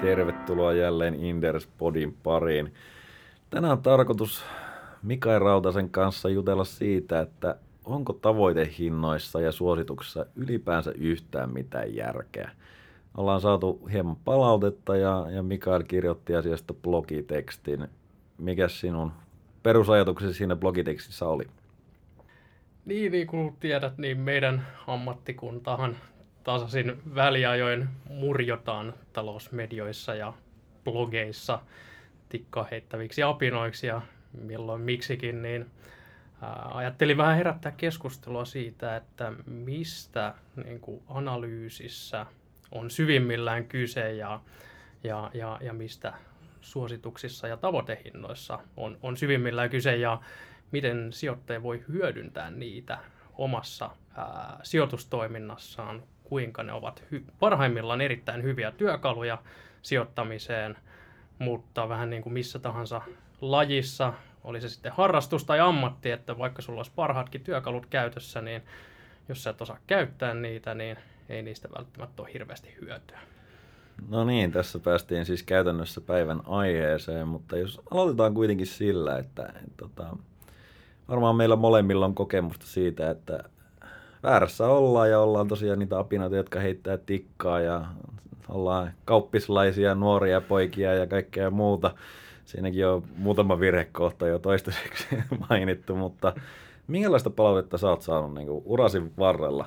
Tervetuloa 0.00 0.72
jälleen 0.72 1.14
Inderspodin 1.14 2.16
pariin. 2.22 2.74
Tänään 3.50 3.72
on 3.72 3.82
tarkoitus 3.82 4.44
Mikael 5.02 5.38
Rautasen 5.38 5.90
kanssa 5.90 6.28
jutella 6.28 6.64
siitä, 6.64 7.20
että 7.20 7.56
onko 7.84 8.12
tavoitehinnoissa 8.12 9.40
ja 9.40 9.52
suosituksissa 9.52 10.26
ylipäänsä 10.36 10.92
yhtään 10.98 11.52
mitään 11.52 11.94
järkeä. 11.94 12.50
Ollaan 13.16 13.40
saatu 13.40 13.88
hieman 13.92 14.16
palautetta 14.16 14.96
ja, 14.96 15.26
ja 15.30 15.42
Mikael 15.42 15.82
kirjoitti 15.82 16.34
asiasta 16.36 16.74
blogitekstin. 16.74 17.88
Mikä 18.38 18.68
sinun 18.68 19.12
perusajatuksesi 19.62 20.34
siinä 20.34 20.56
blogitekstissä 20.56 21.28
oli? 21.28 21.44
Niin, 22.84 23.12
niin 23.12 23.26
kuin 23.26 23.56
tiedät, 23.60 23.98
niin 23.98 24.18
meidän 24.18 24.66
ammattikuntahan 24.86 25.96
tasaisin 26.44 27.02
väliajoin 27.14 27.88
murjotaan 28.08 28.94
talousmedioissa 29.12 30.14
ja 30.14 30.32
blogeissa 30.84 31.58
tikkaa 32.28 32.68
heittäviksi 32.70 33.22
apinoiksi 33.22 33.86
ja 33.86 34.02
milloin 34.32 34.80
miksikin, 34.80 35.42
niin 35.42 35.70
ajattelin 36.74 37.16
vähän 37.16 37.36
herättää 37.36 37.72
keskustelua 37.72 38.44
siitä, 38.44 38.96
että 38.96 39.32
mistä 39.46 40.34
niin 40.64 40.80
kuin 40.80 41.02
analyysissä 41.08 42.26
on 42.72 42.90
syvimmillään 42.90 43.64
kyse 43.66 44.12
ja, 44.12 44.40
ja, 45.04 45.30
ja, 45.34 45.58
ja 45.62 45.72
mistä 45.72 46.14
suosituksissa 46.60 47.48
ja 47.48 47.56
tavoitehinnoissa 47.56 48.58
on, 48.76 48.98
on 49.02 49.16
syvimmillään 49.16 49.70
kyse 49.70 49.96
ja 49.96 50.20
miten 50.70 51.12
sijoittaja 51.12 51.62
voi 51.62 51.84
hyödyntää 51.88 52.50
niitä 52.50 52.98
omassa 53.38 53.90
ää, 54.16 54.60
sijoitustoiminnassaan, 54.62 56.02
kuinka 56.30 56.62
ne 56.62 56.72
ovat 56.72 57.04
hy- 57.12 57.32
parhaimmillaan 57.40 58.00
erittäin 58.00 58.42
hyviä 58.42 58.70
työkaluja 58.70 59.38
sijoittamiseen, 59.82 60.76
mutta 61.38 61.88
vähän 61.88 62.10
niin 62.10 62.22
kuin 62.22 62.32
missä 62.32 62.58
tahansa 62.58 63.02
lajissa, 63.40 64.12
oli 64.44 64.60
se 64.60 64.68
sitten 64.68 64.92
harrastus 64.92 65.44
tai 65.44 65.60
ammatti, 65.60 66.10
että 66.10 66.38
vaikka 66.38 66.62
sulla 66.62 66.78
olisi 66.78 66.92
parhaatkin 66.96 67.40
työkalut 67.40 67.86
käytössä, 67.86 68.40
niin 68.40 68.62
jos 69.28 69.42
sä 69.42 69.50
et 69.50 69.60
osaa 69.60 69.78
käyttää 69.86 70.34
niitä, 70.34 70.74
niin 70.74 70.96
ei 71.28 71.42
niistä 71.42 71.68
välttämättä 71.78 72.22
ole 72.22 72.32
hirveästi 72.32 72.76
hyötyä. 72.80 73.18
No 74.08 74.24
niin, 74.24 74.52
tässä 74.52 74.78
päästiin 74.78 75.26
siis 75.26 75.42
käytännössä 75.42 76.00
päivän 76.00 76.40
aiheeseen, 76.46 77.28
mutta 77.28 77.56
jos 77.56 77.80
aloitetaan 77.90 78.34
kuitenkin 78.34 78.66
sillä, 78.66 79.18
että, 79.18 79.52
tota, 79.76 80.16
varmaan 81.08 81.36
meillä 81.36 81.56
molemmilla 81.56 82.06
on 82.06 82.14
kokemusta 82.14 82.66
siitä, 82.66 83.10
että 83.10 83.44
väärässä 84.22 84.66
ollaan 84.66 85.10
ja 85.10 85.20
ollaan 85.20 85.48
tosiaan 85.48 85.78
niitä 85.78 85.98
apinoita, 85.98 86.36
jotka 86.36 86.60
heittää 86.60 86.96
tikkaa 86.96 87.60
ja 87.60 87.84
ollaan 88.48 88.92
kauppislaisia, 89.04 89.94
nuoria 89.94 90.40
poikia 90.40 90.94
ja 90.94 91.06
kaikkea 91.06 91.50
muuta. 91.50 91.94
Siinäkin 92.44 92.86
on 92.86 93.02
muutama 93.16 93.60
virhekohta 93.60 94.26
jo 94.26 94.38
toistaiseksi 94.38 95.06
mainittu, 95.48 95.96
mutta 95.96 96.32
minkälaista 96.86 97.30
palautetta 97.30 97.78
sä 97.78 97.88
oot 97.88 98.02
saanut 98.02 98.34
niin 98.34 98.48
urasin 98.64 99.12
varrella? 99.18 99.66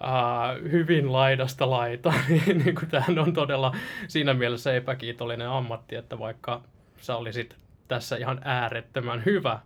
Uh, 0.00 0.70
hyvin 0.70 1.12
laidasta 1.12 1.70
laita. 1.70 2.12
niin 2.64 2.74
kuin 2.74 2.90
tämähän 2.90 3.18
on 3.18 3.32
todella 3.32 3.76
siinä 4.08 4.34
mielessä 4.34 4.74
epäkiitollinen 4.74 5.48
ammatti, 5.48 5.96
että 5.96 6.18
vaikka 6.18 6.62
sä 7.00 7.16
olisit 7.16 7.56
tässä 7.88 8.16
ihan 8.16 8.40
äärettömän 8.44 9.22
hyvä, 9.26 9.58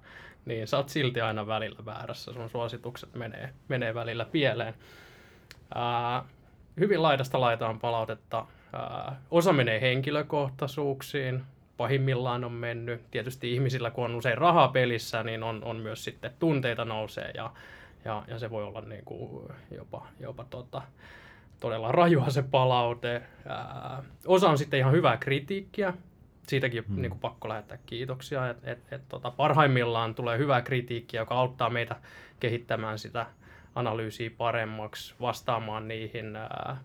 niin 0.49 0.67
sä 0.67 0.77
oot 0.77 0.89
silti 0.89 1.21
aina 1.21 1.47
välillä 1.47 1.85
väärässä. 1.85 2.33
Sun 2.33 2.51
suositukset 2.51 3.15
menee, 3.15 3.51
menee 3.69 3.95
välillä 3.95 4.25
pieleen. 4.25 4.75
Uh, 5.77 6.27
hyvin 6.81 7.03
laidasta 7.03 7.41
laitaan 7.41 7.81
palautetta. 7.81 8.41
Uh, 8.41 9.15
osa 9.31 9.53
menee 9.53 9.81
henkilökohtaisuuksiin, 9.81 11.43
pahimmillaan 11.77 12.45
on 12.45 12.53
mennyt. 12.53 13.11
Tietysti 13.11 13.55
ihmisillä, 13.55 13.91
kun 13.91 14.05
on 14.05 14.15
usein 14.15 14.39
rahaa 14.39 14.69
pelissä, 14.69 15.23
niin 15.23 15.43
on, 15.43 15.65
on 15.65 15.77
myös 15.77 16.05
sitten 16.05 16.33
tunteita 16.39 16.85
nousee 16.85 17.31
ja, 17.35 17.53
ja, 18.05 18.23
ja 18.29 18.39
se 18.39 18.51
voi 18.51 18.65
olla 18.65 18.81
niin 18.81 19.05
kuin 19.05 19.49
jopa, 19.71 20.07
jopa 20.21 20.45
tota, 20.45 20.83
todella 21.61 21.93
rajua 21.93 22.31
se 22.31 22.43
palaute. 22.43 23.23
Ää, 23.47 24.03
osa 24.27 24.51
on 24.51 24.59
sitten 24.59 24.81
ihan 24.81 24.93
hyvää 24.93 25.17
kritiikkiä. 25.17 25.95
Siitäkin 26.49 26.85
hmm. 26.89 27.03
niin 27.03 27.11
kuin 27.11 27.21
pakko 27.21 27.49
lähettää 27.49 27.79
kiitoksia, 27.87 28.51
että 28.51 28.71
et, 28.71 28.79
et, 28.91 29.09
tota, 29.09 29.31
parhaimmillaan 29.31 30.15
tulee 30.15 30.39
hyvää 30.39 30.63
kritiikkiä, 30.63 31.21
joka 31.21 31.35
auttaa 31.35 31.71
meitä 31.71 31.97
kehittämään 32.41 32.99
sitä 32.99 33.27
analyysiä 33.75 34.31
paremmaksi, 34.39 35.15
vastaamaan 35.21 35.89
niihin 35.89 36.37
ää, 36.37 36.77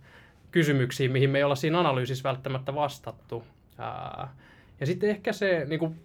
kysymyksiin, 0.52 1.12
mihin 1.12 1.30
me 1.30 1.38
ei 1.38 1.44
olla 1.44 1.56
siinä 1.56 1.80
analyysissä 1.80 2.30
välttämättä 2.30 2.76
vastattu. 2.76 3.44
Ää, 3.78 4.28
ja 4.80 4.86
sitten 4.86 5.10
ehkä 5.10 5.34
se, 5.34 5.66
niin 5.70 5.80
kuin, 5.80 6.00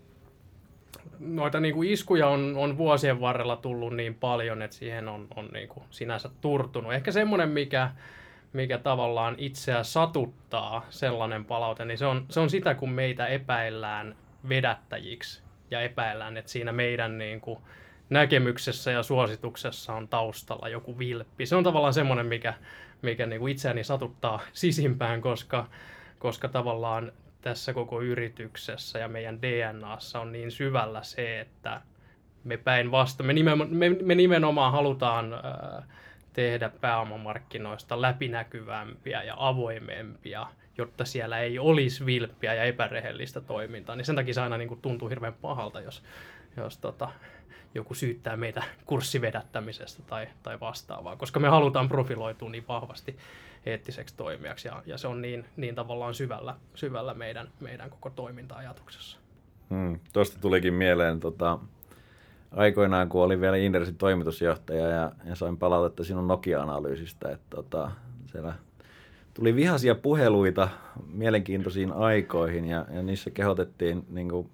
noita 1.21 1.61
niin 1.61 1.75
kuin 1.75 1.91
iskuja 1.91 2.29
on, 2.29 2.57
on 2.57 2.79
vuosien 2.79 3.21
varrella 3.21 3.57
tullut 3.57 3.97
niin 3.97 4.15
paljon, 4.15 4.63
että 4.63 4.77
siihen 4.77 5.09
on, 5.09 5.27
on 5.37 5.49
niin 5.53 5.69
kuin 5.69 5.85
sinänsä 5.91 6.31
turtunut. 6.41 6.93
Ehkä 6.93 7.13
semmoinen, 7.13 7.49
mikä, 7.49 7.91
mikä 8.53 8.79
tavallaan 8.79 9.35
itseä 9.39 9.83
satuttaa, 9.83 10.87
sellainen 10.91 11.45
palaute, 11.45 11.85
niin 11.85 11.99
se 11.99 12.07
on, 12.07 12.27
se 12.31 12.41
on 12.41 12.51
sitä, 12.51 12.75
kun 12.75 12.91
meitä 12.91 13.27
epäillään 13.27 14.17
vedättäjiksi 14.49 15.43
ja 15.71 15.81
epäillään, 15.81 16.37
että 16.37 16.51
siinä 16.51 16.73
meidän 16.73 17.19
niin 17.19 17.41
kuin, 17.41 17.59
näkemyksessä 18.11 18.91
ja 18.91 19.03
suosituksessa 19.03 19.95
on 19.95 20.09
taustalla 20.09 20.69
joku 20.69 20.99
vilppi. 20.99 21.47
Se 21.47 21.57
on 21.57 21.65
tavallaan 21.65 21.95
semmoinen, 21.95 22.27
mikä, 22.27 22.55
mikä 23.03 23.27
niin 23.27 23.41
kuin 23.41 23.53
itseäni 23.53 23.85
satuttaa 23.85 24.41
sisimpään, 24.53 25.21
koska, 25.21 25.67
koska 26.19 26.49
tavallaan 26.49 27.13
tässä 27.41 27.73
koko 27.73 28.03
yrityksessä 28.03 28.99
ja 28.99 29.09
meidän 29.09 29.43
DNAssa 29.43 30.21
on 30.21 30.33
niin 30.33 30.51
syvällä 30.51 31.03
se, 31.03 31.41
että 31.41 31.81
me 32.45 32.57
päinvastoin, 32.57 33.27
me, 33.27 33.33
nimenomaan, 33.33 33.77
me, 33.77 33.89
me 33.89 34.15
nimenomaan 34.15 34.73
halutaan 34.73 35.33
äh, 35.33 35.85
tehdä 36.33 36.69
pääomamarkkinoista 36.81 38.03
läpinäkyvämpiä 38.03 39.23
ja 39.23 39.35
avoimempia, 39.39 40.47
jotta 40.79 41.05
siellä 41.05 41.39
ei 41.39 41.59
olisi 41.59 42.07
vilppiä 42.07 42.55
ja 42.55 42.65
epärehellistä 42.65 43.41
toimintaa. 43.41 43.97
Niin 43.97 44.05
sen 44.05 44.17
takia 44.17 44.35
se 44.35 44.41
aina 44.41 44.59
niin 44.59 44.69
kuin 44.69 44.81
tuntuu 44.81 45.09
hirveän 45.09 45.35
pahalta, 45.35 45.81
jos, 45.81 46.03
jos 46.57 46.79
tota, 46.79 47.09
joku 47.75 47.95
syyttää 47.95 48.37
meitä 48.37 48.63
kurssivedättämisestä 48.87 50.03
tai, 50.03 50.29
tai 50.43 50.61
vastaavaa, 50.61 51.17
koska 51.17 51.41
me 51.41 51.49
halutaan 51.49 51.89
profiloitua 51.89 52.51
niin 52.51 52.65
vahvasti 52.69 53.17
eettiseksi 53.67 54.17
toimijaksi 54.17 54.69
ja, 54.69 54.83
ja 54.87 54.99
se 54.99 55.09
on 55.09 55.23
niin, 55.23 55.45
niin 55.57 55.75
tavallaan 55.75 56.15
syvällä, 56.15 56.55
syvällä 56.75 57.15
meidän, 57.15 57.49
meidän 57.61 57.91
koko 57.91 58.11
toiminta-ajatuksessa. 58.11 59.19
Hmm, 59.71 60.01
Tuosta 60.13 60.41
tulikin 60.41 60.75
mieleen 60.75 61.21
tota, 61.21 61.59
aikoinaan, 62.51 63.09
kun 63.09 63.23
olin 63.23 63.41
vielä 63.41 63.57
Indersin 63.57 63.97
toimitusjohtaja 63.97 64.89
ja, 64.89 65.13
ja 65.25 65.35
sain 65.35 65.57
palautetta 65.57 66.05
sinun 66.05 66.29
Nokia-analyysistä, 66.29 67.31
että 67.31 67.57
tota, 67.57 67.91
siellä 68.27 68.55
tuli 69.35 69.55
vihaisia 69.57 69.95
puheluita 69.95 70.69
mielenkiintoisiin 71.13 71.93
aikoihin 71.93 72.65
ja, 72.65 72.87
ja 72.91 73.03
niissä 73.03 73.31
kehotettiin 73.31 74.05
niin 74.11 74.29
kuin, 74.29 74.51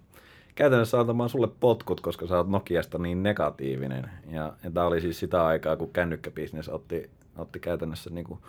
käytännössä 0.55 1.01
antamaan 1.01 1.29
sulle 1.29 1.49
potkut, 1.61 2.01
koska 2.01 2.27
sä 2.27 2.37
oot 2.37 2.49
Nokiasta 2.49 2.99
niin 2.99 3.23
negatiivinen. 3.23 4.11
Ja, 4.31 4.53
ja 4.65 4.71
tämä 4.71 4.87
oli 4.87 5.01
siis 5.01 5.21
sitä 5.21 5.47
aikaa, 5.47 5.77
kun 5.77 5.91
kännykkäbisnes 5.93 6.69
otti, 6.69 7.11
otti 7.39 7.61
käytännössä 7.61 8.11
niin 8.11 8.25
kuin, 8.25 8.41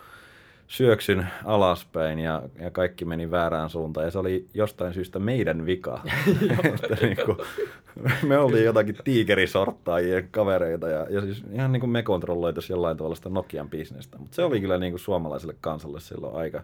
syöksyn 0.66 1.26
alaspäin 1.44 2.18
ja, 2.18 2.42
ja 2.60 2.70
kaikki 2.70 3.04
meni 3.04 3.30
väärään 3.30 3.70
suuntaan. 3.70 4.06
Ja 4.06 4.10
se 4.10 4.18
oli 4.18 4.46
jostain 4.54 4.94
syystä 4.94 5.18
meidän 5.18 5.66
vika. 5.66 6.00
että 6.64 7.06
niin 7.06 7.16
kuin, 7.24 7.38
me 8.22 8.38
oltiin 8.38 8.64
jotakin 8.64 8.96
tiikerisorttaajien 9.04 10.28
kavereita 10.30 10.88
ja, 10.88 11.06
ja 11.10 11.20
siis 11.20 11.44
ihan 11.52 11.72
niin 11.72 11.80
kuin 11.80 11.90
me 11.90 12.02
kontrolloitaisiin 12.02 12.74
jollain 12.74 12.96
tavalla 12.96 13.16
sitä 13.16 13.28
Nokian 13.28 13.70
bisnestä. 13.70 14.18
Mutta 14.18 14.34
se 14.34 14.44
oli 14.44 14.60
kyllä 14.60 14.78
niin 14.78 14.92
kuin 14.92 15.00
suomalaiselle 15.00 15.56
kansalle 15.60 16.00
silloin 16.00 16.36
aika, 16.36 16.62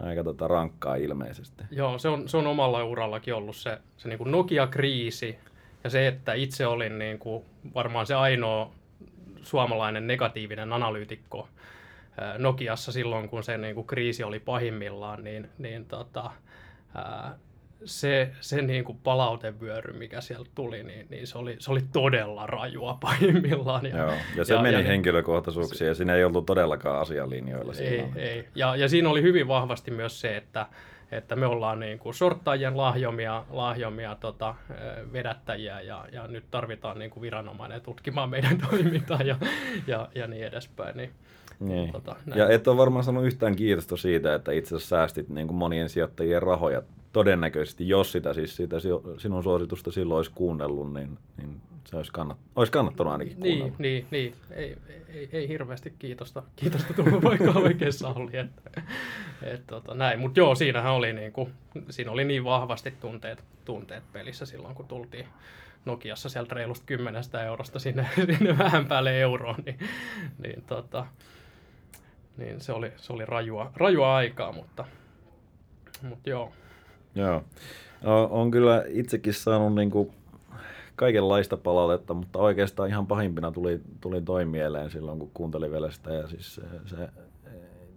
aika 0.00 0.24
tota 0.24 0.48
rankkaa 0.48 0.94
ilmeisesti. 0.94 1.64
Joo, 1.70 1.98
se 1.98 2.08
on, 2.08 2.28
se 2.28 2.36
on 2.36 2.46
omalla 2.46 2.84
urallakin 2.84 3.34
ollut 3.34 3.56
se, 3.56 3.78
se 3.96 4.08
niin 4.08 4.18
kuin 4.18 4.30
Nokia-kriisi 4.30 5.38
ja 5.84 5.90
se, 5.90 6.06
että 6.06 6.34
itse 6.34 6.66
olin 6.66 6.98
niin 6.98 7.18
kuin 7.18 7.44
varmaan 7.74 8.06
se 8.06 8.14
ainoa 8.14 8.70
suomalainen 9.42 10.06
negatiivinen 10.06 10.72
analyytikko 10.72 11.48
Nokiassa 12.38 12.92
silloin, 12.92 13.28
kun 13.28 13.44
se 13.44 13.58
niin 13.58 13.74
kuin 13.74 13.86
kriisi 13.86 14.24
oli 14.24 14.40
pahimmillaan, 14.40 15.24
niin, 15.24 15.50
niin 15.58 15.86
tota, 15.86 16.30
ää, 16.94 17.38
se, 17.84 18.30
se 18.40 18.62
niin 18.62 18.84
kuin 18.84 18.98
palautevyöry, 18.98 19.92
mikä 19.92 20.20
sieltä 20.20 20.50
tuli, 20.54 20.82
niin, 20.82 21.06
niin 21.10 21.26
se, 21.26 21.38
oli, 21.38 21.56
se 21.58 21.70
oli 21.70 21.80
todella 21.92 22.46
rajua 22.46 22.98
pahimmillaan. 23.00 23.86
Ja, 23.86 23.96
Joo, 23.96 24.12
ja 24.36 24.44
se 24.44 24.54
ja, 24.54 24.62
meni 24.62 24.76
ja, 24.76 24.82
henkilökohtaisuuksiin, 24.82 25.88
ja 25.88 25.94
siinä 25.94 26.14
ei 26.14 26.24
ollut 26.24 26.46
todellakaan 26.46 27.00
asialinjoilla. 27.00 27.72
Ei, 27.78 28.04
ei. 28.16 28.48
Ja, 28.54 28.76
ja 28.76 28.88
siinä 28.88 29.08
oli 29.08 29.22
hyvin 29.22 29.48
vahvasti 29.48 29.90
myös 29.90 30.20
se, 30.20 30.36
että, 30.36 30.66
että 31.12 31.36
me 31.36 31.46
ollaan 31.46 31.80
niin 31.80 31.98
kuin 31.98 32.14
sorttajien 32.14 32.76
lahjomia, 32.76 33.44
lahjomia 33.50 34.14
tota, 34.14 34.54
vedättäjiä, 35.12 35.80
ja, 35.80 36.04
ja 36.12 36.26
nyt 36.26 36.44
tarvitaan 36.50 36.98
niin 36.98 37.10
kuin 37.10 37.22
viranomainen 37.22 37.80
tutkimaan 37.80 38.30
meidän 38.30 38.58
toimintaa 38.70 39.22
ja, 39.22 39.36
ja, 39.86 40.08
ja 40.14 40.26
niin 40.26 40.46
edespäin. 40.46 40.96
Niin, 40.96 41.10
Niin. 41.60 41.92
Tota, 41.92 42.16
ja 42.34 42.48
et 42.48 42.68
ole 42.68 42.76
varmaan 42.76 43.04
sanonut 43.04 43.26
yhtään 43.26 43.56
kiitosta 43.56 43.96
siitä, 43.96 44.34
että 44.34 44.52
itse 44.52 44.76
asiassa 44.76 44.96
säästit 44.96 45.28
niin 45.28 45.46
kuin 45.46 45.56
monien 45.56 45.88
sijoittajien 45.88 46.42
rahoja. 46.42 46.82
Todennäköisesti, 47.12 47.88
jos 47.88 48.12
sitä 48.12 48.34
siis 48.34 48.56
sitä 48.56 48.76
sinun 49.18 49.42
suositusta 49.42 49.90
silloin 49.90 50.16
olisi 50.16 50.30
kuunnellut, 50.34 50.92
niin, 50.92 51.18
niin 51.36 51.60
se 51.86 51.96
olisi, 51.96 52.12
kannat, 52.12 52.38
olisi 52.56 52.72
kannattanut 52.72 53.12
ainakin 53.12 53.40
niin, 53.40 53.58
kuunnella. 53.58 53.76
Niin, 53.78 54.06
niin, 54.10 54.34
niin. 54.50 54.58
Ei, 54.58 54.76
ei, 55.08 55.28
ei, 55.32 55.48
hirveästi 55.48 55.94
kiitosta, 55.98 56.42
kiitosta 56.56 56.94
tullut, 56.94 57.22
vaikka 57.22 57.52
oikeassa 57.64 58.08
oli. 58.08 58.36
Että, 58.36 58.82
et, 59.42 59.66
tota, 59.66 59.94
näin. 59.94 60.18
Mutta 60.18 60.40
joo, 60.40 60.54
siinähän 60.54 60.92
oli, 60.92 61.12
niin 61.12 61.32
kuin, 61.32 61.52
siinä 61.90 62.10
oli 62.10 62.24
niin 62.24 62.44
vahvasti 62.44 62.90
tunteet, 63.00 63.44
tunteet 63.64 64.04
pelissä 64.12 64.46
silloin, 64.46 64.74
kun 64.74 64.88
tultiin 64.88 65.26
Nokiassa 65.84 66.28
sieltä 66.28 66.54
reilusta 66.54 66.86
kymmenestä 66.86 67.44
eurosta 67.44 67.78
sinne, 67.78 68.06
sinne 68.38 68.58
vähän 68.58 68.86
päälle 68.86 69.20
euroon, 69.20 69.56
niin, 69.66 69.78
niin, 70.42 70.62
tota, 70.66 71.06
niin 72.36 72.60
se 72.60 72.72
oli, 72.72 72.92
se 72.96 73.12
oli 73.12 73.26
rajua, 73.26 73.72
rajua 73.76 74.16
aikaa, 74.16 74.52
mutta, 74.52 74.84
mutta 76.02 76.30
joo. 76.30 76.52
Joo. 77.14 77.42
On 78.30 78.50
kyllä 78.50 78.84
itsekin 78.88 79.34
saanut 79.34 79.74
niin 79.74 79.90
kuin 79.90 80.10
kaikenlaista 80.96 81.56
palautetta, 81.56 82.14
mutta 82.14 82.38
oikeastaan 82.38 82.88
ihan 82.88 83.06
pahimpina 83.06 83.52
tuli, 83.52 83.80
tuli 84.00 84.22
toi 84.22 84.44
mieleen 84.44 84.90
silloin, 84.90 85.18
kun 85.18 85.30
kuuntelin 85.34 85.72
vielä 85.72 85.90
sitä. 85.90 86.12
Ja 86.12 86.28
siis 86.28 86.54
se, 86.54 86.62
se 86.86 87.08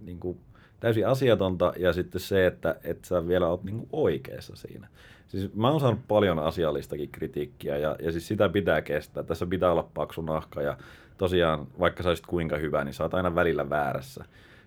niin 0.01 0.19
kuin 0.19 0.39
täysin 0.79 1.07
asiatonta 1.07 1.73
ja 1.77 1.93
sitten 1.93 2.21
se, 2.21 2.45
että, 2.45 2.75
että 2.83 3.07
sä 3.07 3.27
vielä 3.27 3.47
oot 3.47 3.63
niin 3.63 3.77
kuin 3.77 3.89
oikeassa 3.91 4.55
siinä. 4.55 4.87
Siis 5.29 5.55
mä 5.55 5.69
oon 5.69 5.79
saanut 5.79 6.07
paljon 6.07 6.39
asiallistakin 6.39 7.09
kritiikkiä 7.11 7.77
ja, 7.77 7.95
ja 7.99 8.11
siis 8.11 8.27
sitä 8.27 8.49
pitää 8.49 8.81
kestää. 8.81 9.23
Tässä 9.23 9.45
pitää 9.45 9.71
olla 9.71 9.89
paksu 9.93 10.21
nahka 10.21 10.61
ja 10.61 10.77
tosiaan, 11.17 11.67
vaikka 11.79 12.03
sä 12.03 12.09
olisit 12.09 12.25
kuinka 12.25 12.57
hyvä, 12.57 12.83
niin 12.83 12.93
sä 12.93 13.03
oot 13.03 13.13
aina 13.13 13.35
välillä 13.35 13.69
väärässä. 13.69 14.25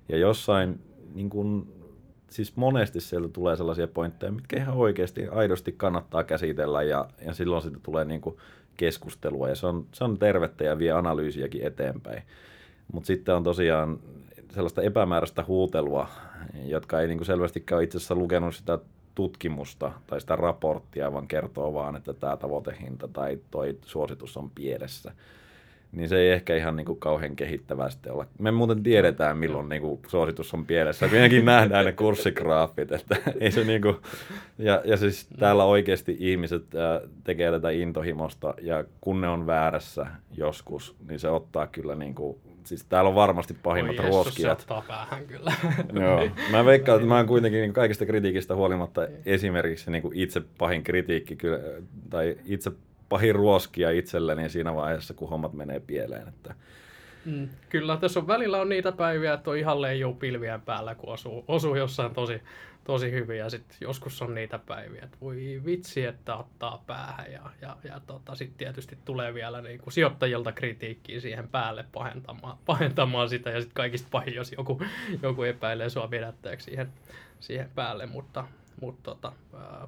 Ja 0.08 0.18
jossain, 0.18 0.80
niin 1.14 1.30
kun, 1.30 1.72
siis 2.30 2.56
monesti 2.56 3.00
sieltä 3.00 3.28
tulee 3.28 3.56
sellaisia 3.56 3.86
pointteja, 3.86 4.32
mitkä 4.32 4.56
ihan 4.56 4.76
oikeasti 4.76 5.28
aidosti 5.28 5.72
kannattaa 5.72 6.24
käsitellä 6.24 6.82
ja, 6.82 7.08
ja 7.26 7.32
silloin 7.32 7.62
sitten 7.62 7.82
tulee 7.82 8.04
niin 8.04 8.20
kuin 8.20 8.36
keskustelua 8.76 9.48
ja 9.48 9.54
se 9.54 9.66
on, 9.66 9.86
se 9.92 10.04
on 10.04 10.18
tervettä 10.18 10.64
ja 10.64 10.78
vie 10.78 10.90
analyysiäkin 10.90 11.66
eteenpäin. 11.66 12.22
Mutta 12.92 13.06
sitten 13.06 13.34
on 13.34 13.44
tosiaan 13.44 13.98
sellaista 14.50 14.82
epämääräistä 14.82 15.44
huutelua, 15.48 16.08
jotka 16.64 17.00
ei 17.00 17.06
niin 17.06 17.18
kuin 17.18 17.26
selvästikään 17.26 17.76
ole 17.76 17.84
itse 17.84 17.98
asiassa 17.98 18.14
lukenut 18.14 18.54
sitä 18.54 18.78
tutkimusta 19.14 19.92
tai 20.06 20.20
sitä 20.20 20.36
raporttia, 20.36 21.12
vaan 21.12 21.28
kertoo 21.28 21.74
vaan, 21.74 21.96
että 21.96 22.14
tämä 22.14 22.36
tavoitehinta 22.36 23.08
tai 23.08 23.38
toi 23.50 23.78
suositus 23.84 24.36
on 24.36 24.50
pielessä. 24.50 25.12
Niin 25.92 26.08
se 26.08 26.18
ei 26.18 26.30
ehkä 26.30 26.56
ihan 26.56 26.76
niin 26.76 26.84
kuin 26.84 26.98
kauhean 26.98 27.36
kehittävästi 27.36 28.10
olla. 28.10 28.26
Me 28.38 28.50
muuten 28.50 28.82
tiedetään, 28.82 29.38
milloin 29.38 29.68
niin 29.68 29.82
kuin 29.82 30.00
suositus 30.06 30.54
on 30.54 30.66
pielessä. 30.66 31.08
Meidänkin 31.08 31.44
nähdään 31.44 31.84
ne 31.84 31.92
kurssigraafit. 31.92 32.92
Että 32.92 33.16
ei 33.40 33.50
se 33.50 33.64
niin 33.64 33.82
kuin, 33.82 33.96
ja, 34.58 34.82
ja 34.84 34.96
siis 34.96 35.26
täällä 35.38 35.64
oikeasti 35.64 36.16
ihmiset 36.18 36.62
äh, 36.74 37.10
tekee 37.24 37.50
tätä 37.50 37.70
intohimosta 37.70 38.54
ja 38.60 38.84
kun 39.00 39.20
ne 39.20 39.28
on 39.28 39.46
väärässä 39.46 40.06
joskus, 40.36 40.96
niin 41.08 41.20
se 41.20 41.28
ottaa 41.28 41.66
kyllä 41.66 41.94
niin 41.94 42.14
kuin 42.14 42.36
siis 42.66 42.84
täällä 42.84 43.08
on 43.08 43.14
varmasti 43.14 43.54
pahimmat 43.62 43.98
Oi 43.98 44.06
ruoskijat. 44.06 44.66
Päähän 44.88 45.26
kyllä. 45.26 45.52
Joo. 46.02 46.28
Mä 46.50 46.64
veikkaan, 46.64 46.96
että 46.96 47.08
mä 47.08 47.16
oon 47.16 47.26
kuitenkin 47.34 47.60
niin 47.60 47.72
kaikista 47.72 48.06
kritiikistä 48.06 48.54
huolimatta 48.54 49.08
esimerkiksi 49.26 49.90
niin 49.90 50.02
kuin 50.02 50.16
itse 50.16 50.42
pahin 50.58 50.84
kritiikki 50.84 51.36
kyllä, 51.36 51.58
tai 52.10 52.36
itse 52.44 52.70
pahin 53.08 53.34
ruoskia 53.34 53.90
itselleni 53.90 54.48
siinä 54.48 54.74
vaiheessa, 54.74 55.14
kun 55.14 55.28
hommat 55.28 55.52
menee 55.52 55.80
pieleen. 55.80 56.28
Että... 56.28 56.54
Mm, 57.24 57.48
kyllä, 57.68 57.96
tässä 57.96 58.20
on 58.20 58.26
välillä 58.26 58.60
on 58.60 58.68
niitä 58.68 58.92
päiviä, 58.92 59.34
että 59.34 59.50
on 59.50 59.56
ihan 59.56 59.82
leijuu 59.82 60.14
pilvien 60.14 60.60
päällä, 60.60 60.94
kun 60.94 61.12
osuu, 61.12 61.44
osuu 61.48 61.74
jossain 61.74 62.14
tosi, 62.14 62.42
tosi 62.84 63.10
hyvin 63.10 63.38
ja 63.38 63.50
sitten 63.50 63.76
joskus 63.80 64.22
on 64.22 64.34
niitä 64.34 64.58
päiviä, 64.58 65.02
että 65.02 65.18
voi 65.20 65.62
vitsi, 65.64 66.04
että 66.04 66.36
ottaa 66.36 66.84
päähän 66.86 67.32
ja, 67.32 67.50
ja, 67.60 67.76
ja 67.84 68.00
tota, 68.06 68.34
sitten 68.34 68.58
tietysti 68.58 68.98
tulee 69.04 69.34
vielä 69.34 69.60
niin 69.60 69.80
kuin 69.80 69.92
sijoittajilta 69.92 70.52
kritiikkiä 70.52 71.20
siihen 71.20 71.48
päälle 71.48 71.84
pahentamaan, 71.92 72.58
pahentamaan 72.66 73.28
sitä 73.28 73.50
ja 73.50 73.60
sitten 73.60 73.74
kaikista 73.74 74.08
pahin, 74.10 74.34
jos 74.34 74.52
joku, 74.52 74.82
joku 75.22 75.42
epäilee 75.42 75.90
sua 75.90 76.10
vedättäjäksi 76.10 76.64
siihen, 76.64 76.92
siihen 77.40 77.70
päälle, 77.74 78.06
mutta, 78.06 78.44
mutta 78.80 79.02
tota, 79.10 79.32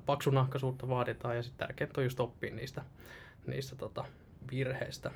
paksunahkaisuutta 0.07 0.89
vaaditaan 0.89 1.37
ja 1.37 1.43
sitten 1.43 1.67
tärkeintä 1.67 2.01
on 2.01 2.05
just 2.05 2.21
oppia 2.21 2.55
niistä, 2.55 2.83
niistä 3.47 3.77
tota, 3.77 4.05
virheistä. 4.51 5.11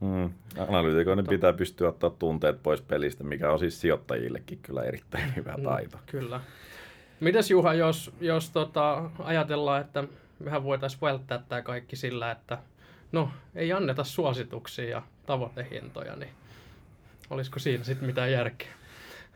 Mm. 0.00 0.30
Analyytikoiden 0.68 1.24
mutta, 1.24 1.30
pitää 1.30 1.52
pystyä 1.52 1.88
ottaa 1.88 2.10
tunteet 2.10 2.62
pois 2.62 2.82
pelistä, 2.82 3.24
mikä 3.24 3.52
on 3.52 3.58
siis 3.58 3.80
sijoittajillekin 3.80 4.58
kyllä 4.62 4.82
erittäin 4.82 5.36
hyvä 5.36 5.54
mm, 5.56 5.64
taito. 5.64 5.98
Kyllä. 6.06 6.40
Mitäs 7.20 7.50
Juha, 7.50 7.74
jos, 7.74 8.12
jos 8.20 8.50
tota, 8.50 9.10
ajatellaan, 9.18 9.80
että 9.80 10.04
mehän 10.38 10.64
voitaisiin 10.64 11.00
välttää 11.00 11.42
tämä 11.48 11.62
kaikki 11.62 11.96
sillä, 11.96 12.30
että 12.30 12.58
no, 13.12 13.30
ei 13.54 13.72
anneta 13.72 14.04
suosituksia 14.04 14.90
ja 14.90 15.02
tavoitehintoja, 15.26 16.16
niin 16.16 16.30
olisiko 17.30 17.58
siinä 17.58 17.84
sitten 17.84 18.06
mitään 18.06 18.32
järkeä? 18.32 18.68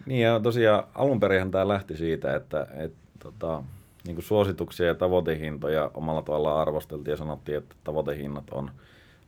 Niin 0.07 0.23
ja 0.23 0.41
tosiaan 0.41 0.85
alun 0.95 1.21
perin 1.21 1.51
tämä 1.51 1.69
lähti 1.69 1.97
siitä, 1.97 2.37
että 2.37 2.67
et, 2.77 2.93
tota, 3.19 3.63
niin 4.07 4.23
suosituksia 4.23 4.87
ja 4.87 4.95
tavoitehintoja 4.95 5.91
omalla 5.95 6.23
tavallaan 6.23 6.61
arvosteltiin 6.61 7.13
ja 7.13 7.17
sanottiin, 7.17 7.59
että 7.59 7.77
tavoitehinnat 7.85 8.51
on, 8.51 8.71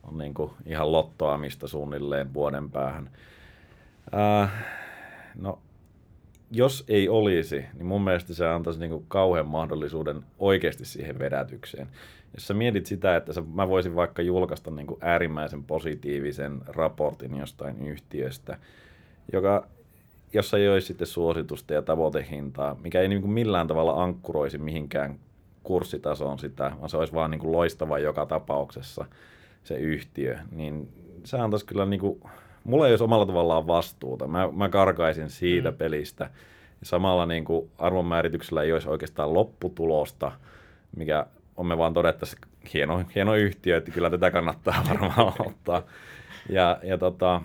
on 0.03 0.17
niin 0.17 0.33
kuin 0.33 0.51
ihan 0.65 0.91
lottoamista 0.91 1.67
suunnilleen 1.67 2.33
vuoden 2.33 2.71
päähän. 2.71 3.09
Ää, 4.11 4.49
no 5.35 5.59
jos 6.51 6.83
ei 6.87 7.09
olisi, 7.09 7.65
niin 7.73 7.85
mun 7.85 8.03
mielestä 8.03 8.33
se 8.33 8.47
antaisi 8.47 8.79
niin 8.79 8.89
kuin 8.89 9.05
kauhean 9.07 9.47
mahdollisuuden 9.47 10.23
oikeasti 10.39 10.85
siihen 10.85 11.19
vedätykseen. 11.19 11.87
Jos 12.33 12.47
sä 12.47 12.53
mietit 12.53 12.85
sitä, 12.85 13.15
että 13.15 13.33
sä, 13.33 13.43
mä 13.53 13.69
voisin 13.69 13.95
vaikka 13.95 14.21
julkaista 14.21 14.71
niin 14.71 14.87
kuin 14.87 14.97
äärimmäisen 15.01 15.63
positiivisen 15.63 16.61
raportin 16.67 17.37
jostain 17.37 17.87
yhtiöstä, 17.87 18.57
joka, 19.33 19.67
jossa 20.33 20.57
ei 20.57 20.69
olisi 20.69 20.87
sitten 20.87 21.07
suositusta 21.07 21.73
ja 21.73 21.81
tavoitehintaa, 21.81 22.75
mikä 22.83 23.01
ei 23.01 23.07
niin 23.07 23.21
kuin 23.21 23.31
millään 23.31 23.67
tavalla 23.67 24.03
ankkuroisi 24.03 24.57
mihinkään 24.57 25.19
kurssitasoon 25.63 26.39
sitä, 26.39 26.71
vaan 26.79 26.89
se 26.89 26.97
olisi 26.97 27.13
vaan 27.13 27.31
niin 27.31 27.39
kuin 27.39 27.51
loistava 27.51 27.99
joka 27.99 28.25
tapauksessa 28.25 29.05
se 29.63 29.75
yhtiö, 29.75 30.37
niin 30.51 30.89
se 31.23 31.37
antaisi 31.37 31.65
kyllä 31.65 31.85
niin 31.85 31.99
kuin 31.99 32.21
mulla 32.63 32.87
ei 32.87 32.93
olisi 32.93 33.03
omalla 33.03 33.25
tavallaan 33.25 33.67
vastuuta. 33.67 34.27
Mä, 34.27 34.49
mä 34.51 34.69
karkaisin 34.69 35.29
siitä 35.29 35.71
mm. 35.71 35.77
pelistä. 35.77 36.29
Samalla 36.83 37.25
niin 37.25 37.45
kuin 37.45 37.69
arvonmäärityksellä 37.77 38.63
ei 38.63 38.73
olisi 38.73 38.89
oikeastaan 38.89 39.33
lopputulosta, 39.33 40.31
mikä 40.97 41.25
on 41.57 41.65
me 41.65 41.77
vaan 41.77 41.93
todettaisiin, 41.93 42.41
hieno, 42.73 43.03
hieno 43.15 43.35
yhtiö, 43.35 43.77
että 43.77 43.91
kyllä 43.91 44.09
tätä 44.09 44.31
kannattaa 44.31 44.83
varmaan 44.89 45.33
ottaa. 45.47 45.83
Ja, 46.49 46.79
ja 46.83 46.97
tota, 46.97 47.41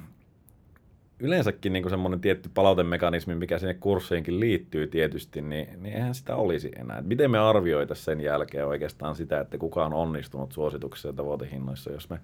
yleensäkin 1.20 1.72
niin 1.72 1.90
semmoinen 1.90 2.20
tietty 2.20 2.50
palautemekanismi, 2.54 3.34
mikä 3.34 3.58
sinne 3.58 3.74
kurssiinkin 3.74 4.40
liittyy 4.40 4.86
tietysti, 4.86 5.42
niin, 5.42 5.82
niin 5.82 5.94
eihän 5.94 6.14
sitä 6.14 6.36
olisi 6.36 6.70
enää. 6.76 7.02
miten 7.02 7.30
me 7.30 7.38
arvioitaisiin 7.38 8.04
sen 8.04 8.20
jälkeen 8.20 8.66
oikeastaan 8.66 9.14
sitä, 9.14 9.40
että 9.40 9.58
kuka 9.58 9.84
on 9.84 9.94
onnistunut 9.94 10.52
suosituksissa 10.52 11.08
ja 11.08 11.12
tavoitehinnoissa, 11.12 11.92
jos 11.92 12.10
me 12.10 12.20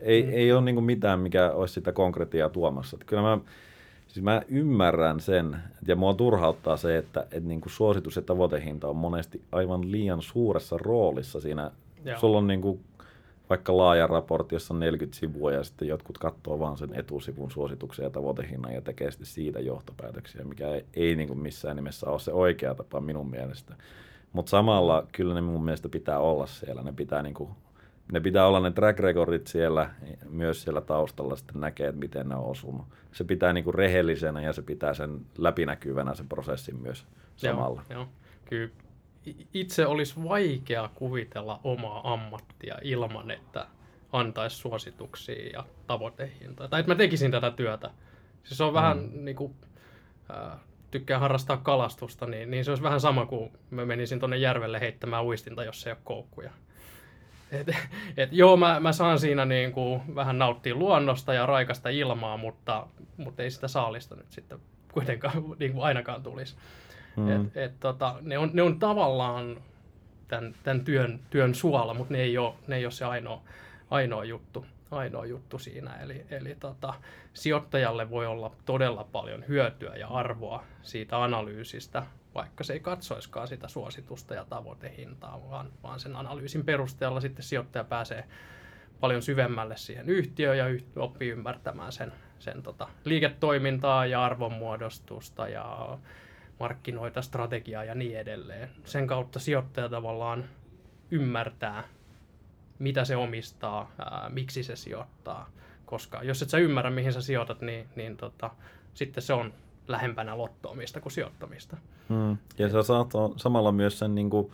ei, 0.00 0.22
mm. 0.22 0.30
ei 0.32 0.52
ole 0.52 0.60
niin 0.60 0.84
mitään, 0.84 1.20
mikä 1.20 1.50
olisi 1.50 1.74
sitä 1.74 1.92
konkretiaa 1.92 2.48
tuomassa. 2.48 2.96
Että 2.96 3.06
kyllä 3.06 3.22
mä, 3.22 3.38
siis 4.08 4.24
mä 4.24 4.42
ymmärrän 4.48 5.20
sen, 5.20 5.56
ja 5.86 5.96
mua 5.96 6.14
turhauttaa 6.14 6.76
se, 6.76 6.96
että, 6.96 7.20
että 7.20 7.48
niin 7.48 7.60
kuin 7.60 7.72
suositus- 7.72 8.16
ja 8.16 8.22
tavoitehinta 8.22 8.88
on 8.88 8.96
monesti 8.96 9.42
aivan 9.52 9.92
liian 9.92 10.22
suuressa 10.22 10.78
roolissa 10.78 11.40
siinä. 11.40 11.70
Joo. 12.04 12.18
Sulla 12.18 12.38
on 12.38 12.46
niin 12.46 12.60
kuin 12.60 12.80
vaikka 13.52 13.76
laaja 13.76 14.06
raportti, 14.06 14.54
jossa 14.54 14.74
on 14.74 14.80
40 14.80 15.18
sivua 15.18 15.52
ja 15.52 15.64
sitten 15.64 15.88
jotkut 15.88 16.18
katsoo 16.18 16.58
vaan 16.58 16.78
sen 16.78 16.94
etusivun 16.94 17.50
suosituksen 17.50 18.04
ja 18.04 18.10
tavoitehinnan 18.10 18.74
ja 18.74 18.82
tekee 18.82 19.10
sitten 19.10 19.26
siitä 19.26 19.60
johtopäätöksiä, 19.60 20.44
mikä 20.44 20.68
ei, 20.68 20.84
ei 20.94 21.16
niin 21.16 21.28
kuin 21.28 21.38
missään 21.38 21.76
nimessä 21.76 22.10
ole 22.10 22.20
se 22.20 22.32
oikea 22.32 22.74
tapa 22.74 23.00
minun 23.00 23.30
mielestä. 23.30 23.74
Mutta 24.32 24.50
samalla 24.50 25.06
kyllä 25.12 25.34
ne 25.34 25.40
mun 25.40 25.64
mielestä 25.64 25.88
pitää 25.88 26.18
olla 26.18 26.46
siellä. 26.46 26.82
Ne 26.82 26.92
pitää 26.92 27.22
niin 27.22 27.34
kuin 27.34 27.50
ne 28.12 28.20
pitää 28.20 28.46
olla 28.46 28.60
ne 28.60 28.70
track 28.70 28.98
recordit 28.98 29.46
siellä, 29.46 29.90
myös 30.28 30.62
siellä 30.62 30.80
taustalla 30.80 31.36
sitten 31.36 31.60
näkee, 31.60 31.88
että 31.88 32.00
miten 32.00 32.28
ne 32.28 32.36
on 32.36 32.44
osunut. 32.44 32.86
Se 33.12 33.24
pitää 33.24 33.52
niinku 33.52 33.72
rehellisenä 33.72 34.40
ja 34.40 34.52
se 34.52 34.62
pitää 34.62 34.94
sen 34.94 35.20
läpinäkyvänä 35.38 36.14
sen 36.14 36.28
prosessin 36.28 36.76
myös 36.76 37.06
samalla. 37.36 37.82
Joo, 37.90 37.98
joo. 38.00 38.08
Kyllä 38.44 38.70
itse 39.54 39.86
olisi 39.86 40.24
vaikea 40.24 40.90
kuvitella 40.94 41.60
omaa 41.64 42.12
ammattia 42.12 42.78
ilman, 42.82 43.30
että 43.30 43.66
antaisi 44.12 44.56
suosituksia 44.56 45.50
ja 45.52 45.64
tavoitehintoja. 45.86 46.68
Tai 46.68 46.80
että 46.80 46.92
mä 46.92 46.96
tekisin 46.96 47.30
tätä 47.30 47.50
työtä. 47.50 47.90
Siis 48.44 48.58
se 48.58 48.64
on 48.64 48.74
vähän 48.74 48.98
mm. 48.98 49.24
niin 49.24 49.36
kuin, 49.36 49.54
äh, 50.30 50.58
tykkää 50.90 51.18
harrastaa 51.18 51.56
kalastusta, 51.56 52.26
niin, 52.26 52.50
niin 52.50 52.64
se 52.64 52.70
olisi 52.70 52.82
vähän 52.82 53.00
sama 53.00 53.26
kuin 53.26 53.52
mä 53.70 53.84
menisin 53.84 54.18
tuonne 54.18 54.36
järvelle 54.36 54.80
heittämään 54.80 55.24
uistinta, 55.24 55.64
jos 55.64 55.86
ei 55.86 55.92
ole 55.92 55.98
koukkuja 56.04 56.50
et, 57.52 57.76
et, 58.16 58.32
joo, 58.32 58.56
mä, 58.56 58.80
mä 58.80 58.92
saan 58.92 59.18
siinä 59.18 59.44
niin 59.44 59.72
kuin 59.72 60.02
vähän 60.14 60.38
nauttia 60.38 60.74
luonnosta 60.74 61.34
ja 61.34 61.46
raikasta 61.46 61.88
ilmaa, 61.88 62.36
mutta, 62.36 62.86
mutta 63.16 63.42
ei 63.42 63.50
sitä 63.50 63.68
saalista 63.68 64.16
nyt 64.16 64.32
sitten 64.32 64.58
kuitenkaan 64.92 65.44
niin 65.58 65.72
kuin 65.72 65.84
ainakaan 65.84 66.22
tulisi. 66.22 66.56
Mm. 67.16 67.30
Et, 67.30 67.56
et, 67.56 67.80
tota, 67.80 68.16
ne, 68.20 68.38
on, 68.38 68.50
ne 68.52 68.62
on 68.62 68.78
tavallaan 68.78 69.56
tämän, 70.28 70.54
tämän 70.62 70.84
työn, 70.84 71.20
työn 71.30 71.54
suola, 71.54 71.94
mutta 71.94 72.12
ne 72.12 72.20
ei 72.20 72.38
ole, 72.38 72.54
ne 72.66 72.76
ei 72.76 72.84
ole 72.84 72.92
se 72.92 73.04
ainoa, 73.04 73.42
ainoa 73.90 74.24
juttu 74.24 74.66
ainoa 74.92 75.26
juttu 75.26 75.58
siinä. 75.58 75.96
Eli, 75.96 76.26
eli 76.30 76.56
tota, 76.60 76.94
sijoittajalle 77.34 78.10
voi 78.10 78.26
olla 78.26 78.54
todella 78.64 79.04
paljon 79.12 79.44
hyötyä 79.48 79.94
ja 79.96 80.08
arvoa 80.08 80.64
siitä 80.82 81.22
analyysistä, 81.22 82.02
vaikka 82.34 82.64
se 82.64 82.72
ei 82.72 82.80
katsoiskaan 82.80 83.48
sitä 83.48 83.68
suositusta 83.68 84.34
ja 84.34 84.44
tavoitehintaa, 84.44 85.50
vaan, 85.50 85.66
vaan 85.82 86.00
sen 86.00 86.16
analyysin 86.16 86.64
perusteella 86.64 87.20
sitten 87.20 87.44
sijoittaja 87.44 87.84
pääsee 87.84 88.24
paljon 89.00 89.22
syvemmälle 89.22 89.76
siihen 89.76 90.08
yhtiöön 90.08 90.58
ja 90.58 90.64
oppii 90.96 91.30
ymmärtämään 91.30 91.92
sen, 91.92 92.12
sen 92.38 92.62
tota, 92.62 92.88
liiketoimintaa 93.04 94.06
ja 94.06 94.24
arvonmuodostusta 94.24 95.48
ja 95.48 95.98
markkinoita, 96.60 97.22
strategiaa 97.22 97.84
ja 97.84 97.94
niin 97.94 98.18
edelleen. 98.18 98.68
Sen 98.84 99.06
kautta 99.06 99.38
sijoittaja 99.38 99.88
tavallaan 99.88 100.44
ymmärtää, 101.10 101.84
mitä 102.78 103.04
se 103.04 103.16
omistaa, 103.16 103.90
ää, 103.98 104.28
miksi 104.28 104.62
se 104.62 104.76
sijoittaa. 104.76 105.50
Koska 105.86 106.22
jos 106.22 106.42
et 106.42 106.50
sä 106.50 106.58
ymmärrä, 106.58 106.90
mihin 106.90 107.12
sä 107.12 107.20
sijoitat, 107.20 107.60
niin, 107.60 107.88
niin 107.96 108.16
tota, 108.16 108.50
sitten 108.94 109.22
se 109.22 109.32
on 109.32 109.52
lähempänä 109.88 110.38
lottoamista 110.38 111.00
kuin 111.00 111.12
sijoittamista. 111.12 111.76
Hmm. 112.08 112.36
Ja 112.58 112.68
sä 112.68 112.82
saat 112.82 113.10
samalla 113.36 113.72
myös 113.72 113.98
sen, 113.98 114.14
niin 114.14 114.30
kuin, 114.30 114.52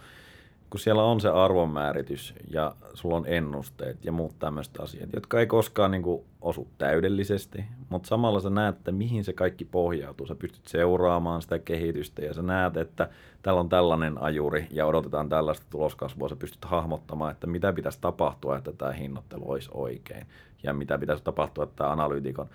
kun 0.71 0.81
siellä 0.81 1.03
on 1.03 1.21
se 1.21 1.29
arvonmääritys 1.29 2.35
ja 2.51 2.75
sulla 2.95 3.17
on 3.17 3.25
ennusteet 3.27 4.05
ja 4.05 4.13
muut 4.13 4.39
tämmöiset 4.39 4.81
asiat, 4.81 5.11
jotka 5.15 5.41
ei 5.41 5.47
koskaan 5.47 5.91
niin 5.91 6.03
kuin, 6.03 6.25
osu 6.41 6.69
täydellisesti, 6.79 7.65
mutta 7.89 8.09
samalla 8.09 8.41
sä 8.41 8.51
näet, 8.51 8.77
että 8.77 8.93
mihin 8.93 9.25
se 9.25 9.33
kaikki 9.33 9.65
pohjautuu. 9.65 10.27
Sä 10.27 10.35
pystyt 10.35 10.67
seuraamaan 10.67 11.43
sitä 11.43 11.59
kehitystä 11.59 12.23
ja 12.23 12.35
sä 12.35 12.43
näet, 12.43 12.77
että 12.77 13.09
täällä 13.43 13.61
on 13.61 13.69
tällainen 13.69 14.23
ajuri 14.23 14.67
ja 14.71 14.87
odotetaan 14.87 15.29
tällaista 15.29 15.67
tuloskasvua. 15.71 16.29
Sä 16.29 16.37
pystyt 16.37 16.65
hahmottamaan, 16.65 17.33
että 17.33 17.47
mitä 17.47 17.73
pitäisi 17.73 17.99
tapahtua, 18.01 18.57
että 18.57 18.73
tämä 18.73 18.93
hinnoittelu 18.93 19.51
olisi 19.51 19.71
oikein 19.73 20.27
ja 20.63 20.75
mitä 20.75 20.99
pitäisi 20.99 21.25
tapahtua, 21.25 21.65
että 21.65 21.77
tämä 21.77 21.91
analyytikon 21.91 22.49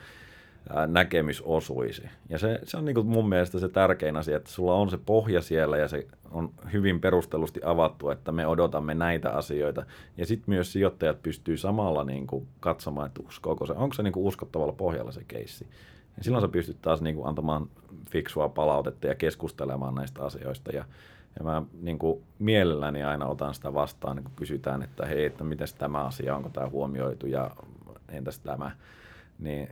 näkemys 0.88 1.42
osuisi. 1.46 2.10
Ja 2.30 2.40
se, 2.40 2.60
se 2.64 2.78
on 2.78 2.86
niin 2.86 2.96
kuin 2.96 3.08
mun 3.08 3.30
mielestä 3.30 3.60
se 3.60 3.70
tärkein 3.70 4.18
asia, 4.18 4.38
että 4.38 4.52
sulla 4.52 4.76
on 4.76 4.90
se 4.90 4.98
pohja 5.06 5.42
siellä 5.42 5.78
ja 5.78 5.88
se 5.88 6.08
on 6.32 6.52
hyvin 6.74 7.02
perustellusti 7.02 7.60
avattu, 7.66 8.10
että 8.10 8.32
me 8.32 8.48
odotamme 8.48 8.94
näitä 8.94 9.30
asioita. 9.30 9.86
Ja 10.18 10.26
sitten 10.26 10.54
myös 10.54 10.74
sijoittajat 10.74 11.24
pystyy 11.24 11.58
samalla 11.58 12.04
niin 12.04 12.28
kuin 12.28 12.48
katsomaan, 12.60 13.08
että 13.08 13.22
uskoako 13.28 13.66
se, 13.66 13.74
onko 13.74 13.94
se 13.94 14.04
niin 14.04 14.14
kuin 14.14 14.26
uskottavalla 14.26 14.74
pohjalla 14.74 15.12
se 15.12 15.24
keissi. 15.28 15.68
Ja 16.18 16.24
silloin 16.24 16.42
sä 16.42 16.48
pystyt 16.48 16.82
taas 16.82 17.02
niin 17.02 17.16
kuin 17.16 17.28
antamaan 17.28 17.70
fiksua 18.10 18.50
palautetta 18.50 19.08
ja 19.08 19.16
keskustelemaan 19.16 19.96
näistä 19.96 20.24
asioista. 20.24 20.72
Ja, 20.72 20.86
ja 21.40 21.44
mä 21.44 21.64
niin 21.82 22.00
kuin 22.00 22.24
mielelläni 22.40 23.04
aina 23.04 23.26
otan 23.26 23.54
sitä 23.54 23.74
vastaan, 23.74 24.16
niin 24.16 24.24
kun 24.24 24.34
kysytään, 24.36 24.84
että 24.84 25.06
hei, 25.06 25.26
että 25.26 25.44
miten 25.44 25.68
tämä 25.78 26.04
asia, 26.04 26.36
onko 26.36 26.50
tämä 26.50 26.70
huomioitu 26.70 27.28
ja 27.28 27.52
entäs 28.10 28.40
tämä. 28.40 28.72
Niin 29.40 29.70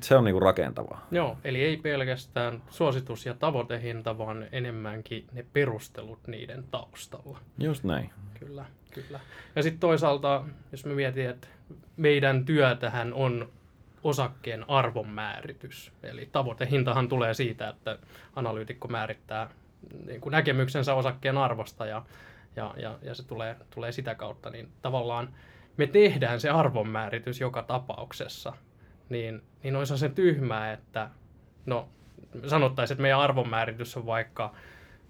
se 0.00 0.16
on 0.16 0.24
niinku 0.24 0.40
rakentavaa. 0.40 1.06
Joo, 1.10 1.38
eli 1.44 1.64
ei 1.64 1.76
pelkästään 1.76 2.62
suositus- 2.70 3.26
ja 3.26 3.34
tavoitehinta, 3.34 4.18
vaan 4.18 4.46
enemmänkin 4.52 5.26
ne 5.32 5.46
perustelut 5.52 6.26
niiden 6.26 6.64
taustalla. 6.70 7.38
Just 7.58 7.84
näin. 7.84 8.10
Kyllä, 8.40 8.64
kyllä. 8.90 9.20
Ja 9.56 9.62
sitten 9.62 9.80
toisaalta, 9.80 10.44
jos 10.72 10.84
me 10.84 10.94
mietin, 10.94 11.30
että 11.30 11.48
meidän 11.96 12.44
työtähän 12.44 13.14
on 13.14 13.48
osakkeen 14.04 14.70
arvonmääritys. 14.70 15.92
Eli 16.02 16.28
tavoitehintahan 16.32 17.08
tulee 17.08 17.34
siitä, 17.34 17.68
että 17.68 17.98
analyytikko 18.36 18.88
määrittää 18.88 19.50
niin 20.06 20.20
kuin 20.20 20.30
näkemyksensä 20.30 20.94
osakkeen 20.94 21.38
arvosta 21.38 21.86
ja, 21.86 22.02
ja, 22.56 22.74
ja, 22.76 22.98
ja 23.02 23.14
se 23.14 23.26
tulee, 23.26 23.56
tulee 23.74 23.92
sitä 23.92 24.14
kautta. 24.14 24.50
Niin 24.50 24.68
tavallaan 24.82 25.28
me 25.76 25.86
tehdään 25.86 26.40
se 26.40 26.50
arvonmääritys 26.50 27.40
joka 27.40 27.62
tapauksessa 27.62 28.52
niin, 29.08 29.42
niin 29.62 29.76
olisi 29.76 29.98
se 29.98 30.08
tyhmää, 30.08 30.72
että 30.72 31.10
no 31.66 31.88
sanottaisiin, 32.46 32.94
että 32.94 33.02
meidän 33.02 33.20
arvonmääritys 33.20 33.96
on 33.96 34.06
vaikka 34.06 34.54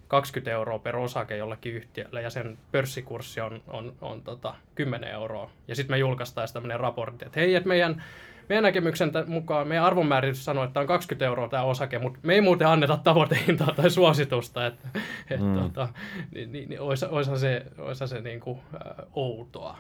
20 0.09 0.51
euroa 0.51 0.79
per 0.79 0.97
osake 0.97 1.37
jollekin 1.37 1.75
yhtiölle 1.75 2.23
ja 2.23 2.31
sen 2.31 2.59
pörssikurssi 2.73 3.41
on, 3.41 3.63
on, 3.69 3.93
on 4.01 4.23
tota 4.23 4.55
10 4.75 5.11
euroa. 5.11 5.51
Ja 5.69 5.75
sitten 5.75 5.95
me 5.95 5.99
julkaistaisiin 5.99 6.55
tämmöinen 6.55 6.81
raportti, 6.81 7.25
että 7.25 7.41
hei, 7.41 7.55
että 7.55 7.69
meidän, 7.69 8.03
meidän 8.49 8.63
näkemyksen 8.63 9.13
mukaan, 9.27 9.69
meidän 9.69 9.85
arvonmääritys 9.85 10.45
sanoo, 10.45 10.65
että 10.65 10.81
on 10.81 10.87
20 10.87 11.25
euroa 11.25 11.49
tämä 11.49 11.63
osake, 11.63 11.99
mutta 11.99 12.19
me 12.23 12.35
ei 12.35 12.41
muuten 12.41 12.69
anneta 12.69 12.99
tavoitehintaa 13.05 13.75
tai 13.77 13.91
suositusta, 13.91 14.67
että 14.67 14.89
et, 15.31 15.41
mm. 15.41 15.63
tota, 15.63 15.89
niin, 16.35 16.53
niin, 16.53 16.69
niin 16.69 16.81
olisi, 16.81 17.07
se, 17.37 17.67
olisi 17.79 18.09
se 18.09 18.21
niin 18.21 18.41
kuin, 18.41 18.61
äh, 18.75 19.07
outoa. 19.15 19.79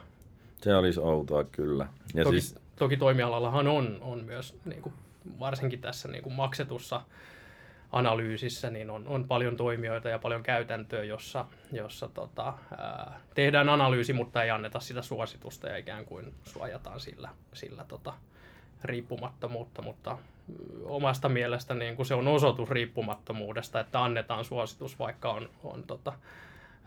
Se 0.62 0.76
olisi 0.76 1.00
outoa, 1.00 1.44
kyllä. 1.44 1.86
Ja 2.14 2.24
Toki, 2.24 2.40
siis 2.40 2.60
toki 2.82 2.96
toimialallahan 2.96 3.68
on, 3.68 3.98
on 4.00 4.24
myös 4.24 4.58
niin 4.64 4.82
kuin, 4.82 4.94
varsinkin 5.40 5.80
tässä 5.80 6.08
niin 6.08 6.22
kuin 6.22 6.32
maksetussa 6.32 7.02
analyysissä 7.92 8.70
niin 8.70 8.90
on, 8.90 9.08
on 9.08 9.24
paljon 9.28 9.56
toimijoita 9.56 10.08
ja 10.08 10.18
paljon 10.18 10.42
käytäntöä, 10.42 11.04
jossa, 11.04 11.44
jossa 11.72 12.08
tota, 12.08 12.54
ää, 12.78 13.20
tehdään 13.34 13.68
analyysi, 13.68 14.12
mutta 14.12 14.42
ei 14.42 14.50
anneta 14.50 14.80
sitä 14.80 15.02
suositusta 15.02 15.68
ja 15.68 15.76
ikään 15.76 16.04
kuin 16.04 16.34
suojataan 16.44 17.00
sillä, 17.00 17.28
sillä 17.52 17.84
tota, 17.88 18.14
riippumattomuutta, 18.84 19.82
mutta 19.82 20.18
omasta 20.84 21.28
mielestä 21.28 21.74
niin 21.74 21.96
kuin 21.96 22.06
se 22.06 22.14
on 22.14 22.28
osoitus 22.28 22.70
riippumattomuudesta, 22.70 23.80
että 23.80 24.04
annetaan 24.04 24.44
suositus, 24.44 24.98
vaikka 24.98 25.32
on, 25.32 25.50
on 25.64 25.82
tota, 25.82 26.12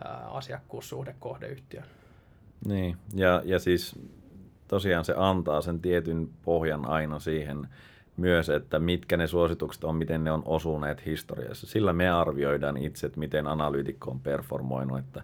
ää, 0.06 0.28
asiakkuussuhde 0.28 1.16
kohdeyhtiön. 1.20 1.86
Niin, 2.66 2.98
ja, 3.14 3.42
ja 3.46 3.60
siis 3.60 4.00
tosiaan 4.68 5.06
se 5.06 5.14
antaa 5.18 5.62
sen 5.62 5.80
tietyn 5.80 6.30
pohjan 6.44 6.90
aina 6.90 7.20
siihen 7.20 7.68
myös, 8.18 8.50
että 8.50 8.80
mitkä 8.80 9.18
ne 9.18 9.28
suositukset 9.28 9.84
on, 9.84 9.96
miten 9.96 10.24
ne 10.24 10.32
on 10.32 10.44
osuneet 10.46 11.06
historiassa. 11.06 11.68
Sillä 11.68 11.94
me 11.94 12.10
arvioidaan 12.10 12.78
itse, 12.78 13.08
että 13.08 13.20
miten 13.20 13.48
analyytikko 13.48 14.12
on 14.12 14.20
performoinut, 14.20 15.00
että 15.00 15.24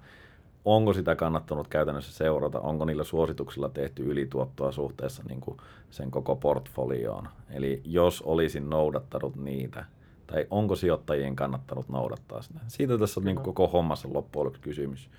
onko 0.66 0.94
sitä 0.94 1.16
kannattanut 1.16 1.68
käytännössä 1.68 2.14
seurata, 2.14 2.60
onko 2.60 2.86
niillä 2.86 3.04
suosituksilla 3.04 3.70
tehty 3.70 4.04
ylituottoa 4.04 4.72
suhteessa 4.72 5.24
niin 5.28 5.42
kuin 5.42 5.58
sen 5.90 6.12
koko 6.12 6.36
portfolioon. 6.36 7.28
Eli 7.50 7.82
jos 7.86 8.22
olisin 8.22 8.70
noudattanut 8.70 9.36
niitä, 9.36 9.86
tai 10.28 10.48
onko 10.50 10.76
sijoittajien 10.76 11.36
kannattanut 11.36 11.90
noudattaa 11.90 12.42
sitä. 12.42 12.60
Siitä 12.68 12.98
tässä 12.98 13.20
on 13.20 13.26
niin 13.26 13.38
koko 13.38 13.68
hommassa 13.68 14.10
loppujen 14.14 14.54
kysymys. 14.62 15.10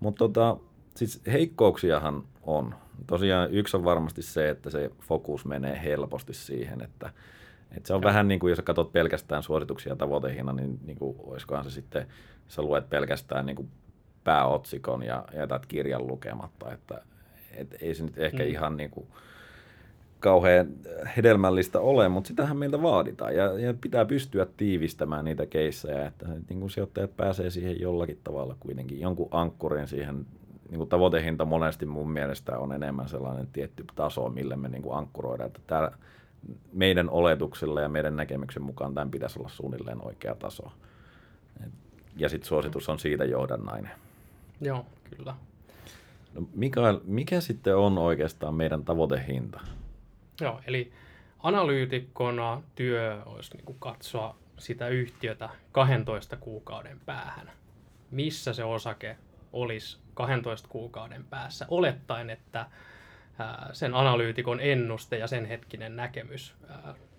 Mutta 0.00 0.18
tota, 0.18 0.56
siis 0.94 1.20
heikkouksiahan 1.26 2.22
on. 2.42 2.74
Tosiaan 3.06 3.50
yksi 3.50 3.76
on 3.76 3.84
varmasti 3.84 4.22
se, 4.22 4.50
että 4.50 4.70
se 4.70 4.90
fokus 5.00 5.44
menee 5.44 5.82
helposti 5.82 6.34
siihen, 6.34 6.82
että, 6.82 7.12
että 7.76 7.86
se 7.86 7.94
on 7.94 8.00
ja. 8.00 8.08
vähän 8.08 8.28
niin 8.28 8.40
kuin, 8.40 8.50
jos 8.50 8.60
katsot 8.60 8.92
pelkästään 8.92 9.42
suorituksia 9.42 9.96
tavoitehinnan, 9.96 10.56
niin, 10.56 10.80
niin 10.84 10.98
kuin, 10.98 11.16
olisikohan 11.18 11.64
se 11.64 11.70
sitten, 11.70 12.06
sä 12.48 12.62
luet 12.62 12.90
pelkästään 12.90 13.46
niin 13.46 13.56
kuin 13.56 13.68
pääotsikon 14.24 15.02
ja 15.02 15.24
jätät 15.34 15.66
kirjan 15.66 16.06
lukematta, 16.06 16.72
että 16.72 17.02
et 17.50 17.76
ei 17.80 17.94
se 17.94 18.04
nyt 18.04 18.18
ehkä 18.18 18.42
mm. 18.42 18.48
ihan 18.48 18.76
niin 18.76 18.90
kuin, 18.90 19.06
kauhean 20.22 20.66
hedelmällistä 21.16 21.80
ole, 21.80 22.08
mutta 22.08 22.28
sitähän 22.28 22.56
meiltä 22.56 22.82
vaaditaan 22.82 23.36
ja, 23.36 23.58
ja 23.58 23.74
pitää 23.80 24.04
pystyä 24.04 24.46
tiivistämään 24.56 25.24
niitä 25.24 25.46
keissejä, 25.46 26.06
että 26.06 26.26
niin 26.48 26.60
kuin 26.60 26.70
sijoittajat 26.70 27.16
pääsee 27.16 27.50
siihen 27.50 27.80
jollakin 27.80 28.18
tavalla 28.24 28.56
kuitenkin, 28.60 29.00
jonkun 29.00 29.28
ankkurin 29.30 29.88
siihen 29.88 30.26
niin 30.68 30.78
kuin 30.78 30.88
tavoitehinta 30.88 31.44
monesti 31.44 31.86
mun 31.86 32.10
mielestä 32.10 32.58
on 32.58 32.72
enemmän 32.72 33.08
sellainen 33.08 33.46
tietty 33.46 33.84
taso, 33.94 34.28
millä 34.28 34.56
me 34.56 34.68
niin 34.68 34.82
kuin 34.82 34.96
ankkuroidaan, 34.96 35.46
että 35.46 35.60
tämä 35.66 35.90
meidän 36.72 37.10
oletuksilla 37.10 37.80
ja 37.80 37.88
meidän 37.88 38.16
näkemyksen 38.16 38.62
mukaan 38.62 38.94
tämän 38.94 39.10
pitäisi 39.10 39.38
olla 39.38 39.48
suunnilleen 39.48 40.06
oikea 40.06 40.34
taso. 40.34 40.72
Ja 42.16 42.28
sitten 42.28 42.48
suositus 42.48 42.88
on 42.88 42.98
siitä 42.98 43.24
johdannainen. 43.24 43.92
Joo, 44.60 44.86
kyllä. 45.16 45.34
No, 46.34 46.42
Mikael, 46.54 47.00
mikä 47.04 47.40
sitten 47.40 47.76
on 47.76 47.98
oikeastaan 47.98 48.54
meidän 48.54 48.84
tavoitehinta? 48.84 49.60
Joo, 50.40 50.60
eli 50.66 50.92
analyytikkona 51.38 52.62
työ 52.74 53.22
olisi 53.26 53.56
niin 53.56 53.64
kuin 53.64 53.78
katsoa 53.80 54.36
sitä 54.58 54.88
yhtiötä 54.88 55.48
12 55.72 56.36
kuukauden 56.36 57.00
päähän. 57.06 57.50
Missä 58.10 58.52
se 58.52 58.64
osake 58.64 59.16
olisi 59.52 59.98
12 60.14 60.68
kuukauden 60.68 61.24
päässä, 61.24 61.66
olettaen, 61.68 62.30
että 62.30 62.66
sen 63.72 63.94
analyytikon 63.94 64.60
ennuste 64.60 65.18
ja 65.18 65.26
sen 65.26 65.44
hetkinen 65.44 65.96
näkemys 65.96 66.54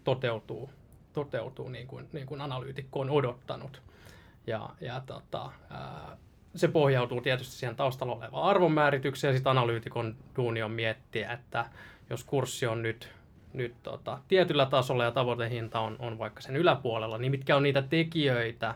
toteutuu, 0.03 0.69
toteutuu 1.13 1.69
niin, 1.69 1.87
kuin, 1.87 2.09
niin 2.13 2.25
kuin 2.25 2.41
analyytikko 2.41 2.99
on 2.99 3.09
odottanut. 3.09 3.81
Ja, 4.47 4.69
ja 4.81 5.01
tota, 5.05 5.51
se 6.55 6.67
pohjautuu 6.67 7.21
tietysti 7.21 7.55
siihen 7.55 7.75
taustalla 7.75 8.15
olevaan 8.15 8.49
arvonmääritykseen 8.49 9.29
ja 9.29 9.37
sitten 9.37 9.51
analyytikon 9.51 10.15
duuni 10.35 10.63
on 10.63 10.71
miettiä, 10.71 11.31
että 11.31 11.65
jos 12.09 12.23
kurssi 12.23 12.67
on 12.67 12.81
nyt, 12.81 13.09
nyt 13.53 13.73
tota, 13.83 14.19
tietyllä 14.27 14.65
tasolla 14.65 15.03
ja 15.03 15.11
tavoitehinta 15.11 15.79
on, 15.79 15.95
on 15.99 16.17
vaikka 16.17 16.41
sen 16.41 16.55
yläpuolella, 16.55 17.17
niin 17.17 17.31
mitkä 17.31 17.55
on 17.55 17.63
niitä 17.63 17.81
tekijöitä, 17.81 18.75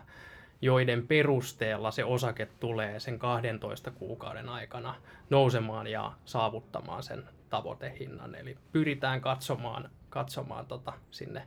joiden 0.62 1.06
perusteella 1.06 1.90
se 1.90 2.04
osake 2.04 2.48
tulee 2.60 3.00
sen 3.00 3.18
12 3.18 3.90
kuukauden 3.90 4.48
aikana 4.48 4.94
nousemaan 5.30 5.86
ja 5.86 6.12
saavuttamaan 6.24 7.02
sen 7.02 7.24
tavoitehinnan. 7.50 8.34
Eli 8.34 8.56
pyritään 8.72 9.20
katsomaan, 9.20 9.90
katsomaan 10.10 10.66
tota, 10.66 10.92
sinne, 11.10 11.42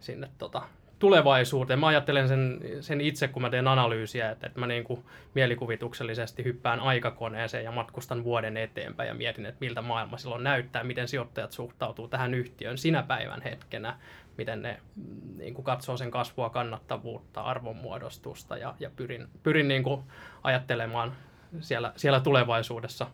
sinne 0.00 0.30
tota, 0.38 0.62
tulevaisuuteen. 1.02 1.78
Mä 1.78 1.86
ajattelen 1.86 2.28
sen, 2.28 2.60
sen 2.80 3.00
itse, 3.00 3.28
kun 3.28 3.42
mä 3.42 3.50
teen 3.50 3.68
analyysiä, 3.68 4.30
että, 4.30 4.46
että 4.46 4.60
mä 4.60 4.66
niin 4.66 4.84
kuin 4.84 5.04
mielikuvituksellisesti 5.34 6.44
hyppään 6.44 6.80
aikakoneeseen 6.80 7.64
ja 7.64 7.72
matkustan 7.72 8.24
vuoden 8.24 8.56
eteenpäin 8.56 9.08
ja 9.08 9.14
mietin, 9.14 9.46
että 9.46 9.60
miltä 9.60 9.82
maailma 9.82 10.16
silloin 10.16 10.44
näyttää, 10.44 10.84
miten 10.84 11.08
sijoittajat 11.08 11.52
suhtautuu 11.52 12.08
tähän 12.08 12.34
yhtiöön 12.34 12.78
sinä 12.78 13.02
päivän 13.02 13.42
hetkenä, 13.42 13.98
miten 14.38 14.62
ne 14.62 14.80
mm, 14.96 15.38
niin 15.38 15.54
kuin 15.54 15.64
katsoo 15.64 15.96
sen 15.96 16.10
kasvua, 16.10 16.50
kannattavuutta, 16.50 17.40
arvonmuodostusta 17.40 18.56
ja, 18.56 18.74
ja 18.80 18.90
pyrin, 18.96 19.28
pyrin 19.42 19.68
niin 19.68 19.82
kuin 19.82 20.02
ajattelemaan 20.42 21.12
siellä, 21.60 21.92
siellä 21.96 22.20
tulevaisuudessa 22.20 23.06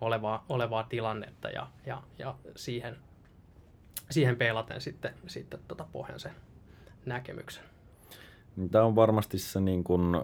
olevaa, 0.00 0.44
olevaa 0.48 0.82
tilannetta 0.82 1.50
ja, 1.50 1.66
ja, 1.86 2.02
ja 2.18 2.34
siihen, 2.56 2.96
siihen 4.10 4.36
peilaten 4.36 4.80
sitten, 4.80 5.14
sitten 5.26 5.60
tota 5.68 5.86
pohjan 5.92 6.20
sen 6.20 6.32
näkemyksen. 7.06 7.64
Tämä 8.70 8.84
on 8.84 8.96
varmasti 8.96 9.38
se 9.38 9.60
niin 9.60 9.84
kuin, 9.84 10.14
äh, 10.14 10.22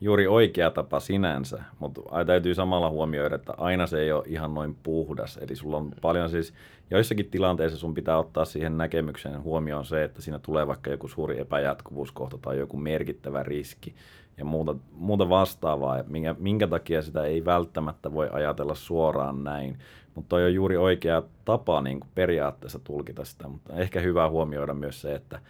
juuri 0.00 0.26
oikea 0.26 0.70
tapa 0.70 1.00
sinänsä, 1.00 1.62
mutta 1.78 2.00
täytyy 2.26 2.54
samalla 2.54 2.90
huomioida, 2.90 3.34
että 3.34 3.54
aina 3.56 3.86
se 3.86 4.00
ei 4.00 4.12
ole 4.12 4.24
ihan 4.26 4.54
noin 4.54 4.74
puhdas. 4.82 5.36
Eli 5.36 5.56
sulla 5.56 5.76
on 5.76 5.90
paljon 6.00 6.30
siis, 6.30 6.54
joissakin 6.90 7.30
tilanteissa 7.30 7.78
sun 7.78 7.94
pitää 7.94 8.18
ottaa 8.18 8.44
siihen 8.44 8.78
näkemykseen 8.78 9.42
huomioon 9.42 9.84
se, 9.84 10.04
että 10.04 10.22
siinä 10.22 10.38
tulee 10.38 10.66
vaikka 10.66 10.90
joku 10.90 11.08
suuri 11.08 11.40
epäjatkuvuuskohta 11.40 12.38
tai 12.38 12.58
joku 12.58 12.76
merkittävä 12.76 13.42
riski 13.42 13.94
ja 14.38 14.44
muuta, 14.44 14.76
muuta 14.92 15.28
vastaavaa, 15.28 16.04
minkä, 16.06 16.34
minkä 16.38 16.66
takia 16.66 17.02
sitä 17.02 17.24
ei 17.24 17.44
välttämättä 17.44 18.12
voi 18.12 18.28
ajatella 18.32 18.74
suoraan 18.74 19.44
näin. 19.44 19.78
Mutta 20.14 20.28
toi 20.28 20.44
on 20.44 20.54
juuri 20.54 20.76
oikea 20.76 21.22
tapa 21.44 21.82
niin 21.82 22.00
kuin 22.00 22.10
periaatteessa 22.14 22.78
tulkita 22.78 23.24
sitä, 23.24 23.48
mutta 23.48 23.74
ehkä 23.76 24.00
hyvä 24.00 24.28
huomioida 24.28 24.74
myös 24.74 25.00
se, 25.00 25.14
että, 25.14 25.40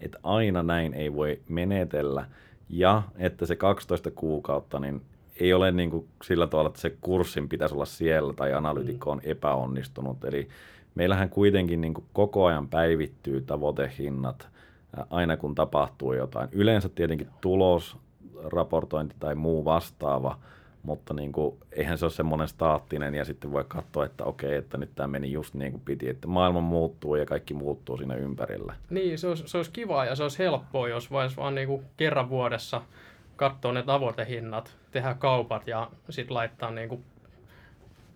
että 0.00 0.18
aina 0.22 0.62
näin 0.62 0.94
ei 0.94 1.14
voi 1.14 1.40
menetellä 1.48 2.26
ja 2.68 3.02
että 3.16 3.46
se 3.46 3.56
12 3.56 4.10
kuukautta 4.10 4.80
niin 4.80 5.02
ei 5.40 5.52
ole 5.52 5.72
niin 5.72 5.90
kuin 5.90 6.08
sillä 6.24 6.46
tavalla, 6.46 6.68
että 6.68 6.80
se 6.80 6.96
kurssin 7.00 7.48
pitäisi 7.48 7.74
olla 7.74 7.84
siellä 7.84 8.32
tai 8.32 8.52
analytikko 8.52 9.10
on 9.10 9.20
epäonnistunut. 9.24 10.24
Eli 10.24 10.48
meillähän 10.94 11.30
kuitenkin 11.30 11.80
niin 11.80 11.94
kuin 11.94 12.06
koko 12.12 12.44
ajan 12.46 12.68
päivittyy 12.68 13.40
tavoitehinnat 13.40 14.48
aina 15.10 15.36
kun 15.36 15.54
tapahtuu 15.54 16.12
jotain. 16.12 16.48
Yleensä 16.52 16.88
tietenkin 16.88 17.28
tulos, 17.40 17.96
raportointi 18.44 19.16
tai 19.18 19.34
muu 19.34 19.64
vastaava– 19.64 20.38
mutta 20.84 21.14
niin 21.14 21.32
kuin, 21.32 21.56
eihän 21.72 21.98
se 21.98 22.04
ole 22.04 22.12
semmoinen 22.12 22.48
staattinen 22.48 23.14
ja 23.14 23.24
sitten 23.24 23.52
voi 23.52 23.64
katsoa, 23.68 24.04
että 24.04 24.24
okei, 24.24 24.54
että 24.54 24.78
nyt 24.78 24.90
tämä 24.94 25.06
meni 25.06 25.32
just 25.32 25.54
niin 25.54 25.72
kuin 25.72 25.82
piti, 25.84 26.08
että 26.08 26.28
maailma 26.28 26.60
muuttuu 26.60 27.16
ja 27.16 27.26
kaikki 27.26 27.54
muuttuu 27.54 27.96
siinä 27.96 28.14
ympärillä. 28.14 28.74
Niin, 28.90 29.18
se 29.18 29.28
olisi, 29.28 29.42
se 29.46 29.56
olisi 29.56 29.70
kiva 29.70 30.04
ja 30.04 30.14
se 30.14 30.22
olisi 30.22 30.38
helppoa, 30.38 30.88
jos 30.88 31.10
voisi 31.10 31.36
vaan 31.36 31.54
niin 31.54 31.68
kuin 31.68 31.82
kerran 31.96 32.28
vuodessa 32.28 32.82
katsoa 33.36 33.72
ne 33.72 33.82
tavoitehinnat, 33.82 34.76
tehdä 34.90 35.14
kaupat 35.14 35.66
ja 35.66 35.90
sitten 36.10 36.34
laittaa 36.34 36.70
niin 36.70 36.88
kuin 36.88 37.04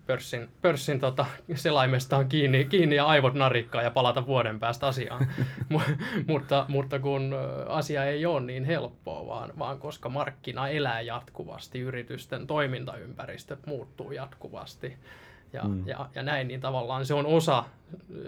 pörssin, 0.08 0.48
pörssin 0.62 1.00
tota, 1.00 1.26
selaimestaan 1.54 2.28
kiinni, 2.28 2.64
kiinni 2.64 2.96
ja 2.96 3.06
aivot 3.06 3.34
narikkaa 3.34 3.82
ja 3.82 3.90
palata 3.90 4.26
vuoden 4.26 4.60
päästä 4.60 4.86
asiaan. 4.86 5.26
mutta, 6.28 6.64
mutta 6.68 6.98
kun 6.98 7.34
asia 7.68 8.04
ei 8.04 8.26
ole 8.26 8.40
niin 8.40 8.64
helppoa, 8.64 9.26
vaan, 9.26 9.52
vaan 9.58 9.78
koska 9.78 10.08
markkina 10.08 10.68
elää 10.68 11.00
jatkuvasti, 11.00 11.80
yritysten 11.80 12.46
toimintaympäristöt 12.46 13.66
muuttuu 13.66 14.12
jatkuvasti 14.12 14.96
ja, 15.52 15.62
mm. 15.64 15.88
ja, 15.88 16.09
ja 16.14 16.22
näin, 16.22 16.48
niin 16.48 16.61
tavallaan 16.61 17.06
se 17.06 17.14
on 17.14 17.26
osa 17.26 17.64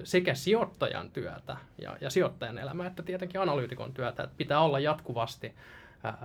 sekä 0.04 0.34
sijoittajan 0.34 1.10
työtä 1.10 1.56
ja, 1.78 1.96
ja 2.00 2.10
sijoittajan 2.10 2.58
elämää, 2.58 2.86
että 2.86 3.02
tietenkin 3.02 3.40
analyytikon 3.40 3.94
työtä, 3.94 4.22
että 4.22 4.36
pitää 4.36 4.60
olla 4.60 4.80
jatkuvasti 4.80 5.54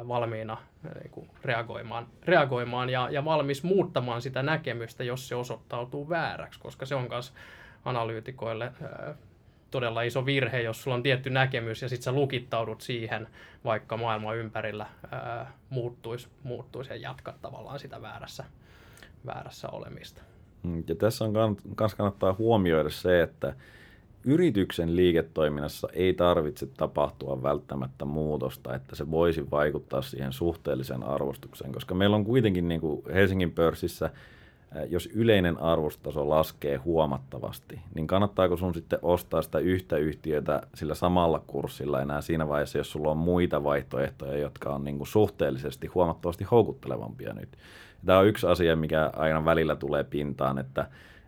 valmiina 0.07 0.57
niin 1.01 1.11
kuin 1.11 1.29
reagoimaan, 1.43 2.07
reagoimaan 2.25 2.89
ja, 2.89 3.09
ja 3.11 3.25
valmis 3.25 3.63
muuttamaan 3.63 4.21
sitä 4.21 4.43
näkemystä, 4.43 5.03
jos 5.03 5.27
se 5.27 5.35
osoittautuu 5.35 6.09
vääräksi, 6.09 6.59
koska 6.59 6.85
se 6.85 6.95
on 6.95 7.07
myös 7.09 7.33
analyytikoille 7.85 8.71
todella 9.71 10.01
iso 10.01 10.25
virhe, 10.25 10.61
jos 10.61 10.83
sulla 10.83 10.95
on 10.95 11.03
tietty 11.03 11.29
näkemys 11.29 11.81
ja 11.81 11.89
sitten 11.89 12.03
sä 12.03 12.11
lukittaudut 12.11 12.81
siihen, 12.81 13.27
vaikka 13.65 13.97
maailma 13.97 14.33
ympärillä 14.33 14.85
muuttuisi, 15.69 16.27
muuttuisi 16.43 16.91
ja 16.91 16.95
jatkat 16.95 17.41
tavallaan 17.41 17.79
sitä 17.79 18.01
väärässä, 18.01 18.43
väärässä 19.25 19.69
olemista. 19.69 20.21
Mm, 20.63 20.83
ja 20.87 20.95
tässä 20.95 21.25
on 21.25 21.33
myös 21.79 21.95
kannattaa 21.95 22.33
huomioida 22.33 22.89
se, 22.89 23.21
että 23.21 23.55
yrityksen 24.25 24.95
liiketoiminnassa 24.95 25.87
ei 25.93 26.13
tarvitse 26.13 26.65
tapahtua 26.65 27.43
välttämättä 27.43 28.05
muutosta, 28.05 28.75
että 28.75 28.95
se 28.95 29.11
voisi 29.11 29.51
vaikuttaa 29.51 30.01
siihen 30.01 30.33
suhteelliseen 30.33 31.03
arvostukseen, 31.03 31.71
koska 31.71 31.95
meillä 31.95 32.15
on 32.15 32.25
kuitenkin 32.25 32.67
niin 32.67 32.81
kuin 32.81 33.01
Helsingin 33.13 33.51
pörssissä, 33.51 34.09
jos 34.89 35.09
yleinen 35.13 35.57
arvostaso 35.61 36.29
laskee 36.29 36.75
huomattavasti, 36.75 37.79
niin 37.95 38.07
kannattaako 38.07 38.57
sun 38.57 38.73
sitten 38.73 38.99
ostaa 39.01 39.41
sitä 39.41 39.59
yhtä 39.59 39.97
yhtiötä 39.97 40.61
sillä 40.75 40.95
samalla 40.95 41.41
kurssilla 41.47 42.01
enää 42.01 42.21
siinä 42.21 42.47
vaiheessa, 42.47 42.77
jos 42.77 42.91
sulla 42.91 43.11
on 43.11 43.17
muita 43.17 43.63
vaihtoehtoja, 43.63 44.37
jotka 44.37 44.69
on 44.69 44.83
niin 44.83 44.97
kuin 44.97 45.07
suhteellisesti 45.07 45.87
huomattavasti 45.87 46.43
houkuttelevampia 46.43 47.33
nyt. 47.33 47.49
Tämä 48.05 48.19
on 48.19 48.27
yksi 48.27 48.47
asia, 48.47 48.75
mikä 48.75 49.11
aina 49.15 49.45
välillä 49.45 49.75
tulee 49.75 50.03
pintaan, 50.03 50.57
että 50.57 50.87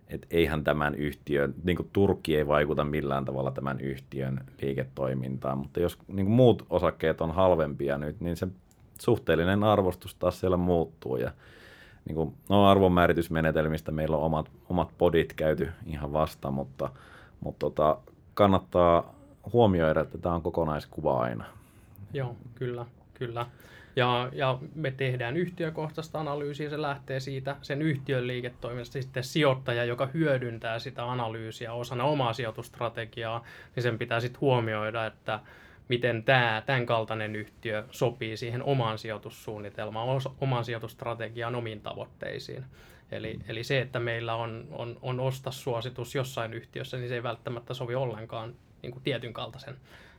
että 0.10 0.28
eihän 0.32 0.63
tämän 0.63 0.96
yhtiön, 0.96 1.54
niin 1.63 1.78
kuin 1.78 1.89
Turkki 1.93 2.38
ei 2.38 2.48
vaikuta 2.48 2.84
millään 2.84 3.26
tavalla 3.26 3.52
tämän 3.52 3.80
yhtiön 3.80 4.46
liiketoimintaan, 4.62 5.58
mutta 5.58 5.80
jos 5.80 5.98
niin 6.08 6.26
kuin 6.26 6.36
muut 6.36 6.65
osakkeet 6.70 7.22
on 7.22 7.32
halvempia 7.32 7.98
nyt, 7.98 8.22
niin 8.22 8.38
se 8.38 8.48
suhteellinen 9.02 9.63
arvostus 9.63 10.15
taas 10.15 10.39
siellä 10.39 10.58
muuttuu 10.58 11.17
ja 11.17 11.32
niin 12.06 12.15
kuin, 12.15 12.34
no 12.50 12.65
arvonmääritysmenetelmistä 12.65 13.91
meillä 13.91 14.17
on 14.17 14.24
omat, 14.24 14.52
omat 14.70 14.89
podit 14.98 15.34
käyty 15.34 15.70
ihan 15.86 16.13
vasta, 16.13 16.52
mutta, 16.52 16.89
mutta 17.39 17.60
tota, 17.60 17.98
kannattaa 18.34 19.13
huomioida, 19.54 20.02
että 20.02 20.17
tämä 20.17 20.36
on 20.36 20.41
kokonaiskuva 20.41 21.20
aina. 21.20 21.46
Joo, 22.13 22.36
kyllä, 22.56 22.86
kyllä. 23.19 23.45
Ja, 23.95 24.30
ja 24.34 24.60
me 24.75 24.91
tehdään 24.91 25.38
yhtiökohtaista 25.38 26.19
analyysiä, 26.19 26.69
se 26.69 26.82
lähtee 26.82 27.19
siitä 27.19 27.56
sen 27.62 27.82
yhtiön 27.82 28.27
liiketoiminnasta. 28.27 29.01
Sitten 29.01 29.23
sijoittaja, 29.23 29.86
joka 29.86 30.10
hyödyntää 30.13 30.80
sitä 30.80 31.12
analyysiä 31.12 31.73
osana 31.73 32.03
omaa 32.03 32.34
sijoitustrategiaa, 32.34 33.43
niin 33.75 33.84
sen 33.84 33.97
pitää 33.97 34.19
sitten 34.19 34.41
huomioida, 34.41 35.06
että 35.06 35.39
miten 35.88 36.23
tämä, 36.23 36.63
tämän 36.65 36.86
kaltainen 36.86 37.36
yhtiö 37.36 37.84
sopii 37.91 38.38
siihen 38.38 38.63
omaan 38.63 38.97
sijoitussuunnitelmaan, 38.97 40.08
omaan 40.41 40.65
sijoitustrategiaan, 40.65 41.56
omiin 41.56 41.82
tavoitteisiin. 41.82 42.65
Eli, 43.12 43.39
eli 43.47 43.63
se, 43.63 43.82
että 43.82 43.99
meillä 43.99 44.36
on, 44.36 44.67
on, 44.71 44.97
on 45.01 45.19
ostasuositus 45.19 46.15
jossain 46.15 46.53
yhtiössä, 46.53 46.97
niin 46.97 47.10
se 47.10 47.15
ei 47.15 47.23
välttämättä 47.23 47.73
sovi 47.73 47.95
ollenkaan 47.95 48.56
niin 48.82 48.91
kuin 48.91 49.03
tietyn 49.03 49.34
kaltaisen 49.34 49.75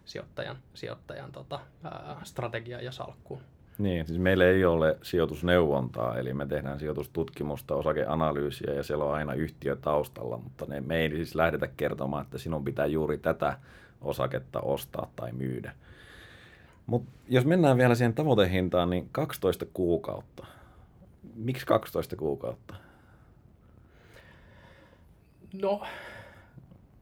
sijoittajan, 0.08 0.56
sijoittajan 0.74 1.32
tota, 1.32 1.60
ää, 1.84 2.20
strategiaan 2.24 2.84
ja 2.84 2.92
salkkuun. 2.92 3.40
Niin, 3.78 4.06
siis 4.06 4.18
meillä 4.18 4.44
ei 4.44 4.64
ole 4.64 4.98
sijoitusneuvontaa, 5.02 6.18
eli 6.18 6.34
me 6.34 6.46
tehdään 6.46 6.78
sijoitustutkimusta, 6.78 7.74
osakeanalyysiä 7.74 8.72
ja 8.72 8.82
siellä 8.82 9.04
on 9.04 9.14
aina 9.14 9.34
yhtiö 9.34 9.76
taustalla, 9.76 10.36
mutta 10.36 10.64
ne, 10.68 10.80
me 10.80 10.96
ei 10.96 11.10
siis 11.10 11.34
lähdetä 11.34 11.66
kertomaan, 11.76 12.24
että 12.24 12.38
sinun 12.38 12.64
pitää 12.64 12.86
juuri 12.86 13.18
tätä 13.18 13.58
osaketta 14.00 14.60
ostaa 14.60 15.10
tai 15.16 15.32
myydä. 15.32 15.72
Mutta 16.86 17.10
jos 17.28 17.44
mennään 17.44 17.78
vielä 17.78 17.94
siihen 17.94 18.14
tavoitehintaan, 18.14 18.90
niin 18.90 19.08
12 19.12 19.66
kuukautta. 19.72 20.46
Miksi 21.34 21.66
12 21.66 22.16
kuukautta? 22.16 22.74
No, 25.62 25.82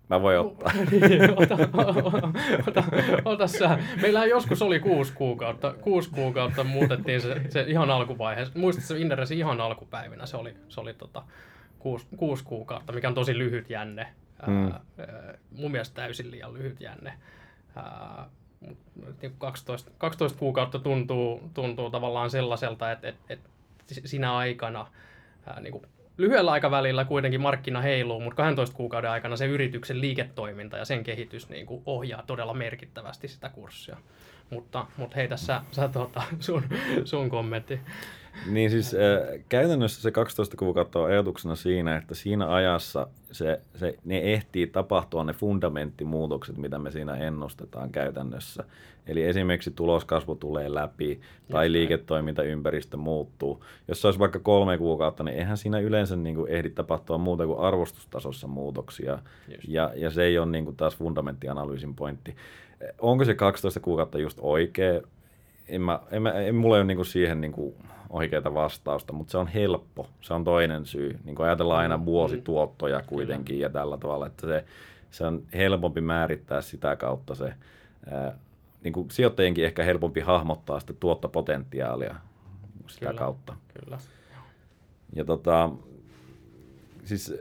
Mä 0.08 0.22
voin 0.22 0.40
ottaa. 0.40 0.72
niin, 0.90 1.30
ota, 1.36 1.58
ota, 2.66 2.84
ota 3.24 3.46
sä. 3.46 3.78
Meillähän 4.02 4.28
joskus 4.28 4.62
oli 4.62 4.80
kuusi 4.80 5.12
kuukautta. 5.12 5.74
Kuusi 5.80 6.10
kuukautta 6.10 6.64
muutettiin 6.64 7.20
se, 7.20 7.40
se 7.48 7.64
ihan 7.68 7.90
alkuvaiheessa. 7.90 8.58
Muistatko 8.58 8.88
se 8.88 8.98
Inderesin 8.98 9.38
ihan 9.38 9.60
alkupäivinä? 9.60 10.26
Se 10.26 10.36
oli, 10.36 10.54
se 10.68 10.80
oli 10.80 10.94
tota, 10.94 11.22
kuusi, 11.78 12.06
kuusi 12.16 12.44
kuukautta, 12.44 12.92
mikä 12.92 13.08
on 13.08 13.14
tosi 13.14 13.38
lyhyt 13.38 13.70
jänne. 13.70 14.06
Mm. 14.46 14.72
Ää, 14.72 14.80
mun 15.50 15.70
mielestä 15.70 15.94
täysin 15.94 16.30
liian 16.30 16.54
lyhyt 16.54 16.80
jänne. 16.80 17.12
Ää, 17.76 18.28
niin 19.22 19.32
12, 19.38 19.90
12 19.98 20.38
kuukautta 20.38 20.78
tuntuu, 20.78 21.50
tuntuu 21.54 21.90
tavallaan 21.90 22.30
sellaiselta, 22.30 22.92
että, 22.92 23.08
että, 23.08 23.22
että 23.28 23.50
sinä 23.86 24.36
aikana 24.36 24.86
ää, 25.46 25.60
niin 25.60 25.72
kuin 25.72 25.84
lyhyellä 26.18 26.50
aikavälillä 26.50 27.04
kuitenkin 27.04 27.40
markkina 27.40 27.80
heiluu, 27.80 28.20
mutta 28.20 28.36
12 28.36 28.76
kuukauden 28.76 29.10
aikana 29.10 29.36
se 29.36 29.46
yrityksen 29.46 30.00
liiketoiminta 30.00 30.76
ja 30.76 30.84
sen 30.84 31.04
kehitys 31.04 31.48
niin 31.48 31.66
kuin 31.66 31.82
ohjaa 31.86 32.22
todella 32.26 32.54
merkittävästi 32.54 33.28
sitä 33.28 33.48
kurssia. 33.48 33.96
Mutta, 34.50 34.86
mutta 34.96 35.16
hei 35.16 35.28
tässä 35.28 35.62
sä, 35.70 35.88
tuota, 35.88 36.22
sun, 36.40 36.62
sun 37.04 37.30
kommentti. 37.30 37.80
Niin 38.46 38.70
siis 38.70 38.94
äh, 38.94 39.44
käytännössä 39.48 40.02
se 40.02 40.10
12 40.10 40.56
kuukautta 40.56 40.98
on 40.98 41.06
ajatuksena 41.06 41.54
siinä, 41.54 41.96
että 41.96 42.14
siinä 42.14 42.54
ajassa 42.54 43.06
se, 43.32 43.60
se, 43.74 43.94
ne 44.04 44.18
ehtii 44.18 44.66
tapahtua 44.66 45.24
ne 45.24 45.32
fundamenttimuutokset, 45.32 46.56
mitä 46.56 46.78
me 46.78 46.90
siinä 46.90 47.14
ennustetaan 47.14 47.90
käytännössä. 47.90 48.64
Eli 49.06 49.22
esimerkiksi 49.22 49.70
tuloskasvu 49.70 50.34
tulee 50.34 50.74
läpi 50.74 51.20
tai 51.50 51.72
liiketoimintaympäristö 51.72 52.96
muuttuu. 52.96 53.64
Jos 53.88 54.00
se 54.00 54.08
olisi 54.08 54.18
vaikka 54.18 54.38
kolme 54.38 54.78
kuukautta, 54.78 55.24
niin 55.24 55.38
eihän 55.38 55.56
siinä 55.56 55.78
yleensä 55.78 56.16
niin 56.16 56.36
kuin 56.36 56.50
ehdi 56.50 56.70
tapahtua 56.70 57.18
muuta 57.18 57.46
kuin 57.46 57.58
arvostustasossa 57.58 58.46
muutoksia. 58.46 59.18
Ja, 59.68 59.90
ja 59.94 60.10
se 60.10 60.24
ei 60.24 60.38
ole 60.38 60.46
niin 60.46 60.64
kuin 60.64 60.76
taas 60.76 60.96
fundamenttianalyysin 60.96 61.94
pointti. 61.94 62.36
Onko 62.98 63.24
se 63.24 63.34
12 63.34 63.80
kuukautta 63.80 64.18
just 64.18 64.38
oikea? 64.40 65.00
En, 65.68 65.82
mä, 65.82 66.00
en, 66.10 66.22
mä, 66.22 66.32
en 66.32 66.54
mulla 66.54 66.76
ole 66.76 66.84
niin 66.84 66.96
kuin 66.96 67.06
siihen 67.06 67.40
niin 67.40 67.52
kuin 67.52 67.74
oikeaa 68.10 68.54
vastausta, 68.54 69.12
mutta 69.12 69.30
se 69.30 69.38
on 69.38 69.46
helppo. 69.48 70.08
Se 70.20 70.34
on 70.34 70.44
toinen 70.44 70.86
syy. 70.86 71.18
Niin 71.24 71.36
kuin 71.36 71.46
ajatellaan 71.46 71.80
aina 71.80 71.96
mm, 71.96 72.04
vuosituottoja 72.04 72.98
mm. 72.98 73.04
kuitenkin 73.06 73.60
ja 73.60 73.70
tällä 73.70 73.98
tavalla, 73.98 74.26
että 74.26 74.46
se, 74.46 74.64
se 75.10 75.26
on 75.26 75.42
helpompi 75.54 76.00
määrittää 76.00 76.62
sitä 76.62 76.96
kautta 76.96 77.34
se, 77.34 77.52
ää, 78.10 78.38
niin 78.84 78.92
kuin 78.92 79.10
sijoittajienkin 79.10 79.64
ehkä 79.64 79.82
helpompi 79.82 80.20
hahmottaa 80.20 80.80
sitä 80.80 80.92
tuottopotentiaalia 80.92 82.14
sitä 82.86 83.06
kyllä, 83.06 83.18
kautta. 83.18 83.54
Kyllä. 83.80 83.98
Ja 85.14 85.24
tota, 85.24 85.70
siis 87.04 87.34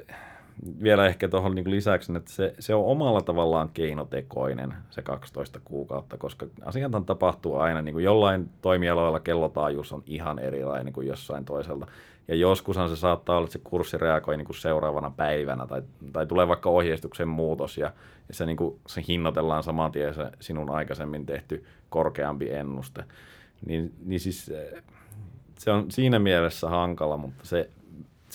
vielä 0.84 1.08
ehkä 1.08 1.28
tuohon 1.28 1.56
niin 1.56 1.72
lisäksi, 1.72 2.16
että 2.16 2.32
se, 2.32 2.56
se 2.60 2.76
on 2.76 2.86
omalla 2.86 3.22
tavallaan 3.22 3.70
keinotekoinen 3.74 4.74
se 4.90 5.02
12 5.02 5.60
kuukautta, 5.66 6.18
koska 6.18 6.46
asiathan 6.66 7.06
tapahtuu 7.06 7.56
aina, 7.56 7.82
niin 7.82 7.94
kuin 7.94 8.06
jollain 8.06 8.50
toimialoilla 8.62 9.20
kellotaajuus 9.20 9.94
on 9.94 10.04
ihan 10.06 10.40
erilainen 10.40 10.94
kuin 10.94 11.08
jossain 11.08 11.46
toisella. 11.46 11.88
Ja 12.28 12.36
joskushan 12.36 12.90
se 12.90 12.96
saattaa 12.96 13.38
olla, 13.38 13.46
että 13.46 13.54
se 13.54 13.60
kurssi 13.64 13.98
reagoi 13.98 14.38
niin 14.38 14.46
kuin 14.46 14.56
seuraavana 14.56 15.12
päivänä 15.18 15.68
tai, 15.68 15.82
tai 16.14 16.26
tulee 16.26 16.48
vaikka 16.48 16.70
ohjeistuksen 16.70 17.28
muutos 17.28 17.78
ja, 17.78 17.94
ja 18.28 18.34
se, 18.34 18.46
niin 18.46 18.58
kuin, 18.58 18.80
se 18.88 19.04
hinnoitellaan 19.08 19.64
saman 19.64 19.92
tien 19.92 20.14
se 20.14 20.32
sinun 20.40 20.70
aikaisemmin 20.70 21.26
tehty 21.26 21.66
korkeampi 21.90 22.50
ennuste. 22.50 23.04
Niin, 23.66 23.94
niin 24.06 24.20
siis 24.20 24.52
se 25.58 25.72
on 25.72 25.92
siinä 25.92 26.20
mielessä 26.20 26.70
hankala, 26.70 27.18
mutta 27.18 27.46
se 27.46 27.70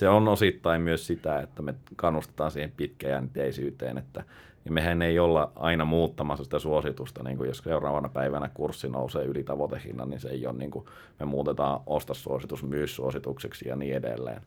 se 0.01 0.09
on 0.09 0.29
osittain 0.29 0.83
myös 0.83 1.07
sitä, 1.07 1.41
että 1.41 1.63
me 1.63 1.75
kannustetaan 1.97 2.51
siihen 2.51 2.73
pitkäjänteisyyteen, 2.77 3.99
että 3.99 4.25
niin 4.65 4.73
mehän 4.73 5.03
ei 5.03 5.19
olla 5.19 5.53
aina 5.57 5.85
muuttamassa 5.85 6.45
sitä 6.45 6.59
suositusta, 6.59 7.23
niin 7.23 7.37
kuin 7.37 7.49
jos 7.49 7.59
seuraavana 7.59 8.09
päivänä 8.09 8.51
kurssi 8.55 8.89
nousee 8.89 9.25
yli 9.25 9.45
tavoitehinnan, 9.45 10.11
niin 10.11 10.21
se 10.21 10.29
ei 10.29 10.47
ole 10.47 10.59
niin 10.59 10.71
kuin 10.71 10.85
me 11.19 11.27
muutetaan 11.27 11.81
ostossuositus 11.87 12.63
myyssuositukseksi 12.63 13.69
ja 13.69 13.77
niin 13.77 13.97
edelleen. 13.97 14.43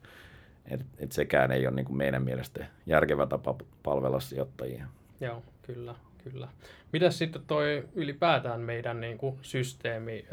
Et, 0.65 0.85
et 0.97 1.11
sekään 1.11 1.51
ei 1.51 1.67
ole 1.67 1.75
niin 1.75 1.85
kuin 1.85 1.97
meidän 1.97 2.23
mielestä 2.23 2.65
järkevä 2.85 3.25
tapa 3.25 3.55
palvella 3.83 4.19
sijoittajia. 4.19 4.85
Joo, 5.19 5.43
kyllä, 5.61 5.95
kyllä. 6.23 6.47
Mitäs 6.93 7.17
sitten 7.17 7.41
toi 7.47 7.83
ylipäätään 7.95 8.61
meidän 8.61 9.01
niin 9.01 9.17
kuin 9.17 9.39
systeemi? 9.41 10.25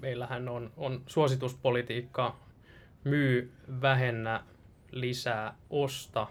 Meillähän 0.00 0.48
on, 0.48 0.70
on 0.76 1.02
suosituspolitiikka, 1.06 2.36
myy, 3.04 3.52
vähennä, 3.82 4.42
lisää, 4.92 5.54
osta. 5.70 6.26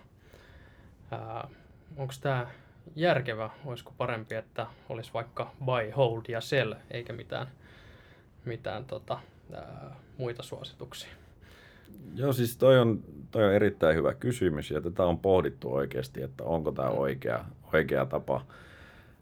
Onko 1.97 2.13
tämä 2.21 2.47
järkevä? 2.95 3.49
Olisiko 3.65 3.93
parempi, 3.97 4.35
että 4.35 4.67
olisi 4.89 5.13
vaikka 5.13 5.51
buy, 5.65 5.91
hold 5.95 6.21
ja 6.27 6.41
sell, 6.41 6.73
eikä 6.91 7.13
mitään, 7.13 7.47
mitään 8.45 8.85
tota, 8.85 9.19
ää, 9.53 9.95
muita 10.17 10.43
suosituksia? 10.43 11.09
Joo, 12.15 12.33
siis 12.33 12.57
toi 12.57 12.79
on, 12.79 13.03
toi 13.31 13.45
on 13.45 13.53
erittäin 13.53 13.95
hyvä 13.95 14.13
kysymys 14.13 14.71
ja 14.71 14.81
tätä 14.81 15.03
on 15.03 15.19
pohdittu 15.19 15.73
oikeasti, 15.73 16.21
että 16.21 16.43
onko 16.43 16.71
tämä 16.71 16.89
oikea, 16.89 17.45
oikea 17.73 18.05
tapa. 18.05 18.45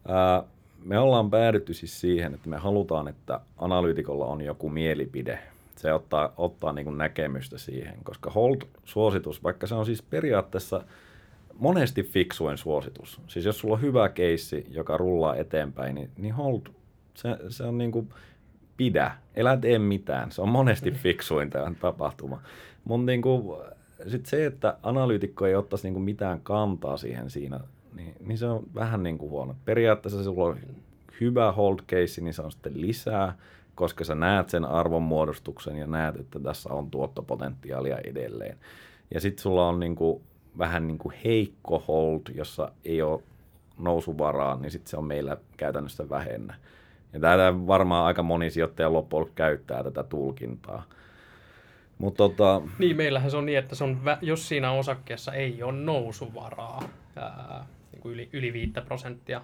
Ää, 0.08 0.42
me 0.84 0.98
ollaan 0.98 1.30
päädytty 1.30 1.74
siis 1.74 2.00
siihen, 2.00 2.34
että 2.34 2.48
me 2.48 2.56
halutaan, 2.56 3.08
että 3.08 3.40
analyytikolla 3.58 4.26
on 4.26 4.40
joku 4.40 4.68
mielipide 4.68 5.38
se 5.80 5.92
ottaa, 5.92 6.32
ottaa 6.36 6.72
niin 6.72 6.84
kuin 6.84 6.98
näkemystä 6.98 7.58
siihen, 7.58 7.94
koska 8.04 8.30
hold-suositus, 8.30 9.42
vaikka 9.42 9.66
se 9.66 9.74
on 9.74 9.86
siis 9.86 10.02
periaatteessa 10.02 10.84
monesti 11.58 12.02
fiksuin 12.02 12.58
suositus, 12.58 13.20
siis 13.26 13.44
jos 13.44 13.58
sulla 13.58 13.74
on 13.74 13.80
hyvä 13.80 14.08
keissi, 14.08 14.66
joka 14.70 14.96
rullaa 14.96 15.36
eteenpäin, 15.36 15.94
niin, 15.94 16.10
niin 16.16 16.34
hold, 16.34 16.60
se, 17.14 17.28
se 17.48 17.64
on 17.64 17.78
niin 17.78 17.92
kuin 17.92 18.08
pidä, 18.76 19.10
elä 19.34 19.56
tee 19.56 19.78
mitään, 19.78 20.32
se 20.32 20.42
on 20.42 20.48
monesti 20.48 20.90
fiksuin 20.90 21.50
tämä 21.50 21.72
tapahtuma. 21.80 22.42
Mutta 22.84 23.06
niin 23.06 23.22
sitten 24.06 24.30
se, 24.30 24.46
että 24.46 24.76
analyytikko 24.82 25.46
ei 25.46 25.54
ottaisi 25.54 25.86
niin 25.86 25.94
kuin 25.94 26.04
mitään 26.04 26.40
kantaa 26.40 26.96
siihen 26.96 27.30
siinä, 27.30 27.60
niin, 27.94 28.14
niin 28.26 28.38
se 28.38 28.46
on 28.46 28.62
vähän 28.74 29.02
niin 29.02 29.18
kuin 29.18 29.30
huono. 29.30 29.54
Periaatteessa 29.64 30.24
sulla 30.24 30.44
on 30.44 30.58
hyvä 31.20 31.52
hold 31.52 31.78
case, 31.78 32.20
niin 32.20 32.34
se 32.34 32.42
on 32.42 32.52
sitten 32.52 32.80
lisää, 32.80 33.36
koska 33.80 34.04
sä 34.04 34.14
näet 34.14 34.48
sen 34.48 34.64
arvonmuodostuksen 34.64 35.76
ja 35.76 35.86
näet, 35.86 36.16
että 36.16 36.40
tässä 36.40 36.72
on 36.72 36.90
tuottopotentiaalia 36.90 37.98
edelleen. 38.04 38.58
Ja 39.14 39.20
sitten 39.20 39.42
sulla 39.42 39.68
on 39.68 39.80
niinku, 39.80 40.22
vähän 40.58 40.86
niin 40.86 40.98
kuin 40.98 41.14
heikko 41.24 41.84
hold, 41.88 42.20
jossa 42.34 42.72
ei 42.84 43.02
ole 43.02 43.22
nousuvaraa, 43.78 44.56
niin 44.56 44.70
sitten 44.70 44.90
se 44.90 44.96
on 44.96 45.04
meillä 45.04 45.36
käytännössä 45.56 46.08
vähennä. 46.08 46.54
Ja 47.12 47.20
tätä 47.20 47.54
varmaan 47.66 48.06
aika 48.06 48.22
moni 48.22 48.50
sijoittaja 48.50 48.92
loppujen 48.92 49.32
käyttää 49.34 49.84
tätä 49.84 50.02
tulkintaa. 50.02 50.82
Mut 51.98 52.14
tota... 52.14 52.62
Niin, 52.78 52.96
meillähän 52.96 53.30
se 53.30 53.36
on 53.36 53.46
niin, 53.46 53.58
että 53.58 53.74
se 53.74 53.84
on, 53.84 54.00
jos 54.22 54.48
siinä 54.48 54.72
osakkeessa 54.72 55.32
ei 55.32 55.62
ole 55.62 55.72
nousuvaraa, 55.72 56.82
ää, 57.16 57.66
niin 57.92 58.02
kuin 58.02 58.12
yli, 58.12 58.28
yli 58.32 58.52
5 58.52 58.72
prosenttia 58.84 59.40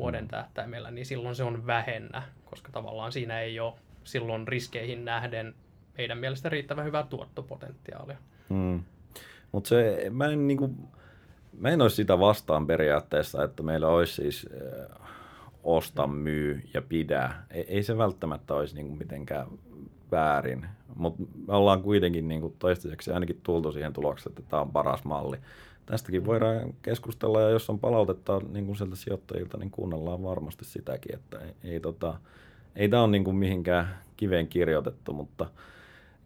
vuoden 0.00 0.28
tähtäimellä, 0.28 0.90
niin 0.90 1.06
silloin 1.06 1.36
se 1.36 1.44
on 1.44 1.66
vähennä, 1.66 2.22
koska 2.44 2.72
tavallaan 2.72 3.12
siinä 3.12 3.40
ei 3.40 3.60
ole 3.60 3.74
silloin 4.04 4.48
riskeihin 4.48 5.04
nähden 5.04 5.54
meidän 5.98 6.18
mielestä 6.18 6.48
riittävän 6.48 6.84
hyvää 6.84 7.02
tuottopotentiaalia. 7.02 8.16
Hmm. 8.48 8.82
Mutta 9.52 9.68
se, 9.68 10.06
mä 10.10 10.26
en, 10.26 10.46
niinku, 10.46 10.70
mä 11.58 11.68
en 11.68 11.82
olisi 11.82 11.96
sitä 11.96 12.18
vastaan 12.18 12.66
periaatteessa, 12.66 13.44
että 13.44 13.62
meillä 13.62 13.88
olisi 13.88 14.14
siis 14.14 14.46
äh, 14.52 15.08
osta, 15.64 16.06
myy 16.06 16.62
ja 16.74 16.82
pidä. 16.82 17.30
Ei, 17.50 17.64
ei 17.68 17.82
se 17.82 17.98
välttämättä 17.98 18.54
olisi 18.54 18.74
niinku 18.74 18.94
mitenkään 18.94 19.46
väärin, 20.10 20.66
mutta 20.94 21.22
me 21.48 21.54
ollaan 21.54 21.82
kuitenkin 21.82 22.28
niinku 22.28 22.56
toistaiseksi 22.58 23.10
ainakin 23.10 23.40
tultu 23.42 23.72
siihen 23.72 23.92
tulokseen, 23.92 24.32
että 24.32 24.50
tämä 24.50 24.62
on 24.62 24.72
paras 24.72 25.04
malli 25.04 25.36
tästäkin 25.90 26.26
voidaan 26.26 26.74
keskustella 26.82 27.40
ja 27.40 27.50
jos 27.50 27.70
on 27.70 27.78
palautetta 27.78 28.40
niin 28.48 28.66
kuin 28.66 28.76
sieltä 28.76 28.96
sijoittajilta, 28.96 29.56
niin 29.56 29.70
kuunnellaan 29.70 30.22
varmasti 30.22 30.64
sitäkin, 30.64 31.14
että 31.14 31.38
ei, 31.38 31.72
ei, 31.72 31.80
tota, 31.80 32.14
ei 32.76 32.88
tämä 32.88 33.02
ole 33.02 33.10
niin 33.10 33.24
kuin 33.24 33.36
mihinkään 33.36 33.98
kiveen 34.16 34.48
kirjoitettu, 34.48 35.12
mutta 35.12 35.46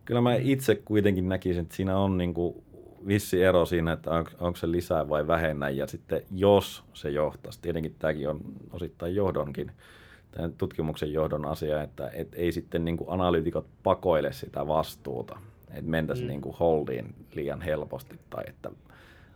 kyllä 0.05 0.20
mä 0.20 0.35
itse 0.35 0.74
kuitenkin 0.74 1.29
näkisin, 1.29 1.62
että 1.62 1.77
siinä 1.77 1.98
on 1.98 2.18
niin 2.18 2.35
kuin 2.35 2.64
vissi 3.07 3.42
ero 3.42 3.66
siinä, 3.66 3.92
että 3.92 4.11
on, 4.11 4.27
onko 4.40 4.57
se 4.57 4.70
lisää 4.70 5.09
vai 5.09 5.27
vähennä 5.27 5.68
ja 5.68 5.87
sitten 5.87 6.22
jos 6.31 6.85
se 6.94 7.11
johtaisi, 7.11 7.61
tietenkin 7.62 7.94
tämäkin 7.98 8.29
on 8.29 8.40
osittain 8.72 9.14
johdonkin, 9.14 9.72
tämän 10.31 10.53
tutkimuksen 10.53 11.12
johdon 11.12 11.44
asia, 11.44 11.83
että 11.83 12.11
et 12.12 12.29
ei 12.35 12.53
sitten 12.53 12.85
niin 12.85 12.96
kuin 12.96 13.11
analyytikot 13.11 13.66
pakoile 13.83 14.33
sitä 14.33 14.66
vastuuta, 14.66 15.38
että 15.68 15.90
mentäisiin 15.90 16.27
mm. 16.27 16.31
niin 16.31 16.40
kuin 16.40 16.57
holdiin 16.57 17.14
liian 17.35 17.62
helposti 17.62 18.18
tai 18.31 18.44
että 18.46 18.70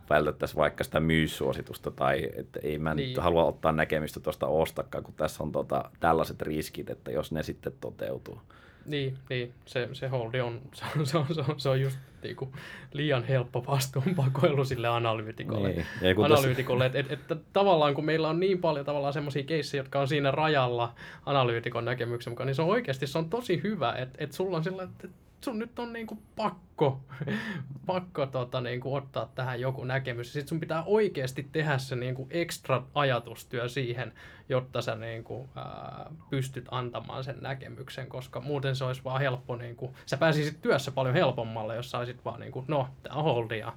vältettäisiin 0.09 0.57
vaikka 0.57 0.83
sitä 0.83 0.99
myyssuositusta 0.99 1.91
tai 1.91 2.29
että 2.35 2.59
ei 2.63 2.77
mä 2.77 2.93
niin. 2.93 3.09
nyt 3.09 3.17
halua 3.17 3.43
ottaa 3.43 3.71
näkemystä 3.71 4.19
tuosta 4.19 4.47
ostakaan, 4.47 5.03
kun 5.03 5.13
tässä 5.13 5.43
on 5.43 5.51
tota, 5.51 5.89
tällaiset 5.99 6.41
riskit, 6.41 6.89
että 6.89 7.11
jos 7.11 7.31
ne 7.31 7.43
sitten 7.43 7.73
toteutuu. 7.81 8.41
Niin, 8.85 9.17
niin. 9.29 9.53
Se, 9.65 9.89
se 9.93 10.07
holdi 10.07 10.41
on, 10.41 10.61
se 10.73 10.85
on, 10.97 11.05
se 11.05 11.17
on, 11.17 11.25
se 11.33 11.41
on, 11.41 11.59
se 11.59 11.69
on 11.69 11.81
just 11.81 11.97
niinku 12.23 12.53
liian 12.93 13.23
helppo 13.23 13.65
vastuunpakoilu 13.67 14.65
sille 14.65 14.87
analyytikolle. 14.87 15.69
Niin. 15.69 15.85
analyytikolle 16.25 16.85
että 16.85 16.99
et, 16.99 17.11
et, 17.11 17.31
et, 17.31 17.37
tavallaan 17.53 17.95
kun 17.95 18.05
meillä 18.05 18.29
on 18.29 18.39
niin 18.39 18.61
paljon 18.61 18.85
tavallaan 18.85 19.13
semmoisia 19.13 19.43
keissejä, 19.43 19.79
jotka 19.79 19.99
on 19.99 20.07
siinä 20.07 20.31
rajalla 20.31 20.93
analyytikon 21.25 21.85
näkemyksen 21.85 22.31
mukaan, 22.31 22.47
niin 22.47 22.55
se 22.55 22.61
on 22.61 22.67
oikeasti 22.67 23.07
se 23.07 23.17
on 23.17 23.29
tosi 23.29 23.61
hyvä, 23.63 23.93
että 23.93 24.23
et 24.23 24.31
sulla 24.31 24.57
on 24.57 24.63
sillä, 24.63 24.83
että 24.83 25.07
sun 25.45 25.59
nyt 25.59 25.79
on 25.79 25.93
niinku 25.93 26.17
pakko, 26.35 26.99
pakko 27.85 28.25
tota, 28.25 28.61
niinku 28.61 28.95
ottaa 28.95 29.31
tähän 29.35 29.61
joku 29.61 29.83
näkemys. 29.83 30.33
Sitten 30.33 30.47
sun 30.47 30.59
pitää 30.59 30.83
oikeasti 30.83 31.49
tehdä 31.51 31.77
se 31.77 31.95
niinku 31.95 32.27
ekstra 32.29 32.83
ajatustyö 32.93 33.69
siihen, 33.69 34.13
jotta 34.49 34.81
sä 34.81 34.95
niinku, 34.95 35.49
ää, 35.55 36.11
pystyt 36.29 36.65
antamaan 36.71 37.23
sen 37.23 37.37
näkemyksen, 37.41 38.07
koska 38.07 38.41
muuten 38.41 38.75
se 38.75 38.83
olisi 38.83 39.03
vaan 39.03 39.21
helppo, 39.21 39.55
niinku, 39.55 39.95
sä 40.05 40.17
pääsisit 40.17 40.61
työssä 40.61 40.91
paljon 40.91 41.15
helpommalle, 41.15 41.75
jos 41.75 41.91
sä 41.91 41.97
olisit 41.97 42.25
vaan 42.25 42.39
niinku, 42.39 42.65
no, 42.67 42.87
tää 43.03 43.13
on 43.13 43.23
holdi 43.23 43.59
ja 43.59 43.73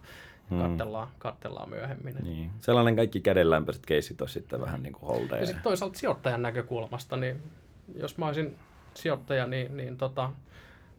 hmm. 0.50 0.58
kattellaan, 0.58 1.08
kattellaan 1.18 1.70
myöhemmin. 1.70 2.16
Niin. 2.22 2.50
Sellainen 2.60 2.96
kaikki 2.96 3.20
kädenlämpöiset 3.20 3.86
keissit 3.86 4.22
on 4.22 4.28
sitten 4.28 4.60
vähän 4.60 4.82
niin 4.82 4.92
kuin 4.92 5.08
holdeja. 5.08 5.42
Ja 5.42 5.46
sitten 5.46 5.62
toisaalta 5.62 5.98
sijoittajan 5.98 6.42
näkökulmasta, 6.42 7.16
niin 7.16 7.42
jos 7.96 8.18
mä 8.18 8.26
olisin 8.26 8.56
sijoittaja, 8.94 9.46
niin, 9.46 9.76
niin 9.76 9.96
tota, 9.96 10.30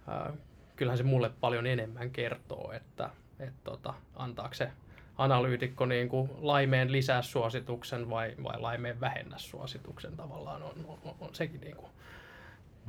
ää, 0.07 0.33
kyllähän 0.75 0.97
se 0.97 1.03
mulle 1.03 1.31
paljon 1.41 1.67
enemmän 1.67 2.11
kertoo, 2.11 2.71
että 2.71 3.09
et 3.39 3.53
tota, 3.63 3.93
antaako 4.15 4.53
se 4.53 4.71
analyytikko 5.17 5.85
niin 5.85 6.09
kuin 6.09 6.29
laimeen 6.41 6.91
lisää 6.91 7.21
suosituksen 7.21 8.09
vai, 8.09 8.35
vai 8.43 8.59
laimeen 8.59 8.99
vähennä 8.99 9.37
suosituksen 9.37 10.17
tavallaan 10.17 10.63
on, 10.63 10.73
on, 10.87 11.15
on, 11.19 11.35
sekin 11.35 11.61
niin 11.61 11.75
kuin 11.75 11.91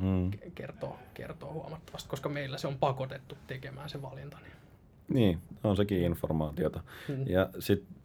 hmm. 0.00 0.30
kertoo, 0.54 0.98
kertoo 1.14 1.52
huomattavasti, 1.52 2.08
koska 2.08 2.28
meillä 2.28 2.58
se 2.58 2.68
on 2.68 2.78
pakotettu 2.78 3.36
tekemään 3.46 3.88
se 3.88 4.02
valinta. 4.02 4.38
Niin, 4.38 4.54
niin 5.08 5.38
on 5.64 5.76
sekin 5.76 6.02
informaatiota. 6.02 6.80
Hmm. 7.08 7.26
Ja 7.26 7.48
sitten 7.58 7.96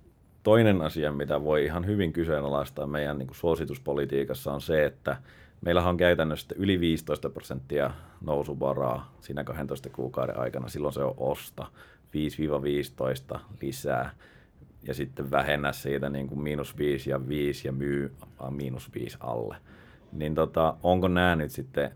toinen 0.44 0.82
asia, 0.82 1.12
mitä 1.12 1.44
voi 1.44 1.66
ihan 1.66 1.86
hyvin 1.86 2.14
kyseenalaistaa 2.14 2.88
meidän 2.88 3.18
niin 3.18 3.28
kuin 3.28 3.38
suosituspolitiikassa 3.38 4.54
on 4.54 4.62
se, 4.62 4.86
että 4.86 5.18
Meillä 5.62 5.84
on 5.84 5.98
käytännössä 5.98 6.56
yli 6.58 6.80
15 6.80 7.30
prosenttia 7.30 7.92
nousuvaraa 8.22 9.14
siinä 9.22 9.44
12 9.44 9.90
kuukauden 9.90 10.40
aikana. 10.40 10.68
Silloin 10.68 10.94
se 10.94 11.04
on 11.04 11.14
osta 11.18 11.68
5-15 13.36 13.40
lisää 13.62 14.12
ja 14.84 14.94
sitten 14.94 15.32
vähennä 15.32 15.72
siitä 15.72 16.10
niin 16.10 16.28
kuin 16.28 16.40
miinus 16.40 16.78
5 16.78 17.10
ja 17.10 17.28
5 17.28 17.68
ja 17.68 17.72
myy 17.72 18.14
miinus 18.50 18.94
5 18.94 19.18
alle. 19.20 19.56
Niin 20.12 20.36
tota, 20.36 20.76
onko 20.84 21.08
nämä 21.08 21.36
nyt 21.36 21.52
sitten 21.52 21.92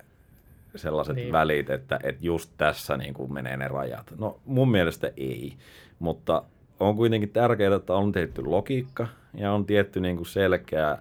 sellaiset 0.75 1.15
niin. 1.15 1.31
välit, 1.31 1.69
että, 1.69 1.99
että 2.03 2.25
just 2.25 2.51
tässä 2.57 2.97
niin 2.97 3.13
kuin 3.13 3.33
menee 3.33 3.57
ne 3.57 3.67
rajat? 3.67 4.13
No 4.17 4.39
mun 4.45 4.71
mielestä 4.71 5.11
ei, 5.17 5.57
mutta 5.99 6.43
on 6.79 6.95
kuitenkin 6.95 7.29
tärkeää, 7.29 7.75
että 7.75 7.93
on 7.93 8.11
tehty 8.11 8.43
logiikka 8.45 9.07
ja 9.33 9.51
on 9.51 9.65
tietty 9.65 9.99
niin 9.99 10.15
kuin 10.15 10.27
selkeä 10.27 10.97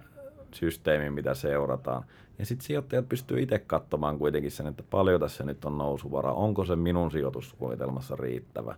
systeemi, 0.53 1.09
mitä 1.09 1.33
seurataan. 1.33 2.03
Ja 2.39 2.45
sitten 2.45 2.65
sijoittajat 2.65 3.09
pystyy 3.09 3.41
itse 3.41 3.59
katsomaan 3.59 4.19
kuitenkin 4.19 4.51
sen, 4.51 4.67
että 4.67 4.83
paljon 4.89 5.19
tässä 5.19 5.43
nyt 5.43 5.65
on 5.65 5.77
nousuvara, 5.77 6.31
onko 6.31 6.65
se 6.65 6.75
minun 6.75 7.11
sijoitussuunnitelmassa 7.11 8.15
riittävä. 8.15 8.75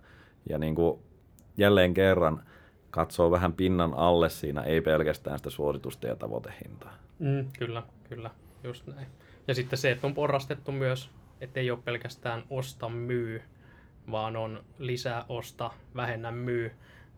Ja 0.49 0.57
niin 0.57 0.75
kuin 0.75 0.99
jälleen 1.57 1.93
kerran 1.93 2.43
katsoo 2.91 3.31
vähän 3.31 3.53
pinnan 3.53 3.93
alle 3.93 4.29
siinä, 4.29 4.61
ei 4.61 4.81
pelkästään 4.81 5.37
sitä 5.39 5.49
suositusta 5.49 6.07
ja 6.07 6.15
tavoitehintaa. 6.15 6.93
Mm, 7.19 7.45
kyllä, 7.59 7.83
kyllä, 8.09 8.31
just 8.63 8.87
näin. 8.87 9.07
Ja 9.47 9.55
sitten 9.55 9.79
se, 9.79 9.91
että 9.91 10.07
on 10.07 10.13
porrastettu 10.13 10.71
myös, 10.71 11.09
että 11.41 11.59
ei 11.59 11.71
ole 11.71 11.79
pelkästään 11.83 12.43
osta 12.49 12.89
myy, 12.89 13.41
vaan 14.11 14.35
on 14.35 14.63
lisää 14.77 15.25
osta, 15.29 15.71
vähennä 15.95 16.31
myy, 16.31 16.71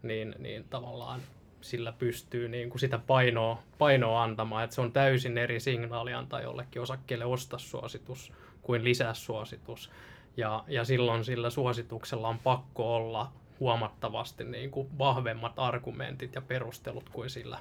niin, 0.04 0.36
niin 0.40 0.66
tavallaan 0.70 1.20
sillä 1.62 1.94
pystyy 2.00 2.50
niin 2.50 2.70
kuin 2.70 2.80
sitä 2.80 3.00
painoa, 3.08 3.64
painoa 3.78 4.24
antamaan, 4.24 4.64
että 4.64 4.76
se 4.76 4.82
on 4.82 4.92
täysin 4.92 5.38
eri 5.38 5.60
signaali 5.60 6.14
antaa 6.14 6.42
jollekin 6.42 6.82
osakkeelle 6.82 7.26
ostaa 7.26 7.60
suositus 7.60 8.34
kuin 8.62 8.84
lisää 8.84 9.14
suositus. 9.14 9.92
Ja, 10.38 10.64
ja 10.68 10.86
silloin 10.86 11.26
sillä 11.26 11.50
suosituksella 11.50 12.28
on 12.28 12.40
pakko 12.40 12.96
olla 12.96 13.32
huomattavasti 13.60 14.44
niin 14.44 14.72
kuin 14.72 14.88
vahvemmat 14.98 15.54
argumentit 15.58 16.36
ja 16.36 16.42
perustelut 16.42 17.10
kuin 17.10 17.30
sillä, 17.30 17.60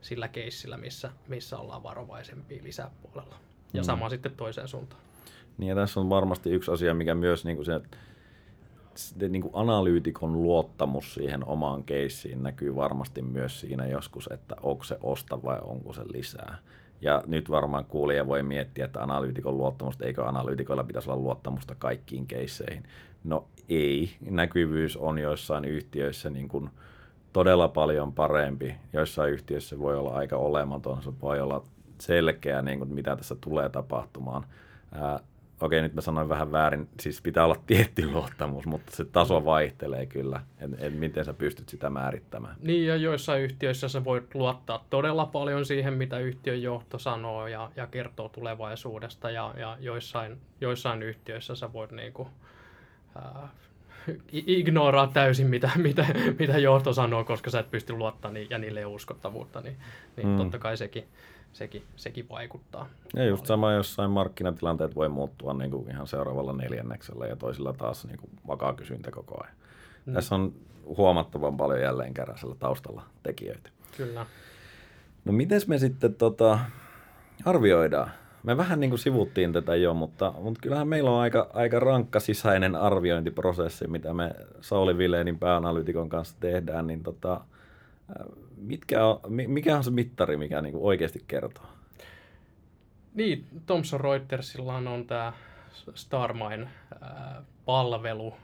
sillä 0.00 0.28
keissillä, 0.28 0.76
missä, 0.76 1.10
missä 1.28 1.58
ollaan 1.58 1.82
varovaisempia 1.82 2.64
lisäpuolella. 2.64 3.36
Ja 3.72 3.82
mm. 3.82 3.84
sama 3.84 4.08
sitten 4.08 4.32
toiseen 4.36 4.68
suuntaan. 4.68 5.02
Niin 5.58 5.68
ja 5.68 5.74
tässä 5.74 6.00
on 6.00 6.10
varmasti 6.10 6.50
yksi 6.50 6.70
asia, 6.70 6.94
mikä 6.94 7.14
myös 7.14 7.44
niin 7.44 7.56
kuin 7.56 7.66
se, 7.66 7.80
niin 9.28 9.42
kuin 9.42 9.52
analyytikon 9.54 10.42
luottamus 10.42 11.14
siihen 11.14 11.44
omaan 11.44 11.84
keissiin 11.84 12.42
näkyy 12.42 12.76
varmasti 12.76 13.22
myös 13.22 13.60
siinä 13.60 13.86
joskus, 13.86 14.28
että 14.32 14.56
onko 14.62 14.84
se 14.84 14.98
osta 15.02 15.42
vai 15.42 15.58
onko 15.62 15.92
se 15.92 16.02
lisää. 16.12 16.58
Ja 17.00 17.22
nyt 17.26 17.50
varmaan 17.50 17.84
kuulija 17.84 18.26
voi 18.26 18.42
miettiä, 18.42 18.84
että 18.84 19.02
analyytikon 19.02 19.58
luottamusta, 19.58 20.04
eikö 20.04 20.24
analyytikoilla 20.24 20.84
pitäisi 20.84 21.10
olla 21.10 21.22
luottamusta 21.22 21.74
kaikkiin 21.74 22.26
keisseihin. 22.26 22.82
No 23.24 23.44
ei, 23.68 24.10
näkyvyys 24.30 24.96
on 24.96 25.18
joissain 25.18 25.64
yhtiöissä 25.64 26.30
niin 26.30 26.48
kuin 26.48 26.70
todella 27.32 27.68
paljon 27.68 28.12
parempi. 28.12 28.74
Joissain 28.92 29.32
yhtiöissä 29.32 29.78
voi 29.78 29.96
olla 29.96 30.10
aika 30.10 30.36
olematon, 30.36 31.02
se 31.02 31.12
voi 31.22 31.40
olla 31.40 31.64
selkeä, 32.00 32.62
niin 32.62 32.78
kuin 32.78 32.94
mitä 32.94 33.16
tässä 33.16 33.36
tulee 33.40 33.68
tapahtumaan 33.68 34.44
okei 35.60 35.82
nyt 35.82 35.94
mä 35.94 36.00
sanoin 36.00 36.28
vähän 36.28 36.52
väärin, 36.52 36.88
siis 37.00 37.22
pitää 37.22 37.44
olla 37.44 37.56
tietty 37.66 38.10
luottamus, 38.10 38.66
mutta 38.66 38.96
se 38.96 39.04
taso 39.04 39.44
vaihtelee 39.44 40.06
kyllä, 40.06 40.40
että 40.60 40.76
et 40.86 40.98
miten 40.98 41.24
sä 41.24 41.34
pystyt 41.34 41.68
sitä 41.68 41.90
määrittämään. 41.90 42.56
Niin 42.60 42.86
ja 42.86 42.96
joissain 42.96 43.42
yhtiöissä 43.42 43.88
sä 43.88 44.04
voit 44.04 44.34
luottaa 44.34 44.84
todella 44.90 45.26
paljon 45.26 45.66
siihen, 45.66 45.94
mitä 45.94 46.18
yhtiön 46.18 46.62
johto 46.62 46.98
sanoo 46.98 47.46
ja, 47.46 47.70
ja 47.76 47.86
kertoo 47.86 48.28
tulevaisuudesta 48.28 49.30
ja, 49.30 49.54
ja 49.56 49.76
joissain, 49.80 50.38
joissain 50.60 51.02
yhtiöissä 51.02 51.54
sä 51.54 51.72
voit 51.72 51.92
niinku, 51.92 52.28
äh, 53.16 53.50
ignoraa 54.32 55.06
täysin, 55.06 55.46
mitä, 55.46 55.70
mitä, 55.76 56.06
mitä 56.38 56.58
johto 56.58 56.92
sanoo, 56.92 57.24
koska 57.24 57.50
sä 57.50 57.58
et 57.58 57.70
pysty 57.70 57.92
luottamaan 57.92 58.34
niin, 58.34 58.46
ja 58.50 58.58
niille 58.58 58.80
ei 58.80 58.86
uskottavuutta, 58.86 59.60
niin, 59.60 59.76
niin 60.16 60.28
mm. 60.28 60.36
totta 60.36 60.58
kai 60.58 60.76
sekin, 60.76 61.04
sekin, 61.52 61.82
sekin 61.96 62.28
vaikuttaa. 62.28 62.88
Ja 63.16 63.24
just 63.24 63.46
sama 63.46 63.72
jossain 63.72 64.10
markkinatilanteet 64.10 64.94
voi 64.94 65.08
muuttua 65.08 65.54
niin 65.54 65.70
kuin 65.70 65.90
ihan 65.90 66.06
seuraavalla 66.06 66.52
neljänneksellä 66.52 67.26
ja 67.26 67.36
toisilla 67.36 67.72
taas 67.72 68.06
niin 68.06 68.18
kuin 68.18 68.30
vakaa 68.46 68.74
kysyntä 68.74 69.10
koko 69.10 69.44
ajan. 69.44 69.56
Mm. 70.06 70.12
Tässä 70.12 70.34
on 70.34 70.52
huomattavan 70.96 71.56
paljon 71.56 71.80
jälleen 71.80 72.14
kerran 72.14 72.38
taustalla 72.58 73.02
tekijöitä. 73.22 73.70
Kyllä. 73.96 74.26
No 75.24 75.32
miten 75.32 75.60
me 75.66 75.78
sitten 75.78 76.14
tota, 76.14 76.58
arvioidaan? 77.44 78.10
Me 78.42 78.56
vähän 78.56 78.80
niin 78.80 78.90
kuin 78.90 79.00
sivuttiin 79.00 79.52
tätä 79.52 79.76
jo, 79.76 79.94
mutta, 79.94 80.34
mutta 80.40 80.60
kyllähän 80.60 80.88
meillä 80.88 81.10
on 81.10 81.20
aika, 81.20 81.50
aika 81.52 81.80
rankka 81.80 82.20
sisäinen 82.20 82.76
arviointiprosessi, 82.76 83.86
mitä 83.86 84.14
me 84.14 84.34
Sauli 84.60 84.98
Vileenin 84.98 85.38
pääanalyytikon 85.38 86.08
kanssa 86.08 86.36
tehdään, 86.40 86.86
niin 86.86 87.02
tota, 87.02 87.40
mitkä 88.60 89.06
on, 89.06 89.20
mikä 89.28 89.76
on 89.76 89.84
se 89.84 89.90
mittari, 89.90 90.36
mikä 90.36 90.62
niin 90.62 90.72
kuin 90.72 90.84
oikeasti 90.84 91.24
kertoo? 91.28 91.66
Niin, 93.14 93.46
Thomson 93.66 94.00
Reutersilla 94.00 94.74
on 94.74 95.04
tämä 95.06 95.32
Starmine-palvelu, 95.94 98.34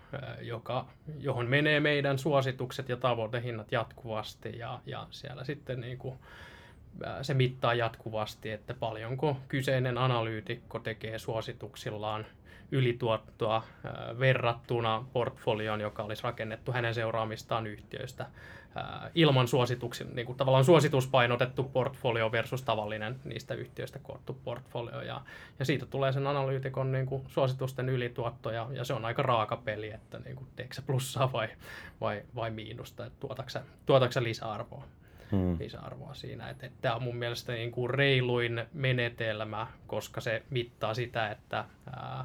joka, 0.40 0.86
johon 1.18 1.46
menee 1.46 1.80
meidän 1.80 2.18
suositukset 2.18 2.88
ja 2.88 2.96
tavoitehinnat 2.96 3.72
jatkuvasti 3.72 4.58
ja, 4.58 4.80
ja 4.86 5.06
siellä 5.10 5.44
sitten 5.44 5.80
niin 5.80 5.98
kuin, 5.98 6.18
se 7.22 7.34
mittaa 7.34 7.74
jatkuvasti, 7.74 8.50
että 8.50 8.74
paljonko 8.74 9.36
kyseinen 9.48 9.98
analyytikko 9.98 10.78
tekee 10.78 11.18
suosituksillaan 11.18 12.26
ylituottoa 12.74 13.62
verrattuna 14.18 15.04
portfolioon, 15.12 15.80
joka 15.80 16.02
olisi 16.02 16.22
rakennettu 16.22 16.72
hänen 16.72 16.94
seuraamistaan 16.94 17.66
yhtiöistä 17.66 18.26
ilman 19.14 19.48
suosituksen, 19.48 20.08
niin 20.14 20.26
kuin 20.26 20.38
tavallaan 20.38 20.64
suosituspainotettu 20.64 21.62
portfolio 21.64 22.32
versus 22.32 22.62
tavallinen 22.62 23.16
niistä 23.24 23.54
yhtiöistä 23.54 23.98
koottu 23.98 24.38
portfolio. 24.44 25.02
Ja, 25.02 25.20
ja 25.58 25.64
siitä 25.64 25.86
tulee 25.86 26.12
sen 26.12 26.26
analyytikon 26.26 26.92
niin 26.92 27.06
kuin 27.06 27.22
suositusten 27.28 27.88
ylituotto 27.88 28.50
ja, 28.50 28.68
ja 28.72 28.84
se 28.84 28.94
on 28.94 29.04
aika 29.04 29.22
raaka 29.22 29.56
peli, 29.56 29.90
että 29.90 30.18
niin 30.18 30.36
kuin, 30.36 30.46
teekö 30.56 30.74
plussaa 30.86 31.32
vai, 31.32 31.48
vai, 32.00 32.22
vai 32.34 32.50
miinusta, 32.50 33.06
että 33.06 33.26
tuotaksa, 33.86 34.22
lisäarvoa. 34.22 34.84
Hmm. 35.30 35.56
lisäarvoa 35.58 36.14
siinä. 36.14 36.50
Että, 36.50 36.66
että 36.66 36.78
tämä 36.80 36.94
on 36.94 37.02
mun 37.02 37.16
mielestä 37.16 37.52
niin 37.52 37.70
kuin 37.70 37.90
reiluin 37.90 38.66
menetelmä, 38.72 39.66
koska 39.86 40.20
se 40.20 40.42
mittaa 40.50 40.94
sitä, 40.94 41.30
että 41.30 41.64
ää, 41.96 42.24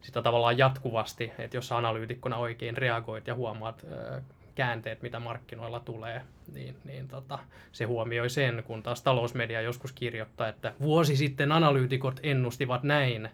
sitä 0.00 0.22
tavallaan 0.22 0.58
jatkuvasti, 0.58 1.32
että 1.38 1.56
jos 1.56 1.72
analyytikkona 1.72 2.36
oikein 2.36 2.76
reagoit 2.76 3.26
ja 3.26 3.34
huomaat 3.34 3.86
ää, 3.90 4.20
käänteet, 4.54 5.02
mitä 5.02 5.20
markkinoilla 5.20 5.80
tulee, 5.80 6.22
niin, 6.52 6.76
niin 6.84 7.08
tota, 7.08 7.38
se 7.72 7.84
huomioi 7.84 8.30
sen, 8.30 8.62
kun 8.66 8.82
taas 8.82 9.02
talousmedia 9.02 9.60
joskus 9.60 9.92
kirjoittaa, 9.92 10.48
että 10.48 10.72
vuosi 10.80 11.16
sitten 11.16 11.52
analyytikot 11.52 12.20
ennustivat 12.22 12.82
näin, 12.82 13.28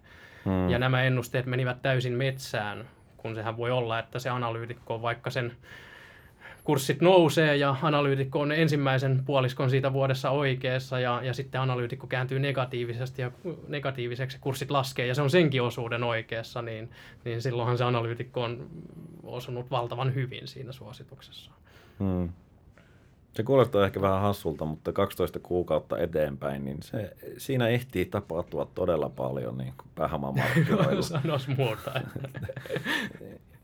hmm. 0.44 0.70
ja 0.70 0.78
nämä 0.78 1.02
ennusteet 1.02 1.46
menivät 1.46 1.82
täysin 1.82 2.12
metsään, 2.12 2.88
kun 3.16 3.34
sehän 3.34 3.56
voi 3.56 3.70
olla, 3.70 3.98
että 3.98 4.18
se 4.18 4.30
analyytikko 4.30 4.94
on 4.94 5.02
vaikka 5.02 5.30
sen 5.30 5.52
kurssit 6.66 7.00
nousee 7.00 7.56
ja 7.56 7.76
analyytikko 7.82 8.40
on 8.40 8.52
ensimmäisen 8.52 9.22
puoliskon 9.24 9.70
siitä 9.70 9.92
vuodessa 9.92 10.30
oikeassa 10.30 11.00
ja, 11.00 11.20
ja 11.24 11.34
sitten 11.34 11.60
analyytikko 11.60 12.06
kääntyy 12.06 12.38
negatiivisesti 12.38 13.22
ja 13.22 13.30
negatiiviseksi 13.68 14.38
kurssit 14.40 14.70
laskee 14.70 15.06
ja 15.06 15.14
se 15.14 15.22
on 15.22 15.30
senkin 15.30 15.62
osuuden 15.62 16.04
oikeassa, 16.04 16.62
niin, 16.62 16.90
niin 17.24 17.42
silloinhan 17.42 17.78
se 17.78 17.84
analyytikko 17.84 18.42
on 18.42 18.66
osunut 19.22 19.70
valtavan 19.70 20.14
hyvin 20.14 20.48
siinä 20.48 20.72
suosituksessa. 20.72 21.50
Hmm. 21.98 22.28
Se 23.32 23.42
kuulostaa 23.42 23.84
ehkä 23.84 24.00
vähän 24.00 24.20
hassulta, 24.20 24.64
mutta 24.64 24.92
12 24.92 25.38
kuukautta 25.38 25.98
eteenpäin, 25.98 26.64
niin 26.64 26.82
se, 26.82 27.16
siinä 27.38 27.68
ehtii 27.68 28.04
tapahtua 28.04 28.70
todella 28.74 29.08
paljon 29.08 29.58
niin 29.58 29.74
pääomamarkkinoilla. 29.94 31.02
Sanois 31.22 31.48
muuta. 31.48 31.92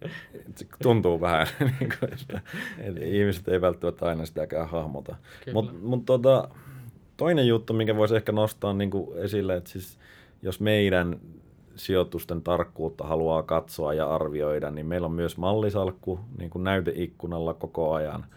se 0.54 0.66
tuntuu 0.82 1.20
vähän, 1.20 1.46
niin 1.80 1.92
kuin, 1.98 2.12
että, 2.12 2.40
että 2.78 3.00
ihmiset 3.04 3.48
ei 3.48 3.60
välttämättä 3.60 4.06
aina 4.06 4.26
sitäkään 4.26 4.68
hahmota. 4.68 5.16
Mutta 5.52 5.72
mut, 5.82 6.06
tota, 6.06 6.48
toinen 7.16 7.48
juttu, 7.48 7.72
mikä 7.72 7.96
voisi 7.96 8.16
ehkä 8.16 8.32
nostaa 8.32 8.72
niin 8.72 8.90
kuin 8.90 9.18
esille, 9.18 9.56
että 9.56 9.70
siis 9.70 9.98
jos 10.42 10.60
meidän 10.60 11.20
sijoitusten 11.76 12.42
tarkkuutta 12.42 13.04
haluaa 13.04 13.42
katsoa 13.42 13.94
ja 13.94 14.14
arvioida, 14.14 14.70
niin 14.70 14.86
meillä 14.86 15.04
on 15.04 15.12
myös 15.12 15.36
mallisalkku 15.36 16.20
niin 16.38 16.50
kuin 16.50 16.64
näyteikkunalla 16.64 17.54
koko 17.54 17.92
ajan– 17.92 18.26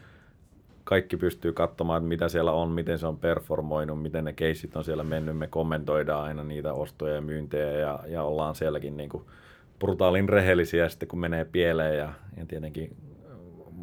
kaikki 0.86 1.18
pystyy 1.18 1.54
katsomaan, 1.54 1.98
että 1.98 2.08
mitä 2.08 2.30
siellä 2.30 2.52
on, 2.52 2.70
miten 2.70 3.00
se 3.00 3.08
on 3.08 3.18
performoinut, 3.18 4.02
miten 4.02 4.26
ne 4.26 4.34
keissit 4.34 4.76
on 4.76 4.84
siellä 4.84 5.04
mennyt. 5.04 5.38
Me 5.38 5.48
kommentoidaan 5.48 6.24
aina 6.24 6.44
niitä 6.44 6.74
ostoja 6.74 7.16
ja 7.16 7.22
myyntejä 7.22 7.72
ja, 7.72 8.00
ja 8.08 8.24
ollaan 8.24 8.56
sielläkin 8.56 8.98
niin 8.98 9.10
kuin 9.10 9.24
brutaalin 9.80 10.30
rehellisiä 10.30 10.90
sitten, 10.90 11.08
kun 11.08 11.20
menee 11.20 11.46
pieleen 11.46 11.98
ja, 11.98 12.14
ja 12.38 12.46
tietenkin 12.46 12.96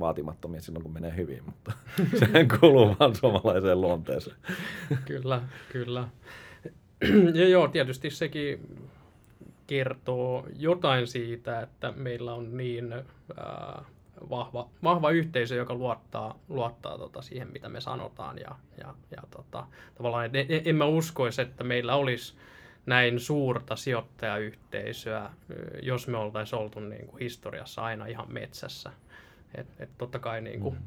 vaatimattomia 0.01 0.61
silloin, 0.61 0.83
kun 0.83 0.93
menee 0.93 1.17
hyvin, 1.17 1.45
mutta 1.47 1.73
sehän 2.19 2.49
kuuluu 2.61 2.97
vaan 3.01 3.15
suomalaiseen 3.15 3.81
luonteeseen. 3.81 4.37
kyllä, 5.05 5.43
kyllä. 5.73 6.09
Ja 7.35 7.49
joo, 7.49 7.69
tietysti 7.69 8.11
sekin 8.11 8.79
kertoo 9.67 10.47
jotain 10.59 11.07
siitä, 11.07 11.61
että 11.61 11.93
meillä 11.97 12.35
on 12.35 12.57
niin 12.57 12.93
äh, 12.93 13.85
vahva, 14.31 14.69
vahva 14.83 15.11
yhteisö, 15.11 15.55
joka 15.55 15.75
luottaa, 15.75 16.39
luottaa 16.49 16.99
tota 16.99 17.23
siihen, 17.23 17.53
mitä 17.53 17.69
me 17.69 17.81
sanotaan. 17.81 18.39
Ja, 18.39 18.57
ja, 18.79 18.95
ja 19.11 19.23
tota, 19.31 19.67
tavallaan 19.95 20.37
en, 20.37 20.47
en 20.65 20.77
mä 20.77 20.85
uskoisi, 20.85 21.43
että 21.43 21.65
meillä 21.65 21.95
olisi 21.95 22.35
näin 22.87 23.21
suurta 23.21 23.77
sijoittajayhteisöä, 23.77 25.31
jos 25.83 26.09
me 26.09 26.17
oltaisiin 26.17 26.59
oltu 26.59 26.81
niin 26.81 27.07
kuin 27.07 27.21
historiassa 27.21 27.83
aina 27.83 28.07
ihan 28.07 28.33
metsässä. 28.33 28.93
Et, 29.55 29.67
et 29.79 29.91
totta 29.99 30.19
kai 30.19 30.41
niin 30.41 30.61
kuin, 30.61 30.75
mm. 30.75 30.81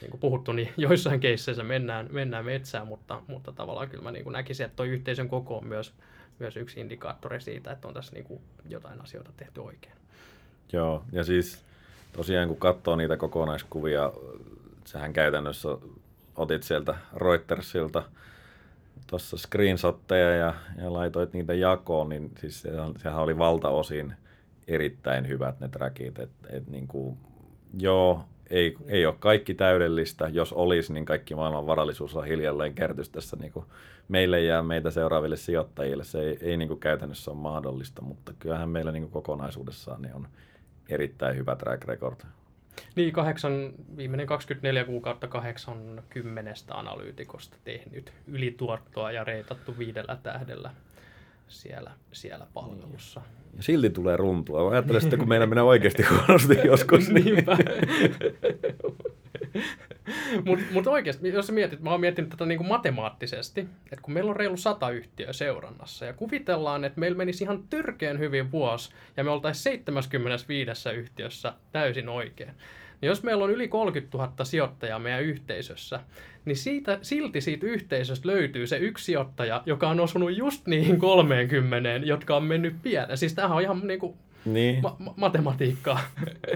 niin 0.00 0.10
kuin 0.10 0.20
puhuttu, 0.20 0.52
niin 0.52 0.72
joissain 0.86 1.20
keisseissä 1.20 1.62
mennään, 1.64 2.08
mennään 2.12 2.44
metsään, 2.44 2.86
mutta, 2.86 3.22
mutta 3.26 3.52
tavallaan 3.52 3.88
kyllä 3.88 4.02
mä 4.02 4.10
niin 4.10 4.24
kuin 4.24 4.32
näkisin, 4.32 4.66
että 4.66 4.76
tuo 4.76 4.86
yhteisön 4.86 5.28
koko 5.28 5.58
on 5.58 5.66
myös, 5.66 5.94
myös 6.38 6.56
yksi 6.56 6.80
indikaattori 6.80 7.40
siitä, 7.40 7.72
että 7.72 7.88
on 7.88 7.94
tässä 7.94 8.12
niin 8.12 8.24
kuin 8.24 8.40
jotain 8.68 9.00
asioita 9.00 9.32
tehty 9.36 9.60
oikein. 9.60 9.94
Joo, 10.72 11.04
ja 11.12 11.24
siis 11.24 11.64
tosiaan 12.12 12.48
kun 12.48 12.56
katsoo 12.56 12.96
niitä 12.96 13.16
kokonaiskuvia, 13.16 14.12
sehän 14.84 15.12
käytännössä 15.12 15.68
otit 16.36 16.62
sieltä 16.62 16.94
Reutersilta 17.16 18.02
tuossa 19.08 19.36
screenshotteja 19.36 20.36
ja, 20.36 20.54
ja 20.82 20.92
laitoit 20.92 21.32
niitä 21.32 21.54
jakoon, 21.54 22.08
niin 22.08 22.30
siis 22.40 22.62
sehän, 22.62 22.92
sehän 22.96 23.20
oli 23.20 23.38
valtaosin 23.38 24.14
erittäin 24.68 25.28
hyvät 25.28 25.60
ne 25.60 25.68
trackit. 25.68 26.18
Et, 26.18 26.30
et 26.50 26.66
niin 26.66 26.88
kuin, 26.88 27.18
joo, 27.78 28.24
ei, 28.50 28.76
ei 28.86 29.06
ole 29.06 29.14
kaikki 29.18 29.54
täydellistä. 29.54 30.28
Jos 30.28 30.52
olisi, 30.52 30.92
niin 30.92 31.04
kaikki 31.04 31.34
maailman 31.34 31.66
varallisuus 31.66 32.16
on 32.16 32.24
hiljalleen 32.24 32.74
kertys 32.74 33.08
tässä 33.08 33.36
niin 33.36 33.52
kuin 33.52 33.66
meille 34.08 34.40
ja 34.40 34.62
meitä 34.62 34.90
seuraaville 34.90 35.36
sijoittajille. 35.36 36.04
Se 36.04 36.20
ei, 36.20 36.38
ei 36.40 36.56
niin 36.56 36.68
kuin 36.68 36.80
käytännössä 36.80 37.30
ole 37.30 37.40
mahdollista, 37.40 38.02
mutta 38.02 38.32
kyllähän 38.38 38.68
meillä 38.68 38.92
niin 38.92 39.02
kuin 39.02 39.12
kokonaisuudessaan 39.12 40.02
niin 40.02 40.14
on 40.14 40.28
erittäin 40.88 41.36
hyvä 41.36 41.56
track 41.56 41.84
record. 41.84 42.16
Niin, 42.96 43.12
kahdeksan, 43.12 43.72
viimeinen 43.96 44.26
24 44.26 44.84
kuukautta 44.84 45.28
80 45.28 46.54
analyytikosta 46.70 47.56
tehnyt 47.64 48.12
ylituottoa 48.26 49.12
ja 49.12 49.24
reitattu 49.24 49.78
viidellä 49.78 50.18
tähdellä 50.22 50.70
siellä, 51.48 51.90
siellä 52.12 52.46
palvelussa. 52.54 53.20
Ja 53.56 53.62
silti 53.62 53.90
tulee 53.90 54.16
runtua. 54.16 54.70
Ajattelen 54.70 55.00
sitten, 55.00 55.18
kun 55.18 55.28
meillä 55.28 55.46
menee 55.46 55.64
oikeasti 55.64 56.02
huonosti 56.02 56.58
joskus. 56.64 57.08
Niinpä. 57.12 57.56
Mutta 60.44 60.64
mut 60.72 60.86
oikeasti, 60.86 61.28
jos 61.28 61.46
sä 61.46 61.52
mietit, 61.52 61.80
mä 61.80 61.90
oon 61.90 62.00
miettinyt 62.00 62.30
tätä 62.30 62.46
niinku 62.46 62.64
matemaattisesti, 62.64 63.60
että 63.60 64.02
kun 64.02 64.14
meillä 64.14 64.30
on 64.30 64.36
reilu 64.36 64.56
sata 64.56 64.90
yhtiöä 64.90 65.32
seurannassa 65.32 66.04
ja 66.04 66.12
kuvitellaan, 66.12 66.84
että 66.84 67.00
meillä 67.00 67.16
menisi 67.16 67.44
ihan 67.44 67.62
törkeän 67.70 68.18
hyvin 68.18 68.52
vuosi 68.52 68.90
ja 69.16 69.24
me 69.24 69.30
oltaisiin 69.30 69.62
75 69.62 70.88
yhtiössä 70.94 71.52
täysin 71.72 72.08
oikein. 72.08 72.52
Niin 73.00 73.08
jos 73.08 73.22
meillä 73.22 73.44
on 73.44 73.50
yli 73.50 73.68
30 73.68 74.18
000 74.18 74.44
sijoittajaa 74.44 74.98
meidän 74.98 75.22
yhteisössä, 75.22 76.00
niin 76.44 76.56
siitä, 76.56 76.98
silti 77.02 77.40
siitä 77.40 77.66
yhteisöstä 77.66 78.28
löytyy 78.28 78.66
se 78.66 78.76
yksi 78.76 79.04
sijoittaja, 79.04 79.62
joka 79.66 79.88
on 79.88 80.00
osunut 80.00 80.36
just 80.36 80.66
niihin 80.66 80.98
30, 80.98 81.88
jotka 81.88 82.36
on 82.36 82.44
mennyt 82.44 82.74
pieleen. 82.82 83.18
Siis 83.18 83.34
tämähän 83.34 83.56
on 83.56 83.62
ihan 83.62 83.86
niin 83.86 84.00
kuin 84.00 84.16
niin. 84.52 84.82
ma- 84.82 84.96
ma- 84.98 85.14
matematiikkaa. 85.16 86.00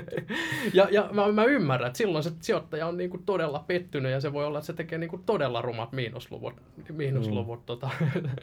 ja 0.75 0.89
ja 0.91 1.09
mä, 1.13 1.33
mä 1.33 1.45
ymmärrän, 1.45 1.87
että 1.87 1.99
silloin 1.99 2.25
se 2.25 2.33
sijoittaja 2.41 2.87
on 2.87 2.97
niinku 2.97 3.19
todella 3.19 3.65
pettynyt 3.67 4.13
ja 4.13 4.21
se 4.21 4.33
voi 4.33 4.45
olla, 4.45 4.59
että 4.59 4.67
se 4.67 4.73
tekee 4.73 4.99
niinku 4.99 5.19
todella 5.27 5.63
rumat 5.63 5.93
miinusluvut, 5.93 6.55
miinusluvut 6.93 7.61
mm. 7.61 7.67
tota, 7.67 7.91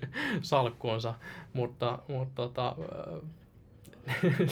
salkkuunsa. 0.42 1.14
Mutta, 1.54 2.00
mutta 2.08 2.36
tota, 2.36 2.76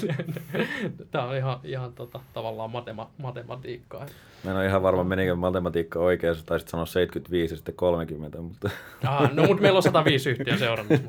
Tämä 1.11 1.25
on 1.25 1.37
ihan, 1.37 1.59
ihan 1.63 1.93
tota, 1.93 2.19
tavallaan 2.33 2.71
matema, 2.71 3.11
matematiikkaa. 3.17 4.05
Mä 4.43 4.51
en 4.51 4.57
ole 4.57 4.65
ihan 4.65 4.83
varma, 4.83 5.03
menikö 5.03 5.35
matematiikka 5.35 5.99
oikein, 5.99 6.29
jos 6.29 6.43
taisit 6.43 6.67
sanoa 6.69 6.85
75 6.85 7.53
ja 7.53 7.57
sitten 7.57 7.75
30. 7.75 8.41
Mutta... 8.41 8.69
Ah, 9.05 9.33
no, 9.33 9.45
mutta 9.45 9.61
meillä 9.61 9.77
on 9.77 9.83
105 9.83 10.29
yhtiö 10.29 10.57
seurannut. 10.57 11.01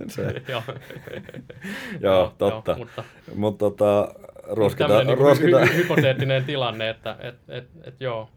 joo. 0.49 0.63
joo, 2.01 2.35
totta. 2.39 2.71
Joo, 2.71 2.79
mutta, 2.79 3.05
mutta 3.35 3.59
tota, 3.59 4.15
ruoskita, 4.49 5.05
niin 5.05 5.19
ruoskita. 5.19 5.61
Hy- 5.61 5.75
hypoteettinen 5.75 6.45
tilanne, 6.45 6.89
että 6.91 7.17
et, 7.21 7.35
et, 7.49 7.69
et, 7.85 7.95
joo, 8.01 8.31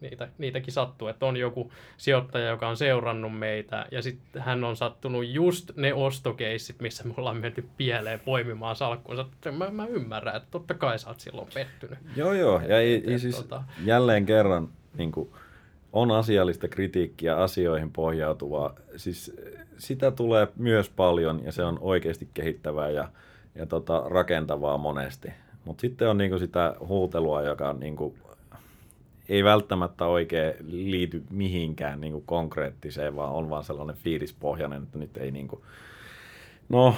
niitä, 0.00 0.28
niitäkin 0.38 0.72
sattuu, 0.72 1.08
että 1.08 1.26
on 1.26 1.36
joku 1.36 1.72
sijoittaja, 1.96 2.48
joka 2.48 2.68
on 2.68 2.76
seurannut 2.76 3.38
meitä 3.38 3.86
ja 3.90 4.02
sitten 4.02 4.42
hän 4.42 4.64
on 4.64 4.76
sattunut 4.76 5.26
just 5.26 5.70
ne 5.76 5.94
ostokeissit, 5.94 6.80
missä 6.80 7.04
me 7.04 7.14
ollaan 7.16 7.36
menty 7.36 7.68
pieleen 7.76 8.20
poimimaan 8.20 8.76
salkkuunsa. 8.76 9.26
Mä, 9.52 9.70
mä 9.70 9.86
ymmärrän, 9.86 10.36
että 10.36 10.48
totta 10.50 10.74
kai 10.74 10.98
sä 10.98 11.08
oot 11.08 11.20
silloin 11.20 11.48
pettynyt. 11.54 11.98
Joo, 12.16 12.32
joo. 12.32 12.60
Ja 12.68 12.80
ei, 12.80 13.04
ei 13.06 13.18
siis 13.18 13.36
tota... 13.36 13.62
jälleen 13.84 14.26
kerran 14.26 14.68
niin 14.96 15.12
kuin, 15.12 15.30
on 15.92 16.10
asiallista 16.10 16.68
kritiikkiä 16.68 17.36
asioihin 17.36 17.92
pohjautuvaa. 17.92 18.74
Siis 18.96 19.36
sitä 19.78 20.10
tulee 20.10 20.48
myös 20.56 20.90
paljon 20.90 21.44
ja 21.44 21.52
se 21.52 21.64
on 21.64 21.78
oikeasti 21.80 22.28
kehittävää 22.34 22.90
ja, 22.90 23.08
ja 23.54 23.66
tota, 23.66 24.02
rakentavaa 24.06 24.78
monesti. 24.78 25.28
Mutta 25.64 25.80
sitten 25.80 26.08
on 26.08 26.18
niinku 26.18 26.38
sitä 26.38 26.74
huutelua, 26.80 27.42
joka 27.42 27.72
niinku 27.72 28.16
ei 29.28 29.44
välttämättä 29.44 30.06
oikein 30.06 30.54
liity 30.66 31.22
mihinkään 31.30 32.00
niin 32.00 32.12
kuin 32.12 32.26
konkreettiseen, 32.26 33.16
vaan 33.16 33.32
on 33.32 33.50
vaan 33.50 33.64
sellainen 33.64 33.96
fiilispohjainen, 33.96 34.82
että 34.82 34.98
nyt 34.98 35.16
ei 35.16 35.30
niin 35.30 35.48
kuin... 35.48 35.62
No, 36.68 36.94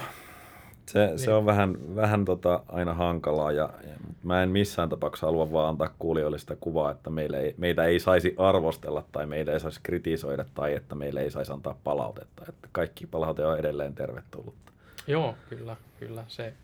se, 0.88 1.06
niin. 1.06 1.18
se 1.18 1.32
on 1.32 1.46
vähän, 1.46 1.96
vähän 1.96 2.24
tota 2.24 2.62
aina 2.68 2.94
hankalaa 2.94 3.52
ja, 3.52 3.70
ja 3.88 3.94
mä 4.22 4.42
en 4.42 4.48
missään 4.48 4.88
tapauksessa 4.88 5.26
halua 5.26 5.52
vaan 5.52 5.68
antaa 5.68 5.94
kuulijoille 5.98 6.38
sitä 6.38 6.56
kuvaa, 6.60 6.90
että 6.90 7.10
meille 7.10 7.40
ei, 7.40 7.54
meitä 7.58 7.84
ei 7.84 8.00
saisi 8.00 8.34
arvostella 8.38 9.04
tai 9.12 9.26
meitä 9.26 9.52
ei 9.52 9.60
saisi 9.60 9.80
kritisoida 9.82 10.44
tai 10.54 10.74
että 10.74 10.94
meille 10.94 11.20
ei 11.20 11.30
saisi 11.30 11.52
antaa 11.52 11.78
palautetta. 11.84 12.44
Että 12.48 12.68
kaikki 12.72 13.06
palaute 13.06 13.46
on 13.46 13.58
edelleen 13.58 13.94
tervetullutta. 13.94 14.72
Joo, 15.06 15.34
kyllä, 15.48 15.76
kyllä. 15.98 16.24
Se 16.28 16.54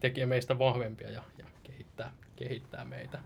tekee 0.00 0.26
meistä 0.26 0.58
vahvempia 0.58 1.10
ja, 1.10 1.22
ja 1.38 1.44
kehittää, 1.62 2.12
kehittää 2.36 2.84
meitä, 2.84 3.18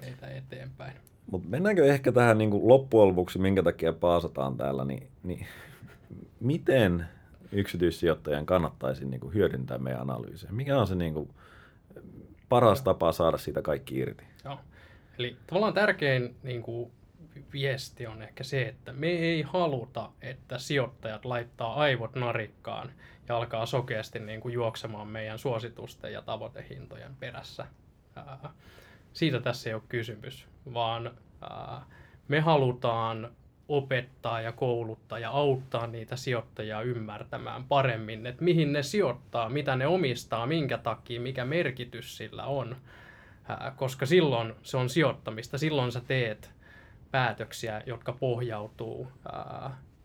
meitä 0.00 0.26
eteenpäin. 0.26 0.92
Mutta 1.30 1.48
mennäänkö 1.48 1.86
ehkä 1.86 2.12
tähän 2.12 2.38
niin 2.38 2.50
kuin 2.50 2.68
loppujen 2.68 3.08
lopuksi, 3.08 3.38
minkä 3.38 3.62
takia 3.62 3.92
paasataan 3.92 4.56
täällä, 4.56 4.84
niin, 4.84 5.08
niin 5.22 5.46
miten 6.40 7.06
yksityissijoittajan 7.52 8.46
kannattaisi 8.46 9.04
niin 9.04 9.20
kuin 9.20 9.34
hyödyntää 9.34 9.78
meidän 9.78 10.00
analyysiä? 10.00 10.50
Mikä 10.52 10.78
on 10.78 10.86
se 10.86 10.94
niin 10.94 11.14
kuin 11.14 11.30
paras 12.48 12.82
tapa 12.82 13.12
saada 13.12 13.38
siitä 13.38 13.62
kaikki 13.62 13.98
irti? 13.98 14.24
Joo. 14.44 14.58
Eli 15.18 15.36
tavallaan 15.46 15.74
tärkein 15.74 16.36
niin 16.42 16.62
kuin, 16.62 16.90
viesti 17.52 18.06
on 18.06 18.22
ehkä 18.22 18.44
se, 18.44 18.62
että 18.62 18.92
me 18.92 19.06
ei 19.06 19.42
haluta, 19.42 20.10
että 20.22 20.58
sijoittajat 20.58 21.24
laittaa 21.24 21.74
aivot 21.74 22.14
narikkaan 22.14 22.92
ja 23.28 23.36
alkaa 23.36 23.66
sokeasti 23.66 24.18
niin 24.18 24.40
kuin, 24.40 24.54
juoksemaan 24.54 25.08
meidän 25.08 25.38
suositusten 25.38 26.12
ja 26.12 26.22
tavoitehintojen 26.22 27.16
perässä. 27.20 27.66
Ää, 28.16 28.50
Siitä 29.12 29.40
tässä 29.40 29.70
ei 29.70 29.74
ole 29.74 29.82
kysymys, 29.88 30.46
vaan 30.74 31.10
me 32.28 32.40
halutaan 32.40 33.30
opettaa 33.68 34.40
ja 34.40 34.52
kouluttaa 34.52 35.18
ja 35.18 35.30
auttaa 35.30 35.86
niitä 35.86 36.16
sijoittajia 36.16 36.80
ymmärtämään 36.82 37.64
paremmin, 37.64 38.26
että 38.26 38.44
mihin 38.44 38.72
ne 38.72 38.82
sijoittaa, 38.82 39.48
mitä 39.48 39.76
ne 39.76 39.86
omistaa, 39.86 40.46
minkä 40.46 40.78
takia, 40.78 41.20
mikä 41.20 41.44
merkitys 41.44 42.16
sillä 42.16 42.44
on. 42.44 42.76
Koska 43.76 44.06
silloin 44.06 44.54
se 44.62 44.76
on 44.76 44.88
sijoittamista, 44.88 45.58
silloin 45.58 45.92
sä 45.92 46.00
teet 46.00 46.50
päätöksiä, 47.10 47.82
jotka 47.86 48.12
pohjautuu 48.12 49.12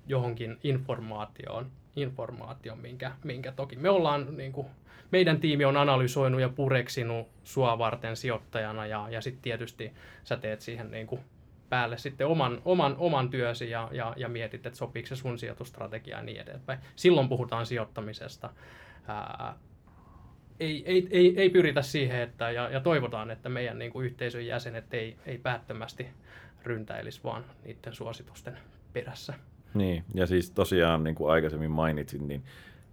johonkin 0.08 0.58
informaatioon, 0.64 1.72
informaatioon 1.96 2.80
minkä, 2.80 3.12
minkä 3.24 3.52
toki 3.52 3.76
me 3.76 3.90
ollaan, 3.90 4.38
niin 4.38 4.52
kuin, 4.52 4.68
meidän 5.12 5.40
tiimi 5.40 5.66
on 5.66 5.78
analysoinut 5.78 6.42
ja 6.42 6.50
pureksinut 6.50 7.28
sua 7.44 7.78
varten 7.78 8.16
sijoittajana 8.16 8.86
ja, 8.86 9.08
ja 9.10 9.22
sitten 9.22 9.42
tietysti 9.42 9.94
sä 10.24 10.38
teet 10.38 10.62
siihen 10.62 10.92
niin 10.92 11.08
kuin, 11.08 11.22
päälle 11.70 11.98
sitten 11.98 12.28
oman, 12.28 12.62
oman, 12.66 12.96
oman 12.98 13.30
työsi 13.30 13.70
ja, 13.70 13.90
ja, 13.92 14.14
ja 14.18 14.30
mietit, 14.30 14.66
että 14.66 14.78
sopiiko 14.78 15.08
se 15.08 15.16
sun 15.16 15.40
sijoitustrategia 15.40 16.18
ja 16.18 16.24
niin 16.24 16.42
edespäin. 16.42 16.80
Silloin 16.96 17.30
puhutaan 17.30 17.66
sijoittamisesta. 17.66 18.50
Ää, 19.08 19.58
ei, 20.60 20.84
ei, 20.86 21.08
ei, 21.12 21.34
ei 21.42 21.50
pyritä 21.50 21.82
siihen, 21.82 22.22
että, 22.22 22.52
ja, 22.52 22.70
ja 22.70 22.80
toivotaan, 22.80 23.32
että 23.32 23.50
meidän 23.50 23.80
niin 23.80 23.92
kuin 23.92 24.06
yhteisön 24.06 24.46
jäsenet 24.46 24.94
ei, 24.94 25.18
ei 25.26 25.38
päättömästi 25.38 26.08
ryntäilisi 26.64 27.24
vaan 27.24 27.46
niiden 27.66 27.94
suositusten 27.94 28.58
perässä. 28.94 29.34
Niin, 29.76 30.04
ja 30.14 30.28
siis 30.28 30.52
tosiaan 30.52 31.04
niin 31.04 31.16
kuin 31.16 31.32
aikaisemmin 31.32 31.72
mainitsin, 31.72 32.28
niin 32.28 32.44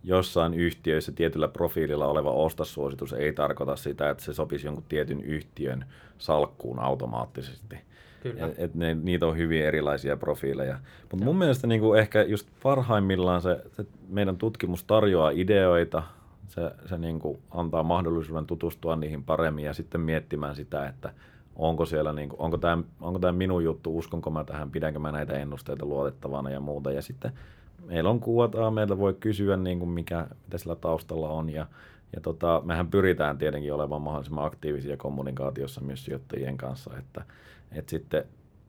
jossain 0.05 0.55
yhtiöissä 0.55 1.13
tietyllä 1.13 1.49
profiililla 1.49 2.07
oleva 2.07 2.31
ostossuositus 2.31 3.13
ei 3.13 3.33
tarkoita 3.33 3.77
sitä, 3.77 4.11
että 4.11 4.25
se 4.25 4.33
sopisi 4.33 4.67
jonkun 4.67 4.85
tietyn 4.89 5.21
yhtiön 5.21 5.85
salkkuun 6.19 6.79
automaattisesti. 6.79 7.77
Kyllä. 8.23 8.47
Et, 8.47 8.55
et 8.59 8.75
ne, 8.75 8.95
niitä 8.95 9.27
on 9.27 9.37
hyvin 9.37 9.65
erilaisia 9.65 10.17
profiileja. 10.17 10.79
Mutta 11.11 11.25
mun 11.25 11.37
mielestä 11.37 11.67
niin 11.67 11.81
kuin 11.81 12.01
ehkä 12.01 12.23
just 12.23 12.49
parhaimmillaan 12.63 13.43
se, 13.43 13.63
se 13.73 13.87
meidän 14.09 14.37
tutkimus 14.37 14.85
tarjoaa 14.85 15.31
ideoita, 15.31 16.03
se, 16.49 16.71
se 16.87 16.99
niin 16.99 17.19
kuin 17.19 17.39
antaa 17.51 17.83
mahdollisuuden 17.83 18.47
tutustua 18.47 18.97
niihin 18.97 19.25
paremmin 19.25 19.65
ja 19.65 19.75
sitten 19.75 20.01
miettimään 20.01 20.57
sitä, 20.57 20.87
että 20.87 21.13
onko 21.57 21.87
siellä, 21.87 22.13
niin 22.13 22.29
kuin, 22.29 22.41
onko 22.41 22.59
tämä 22.59 22.79
onko 23.01 23.19
tämä 23.19 23.33
minun 23.33 23.65
juttu, 23.65 23.99
uskonko 23.99 24.31
mä 24.31 24.45
tähän, 24.45 24.71
pidänkö 24.71 24.99
mä 24.99 25.13
näitä 25.13 25.33
ennusteita 25.33 25.87
luotettavana 25.87 26.51
ja 26.51 26.61
muuta. 26.61 26.93
Ja 26.93 27.03
sitten 27.03 27.33
meillä 27.87 28.11
on 28.11 28.21
kuvataan, 28.21 28.75
meiltä 28.75 28.99
voi 28.99 29.15
kysyä, 29.15 29.57
niin 29.57 29.79
kuin 29.79 29.91
mikä, 29.91 30.27
mitä 30.45 30.59
sillä 30.59 30.77
taustalla 30.77 31.29
on 31.29 31.51
ja, 31.51 31.67
ja 32.15 32.21
tota, 32.21 32.63
mehän 32.65 32.89
pyritään 32.89 33.39
tietenkin 33.39 33.73
olemaan 33.73 34.03
mahdollisimman 34.03 34.45
aktiivisia 34.45 34.97
kommunikaatiossa 34.97 35.81
myös 35.81 36.05
sijoittajien 36.05 36.57
kanssa, 36.57 36.91
että, 36.99 37.25
että 37.73 37.91
sitten 37.91 38.25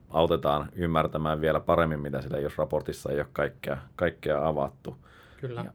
autetaan 0.09 0.69
ymmärtämään 0.75 1.41
vielä 1.41 1.59
paremmin, 1.59 1.99
mitä 1.99 2.21
sillä, 2.21 2.39
jos 2.39 2.57
raportissa 2.57 3.11
ei 3.11 3.17
ole 3.17 3.27
kaikkea, 3.33 3.77
kaikkea 3.95 4.47
avattu. 4.47 4.95
Kyllä. 5.41 5.61
Ja, 5.61 5.71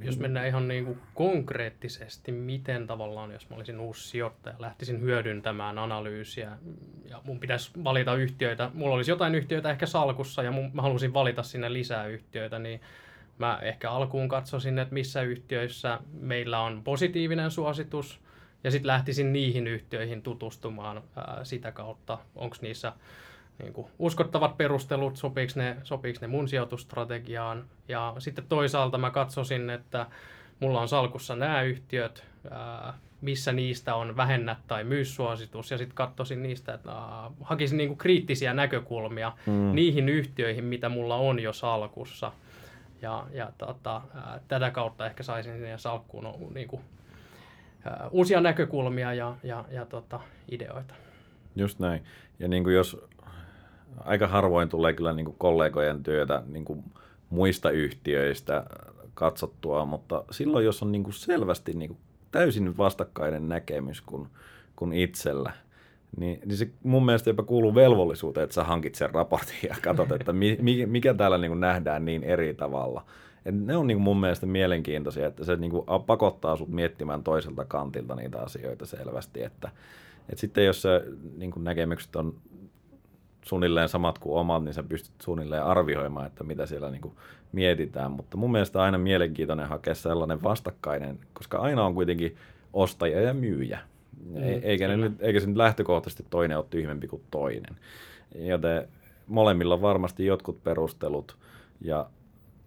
jos 0.00 0.18
mennään 0.18 0.46
ihan 0.46 0.68
niin 0.68 0.84
kuin 0.84 1.00
konkreettisesti, 1.14 2.32
miten 2.32 2.86
tavallaan, 2.86 3.32
jos 3.32 3.50
mä 3.50 3.56
olisin 3.56 3.80
uusi 3.80 4.08
sijoittaja, 4.08 4.56
lähtisin 4.58 5.00
hyödyntämään 5.00 5.78
analyysiä 5.78 6.58
ja 7.04 7.20
mun 7.24 7.40
pitäisi 7.40 7.70
valita 7.84 8.14
yhtiöitä, 8.14 8.70
mulla 8.74 8.94
olisi 8.94 9.10
jotain 9.10 9.34
yhtiöitä 9.34 9.70
ehkä 9.70 9.86
salkussa 9.86 10.42
ja 10.42 10.50
mun, 10.50 10.70
mä 10.74 10.82
haluaisin 10.82 11.14
valita 11.14 11.42
sinne 11.42 11.72
lisää 11.72 12.06
yhtiöitä, 12.06 12.58
niin 12.58 12.80
mä 13.38 13.58
ehkä 13.62 13.90
alkuun 13.90 14.28
katsoisin, 14.28 14.78
että 14.78 14.94
missä 14.94 15.22
yhtiöissä 15.22 15.98
meillä 16.12 16.60
on 16.60 16.84
positiivinen 16.84 17.50
suositus 17.50 18.20
ja 18.64 18.70
sitten 18.70 18.86
lähtisin 18.86 19.32
niihin 19.32 19.66
yhtiöihin 19.66 20.22
tutustumaan 20.22 21.02
ää, 21.16 21.44
sitä 21.44 21.72
kautta, 21.72 22.18
onko 22.34 22.56
niissä 22.60 22.92
niin 23.62 23.72
kuin 23.72 23.86
uskottavat 23.98 24.56
perustelut, 24.56 25.16
sopiiko 25.16 25.52
ne, 25.56 25.76
sopiiko 25.82 26.18
ne 26.20 26.26
mun 26.26 26.48
sijoitustrategiaan. 26.48 27.64
Ja 27.88 28.14
sitten 28.18 28.44
toisaalta 28.48 28.98
mä 28.98 29.10
katsosin, 29.10 29.70
että 29.70 30.06
mulla 30.60 30.80
on 30.80 30.88
salkussa 30.88 31.36
nämä 31.36 31.62
yhtiöt, 31.62 32.24
ää, 32.50 32.94
missä 33.20 33.52
niistä 33.52 33.94
on 33.94 34.16
vähennä 34.16 34.56
tai 34.66 34.84
myyssuositus, 34.84 35.70
ja 35.70 35.78
sitten 35.78 35.94
katsoisin 35.94 36.42
niistä, 36.42 36.74
että 36.74 36.90
ää, 36.90 37.30
hakisin 37.42 37.76
niin 37.76 37.88
kuin 37.88 37.98
kriittisiä 37.98 38.54
näkökulmia 38.54 39.32
mm. 39.46 39.74
niihin 39.74 40.08
yhtiöihin, 40.08 40.64
mitä 40.64 40.88
mulla 40.88 41.16
on 41.16 41.40
jo 41.40 41.52
salkussa. 41.52 42.32
Ja, 43.02 43.26
ja 43.32 43.52
tota, 43.58 44.02
ää, 44.14 44.40
tätä 44.48 44.70
kautta 44.70 45.06
ehkä 45.06 45.22
saisin 45.22 45.52
sinne 45.52 45.78
salkkuun 45.78 46.54
niin 46.54 46.68
kuin, 46.68 46.82
ää, 47.84 48.08
uusia 48.10 48.40
näkökulmia 48.40 49.14
ja, 49.14 49.36
ja, 49.42 49.64
ja 49.70 49.86
tota, 49.86 50.20
ideoita. 50.50 50.94
Just 51.56 51.78
näin. 51.78 52.04
Ja 52.38 52.48
niin 52.48 52.64
kuin 52.64 52.76
jos 52.76 53.04
aika 53.98 54.26
harvoin 54.26 54.68
tulee 54.68 54.92
kyllä 54.92 55.12
niin 55.12 55.26
kuin 55.26 55.36
kollegojen 55.38 56.02
työtä 56.02 56.42
niin 56.46 56.64
kuin 56.64 56.84
muista 57.30 57.70
yhtiöistä 57.70 58.66
katsottua, 59.14 59.84
mutta 59.84 60.24
silloin 60.30 60.64
jos 60.64 60.82
on 60.82 60.92
niin 60.92 61.04
kuin 61.04 61.14
selvästi 61.14 61.72
niin 61.72 61.88
kuin 61.88 61.98
täysin 62.30 62.76
vastakkainen 62.76 63.48
näkemys 63.48 64.00
kuin, 64.00 64.28
kuin 64.76 64.92
itsellä, 64.92 65.52
niin, 66.16 66.40
niin 66.44 66.56
se 66.56 66.70
mun 66.82 67.04
mielestä 67.04 67.30
jopa 67.30 67.42
kuuluu 67.42 67.74
velvollisuuteen, 67.74 68.44
että 68.44 68.54
sä 68.54 68.64
hankit 68.64 68.94
sen 68.94 69.10
raportin 69.10 69.56
ja 69.68 69.76
katsot, 69.82 70.12
että 70.12 70.32
mi, 70.32 70.58
mikä 70.86 71.14
täällä 71.14 71.38
niin 71.38 71.50
kuin 71.50 71.60
nähdään 71.60 72.04
niin 72.04 72.22
eri 72.22 72.54
tavalla. 72.54 73.04
Et 73.44 73.54
ne 73.54 73.76
on 73.76 73.86
niin 73.86 73.96
kuin 73.96 74.04
mun 74.04 74.20
mielestä 74.20 74.46
mielenkiintoisia, 74.46 75.26
että 75.26 75.44
se 75.44 75.56
niin 75.56 75.70
kuin 75.70 75.86
pakottaa 76.06 76.56
sut 76.56 76.68
miettimään 76.68 77.22
toiselta 77.22 77.64
kantilta 77.64 78.14
niitä 78.14 78.38
asioita 78.38 78.86
selvästi, 78.86 79.42
että, 79.42 79.70
että 80.28 80.40
sitten 80.40 80.64
jos 80.64 80.82
se 80.82 81.04
niin 81.36 81.50
kuin 81.50 81.64
näkemykset 81.64 82.16
on 82.16 82.34
suunnilleen 83.42 83.88
samat 83.88 84.18
kuin 84.18 84.40
omat, 84.40 84.64
niin 84.64 84.74
sä 84.74 84.82
pystyt 84.82 85.14
suunnilleen 85.22 85.64
arvioimaan, 85.64 86.26
että 86.26 86.44
mitä 86.44 86.66
siellä 86.66 86.90
niin 86.90 87.00
kuin 87.00 87.14
mietitään. 87.52 88.10
Mutta 88.10 88.36
mun 88.36 88.52
mielestä 88.52 88.82
aina 88.82 88.98
mielenkiintoinen 88.98 89.68
hakea 89.68 89.94
sellainen 89.94 90.42
vastakkainen, 90.42 91.18
koska 91.32 91.58
aina 91.58 91.84
on 91.84 91.94
kuitenkin 91.94 92.36
ostaja 92.72 93.20
ja 93.20 93.34
myyjä. 93.34 93.78
Mm, 94.26 94.36
eikä, 94.62 94.88
ne 94.88 94.96
nyt, 94.96 95.12
eikä 95.20 95.40
se 95.40 95.46
nyt 95.46 95.56
lähtökohtaisesti 95.56 96.26
toinen 96.30 96.56
ole 96.56 96.66
tyhmempi 96.70 97.08
kuin 97.08 97.22
toinen. 97.30 97.76
Joten 98.34 98.88
molemmilla 99.26 99.74
on 99.74 99.82
varmasti 99.82 100.26
jotkut 100.26 100.64
perustelut 100.64 101.36
ja 101.80 102.06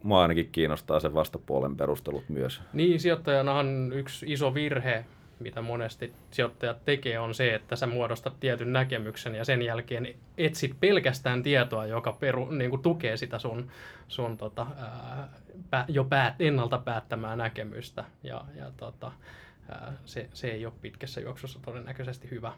mua 0.04 0.22
ainakin 0.22 0.50
kiinnostaa 0.52 1.00
se 1.00 1.14
vastapuolen 1.14 1.78
perustelut 1.78 2.30
myös. 2.30 2.62
Niin, 2.74 3.00
sijoittajanahan 3.00 3.94
yksi 3.94 4.26
iso 4.34 4.54
virhe 4.54 5.06
mitä 5.44 5.62
monesti 5.62 6.14
sijoittajat 6.32 6.86
tekee, 6.86 7.20
on 7.20 7.36
se, 7.36 7.56
että 7.56 7.76
sä 7.76 7.88
muodostat 7.88 8.40
tietyn 8.40 8.74
näkemyksen 8.74 9.36
ja 9.36 9.46
sen 9.46 9.62
jälkeen 9.62 10.16
etsit 10.38 10.80
pelkästään 10.80 11.44
tietoa, 11.44 11.86
joka 11.86 12.12
peru, 12.12 12.52
niin 12.52 12.70
kuin 12.70 12.82
tukee 12.82 13.18
sitä 13.18 13.40
sun, 13.40 13.72
sun 14.08 14.38
tota, 14.38 14.68
ää, 15.72 15.86
jo 15.88 16.04
päät, 16.04 16.34
ennalta 16.40 16.78
päättämää 16.78 17.36
näkemystä. 17.36 18.04
Ja, 18.24 18.46
ja 18.56 18.72
tota, 18.78 19.12
ää, 19.70 19.94
se, 20.06 20.30
se 20.34 20.48
ei 20.48 20.66
ole 20.66 20.74
pitkässä 20.82 21.22
juoksussa 21.22 21.60
todennäköisesti 21.66 22.32
hyvä, 22.32 22.54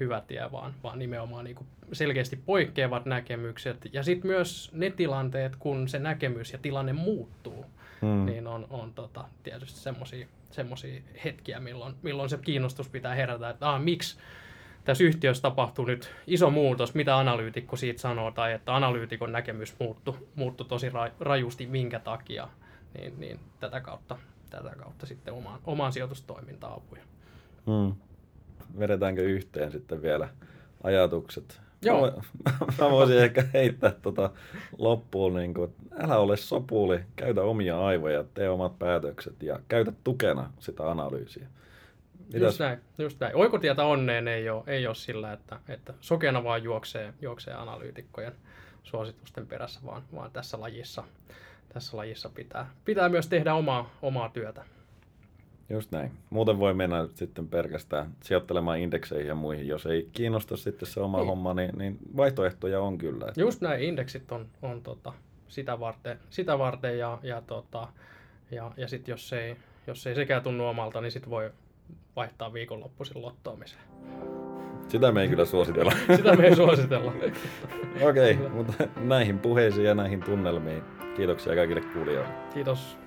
hyvä 0.00 0.22
tie, 0.26 0.52
vaan, 0.52 0.74
vaan 0.82 0.98
nimenomaan 0.98 1.44
niin 1.44 1.56
kuin 1.56 1.66
selkeästi 1.92 2.36
poikkeavat 2.36 3.06
näkemykset. 3.06 3.88
Ja 3.92 4.02
sitten 4.02 4.30
myös 4.30 4.70
ne 4.72 4.90
tilanteet, 4.90 5.56
kun 5.56 5.88
se 5.88 5.98
näkemys 5.98 6.52
ja 6.52 6.58
tilanne 6.58 6.92
muuttuu, 6.92 7.66
hmm. 8.02 8.26
niin 8.26 8.46
on, 8.46 8.66
on 8.70 8.92
tota, 8.94 9.24
tietysti 9.42 9.80
semmoisia 9.80 10.26
semmoisia 10.54 11.02
hetkiä, 11.24 11.60
milloin, 11.60 11.94
milloin 12.02 12.30
se 12.30 12.38
kiinnostus 12.38 12.88
pitää 12.88 13.14
herätä, 13.14 13.50
että 13.50 13.70
ah, 13.70 13.82
miksi 13.82 14.18
tässä 14.84 15.04
yhtiössä 15.04 15.42
tapahtuu 15.42 15.84
nyt 15.84 16.14
iso 16.26 16.50
muutos, 16.50 16.94
mitä 16.94 17.18
analyytikko 17.18 17.76
siitä 17.76 18.00
sanoo, 18.00 18.30
tai 18.30 18.52
että 18.52 18.76
analyytikon 18.76 19.32
näkemys 19.32 19.74
muuttui, 19.80 20.14
muuttui 20.34 20.66
tosi 20.66 20.86
rajusti, 21.20 21.66
minkä 21.66 21.98
takia, 21.98 22.48
niin, 22.98 23.20
niin 23.20 23.40
tätä, 23.60 23.80
kautta, 23.80 24.18
tätä 24.50 24.74
kautta 24.78 25.06
sitten 25.06 25.34
omaan, 25.34 25.60
omaan 25.64 25.92
sijoitustoimintaan 25.92 26.76
apuja. 26.76 27.02
Hmm. 27.66 27.94
Vedetäänkö 28.78 29.22
yhteen 29.22 29.72
sitten 29.72 30.02
vielä 30.02 30.28
ajatukset 30.82 31.60
Joo. 31.82 32.22
Mä 32.80 32.90
voisin 32.90 33.18
ehkä 33.18 33.44
heittää 33.54 33.92
tota 34.02 34.30
loppuun, 34.78 35.34
niin 35.34 35.54
kuin, 35.54 35.70
että 35.70 36.04
älä 36.04 36.16
ole 36.16 36.36
sopuli, 36.36 37.00
käytä 37.16 37.42
omia 37.42 37.86
aivoja, 37.86 38.24
tee 38.34 38.50
omat 38.50 38.78
päätökset 38.78 39.42
ja 39.42 39.60
käytä 39.68 39.92
tukena 40.04 40.52
sitä 40.58 40.90
analyysiä. 40.90 41.46
Mitäs? 42.26 42.42
Just 42.42 42.60
näin, 42.60 42.78
just 42.98 43.20
näin. 43.20 43.36
Oikotietä 43.36 43.84
onneen 43.84 44.28
ei 44.28 44.50
ole, 44.50 44.62
ei 44.66 44.86
ole 44.86 44.94
sillä, 44.94 45.32
että, 45.32 45.60
että 45.68 45.94
sokeana 46.00 46.44
vaan 46.44 46.62
juoksee, 46.62 47.14
juoksee 47.20 47.54
analyytikkojen 47.54 48.32
suositusten 48.82 49.46
perässä, 49.46 49.80
vaan, 49.86 50.02
vaan 50.14 50.30
tässä 50.30 50.60
lajissa, 50.60 51.04
tässä 51.68 51.96
lajissa 51.96 52.28
pitää, 52.28 52.70
pitää 52.84 53.08
myös 53.08 53.28
tehdä 53.28 53.54
omaa, 53.54 53.90
omaa 54.02 54.28
työtä. 54.28 54.64
Just 55.70 55.90
näin. 55.90 56.10
Muuten 56.30 56.58
voi 56.58 56.74
mennä 56.74 57.08
sitten 57.14 57.48
pelkästään 57.48 58.10
sijoittelemaan 58.22 58.78
indekseihin 58.78 59.26
ja 59.26 59.34
muihin. 59.34 59.68
Jos 59.68 59.86
ei 59.86 60.08
kiinnosta 60.12 60.56
sitten 60.56 60.88
se 60.88 61.00
oma 61.00 61.18
niin. 61.18 61.26
homma, 61.26 61.54
niin, 61.54 61.78
niin 61.78 61.98
vaihtoehtoja 62.16 62.80
on 62.80 62.98
kyllä. 62.98 63.26
Just 63.36 63.60
näin, 63.60 63.82
indeksit 63.82 64.32
on, 64.32 64.46
on 64.62 64.82
tota, 64.82 65.12
sitä 65.48 65.80
varten, 65.80 66.18
sitä 66.30 66.58
varten 66.58 66.98
ja, 66.98 67.18
ja, 67.22 67.42
tota, 67.46 67.88
ja, 68.50 68.72
ja 68.76 68.88
sitten 68.88 69.12
jos 69.12 69.32
ei, 69.32 69.56
jos 69.86 70.06
ei 70.06 70.14
sekään 70.14 70.42
tunnu 70.42 70.66
omalta, 70.66 71.00
niin 71.00 71.12
sitten 71.12 71.30
voi 71.30 71.50
vaihtaa 72.16 72.52
viikonloppuisin 72.52 73.22
lottoamiseen. 73.22 73.82
Sitä 74.88 75.12
me 75.12 75.22
ei 75.22 75.28
kyllä 75.28 75.44
suositella. 75.44 75.92
Sitä 76.16 76.36
me 76.36 76.46
ei 76.46 76.56
suositella. 76.56 77.12
Okei, 78.02 78.34
okay, 78.34 78.48
mutta 78.48 78.72
näihin 78.96 79.38
puheisiin 79.38 79.86
ja 79.86 79.94
näihin 79.94 80.22
tunnelmiin 80.22 80.82
kiitoksia 81.16 81.54
kaikille 81.54 81.80
kuulijoille. 81.80 82.32
Kiitos. 82.54 83.01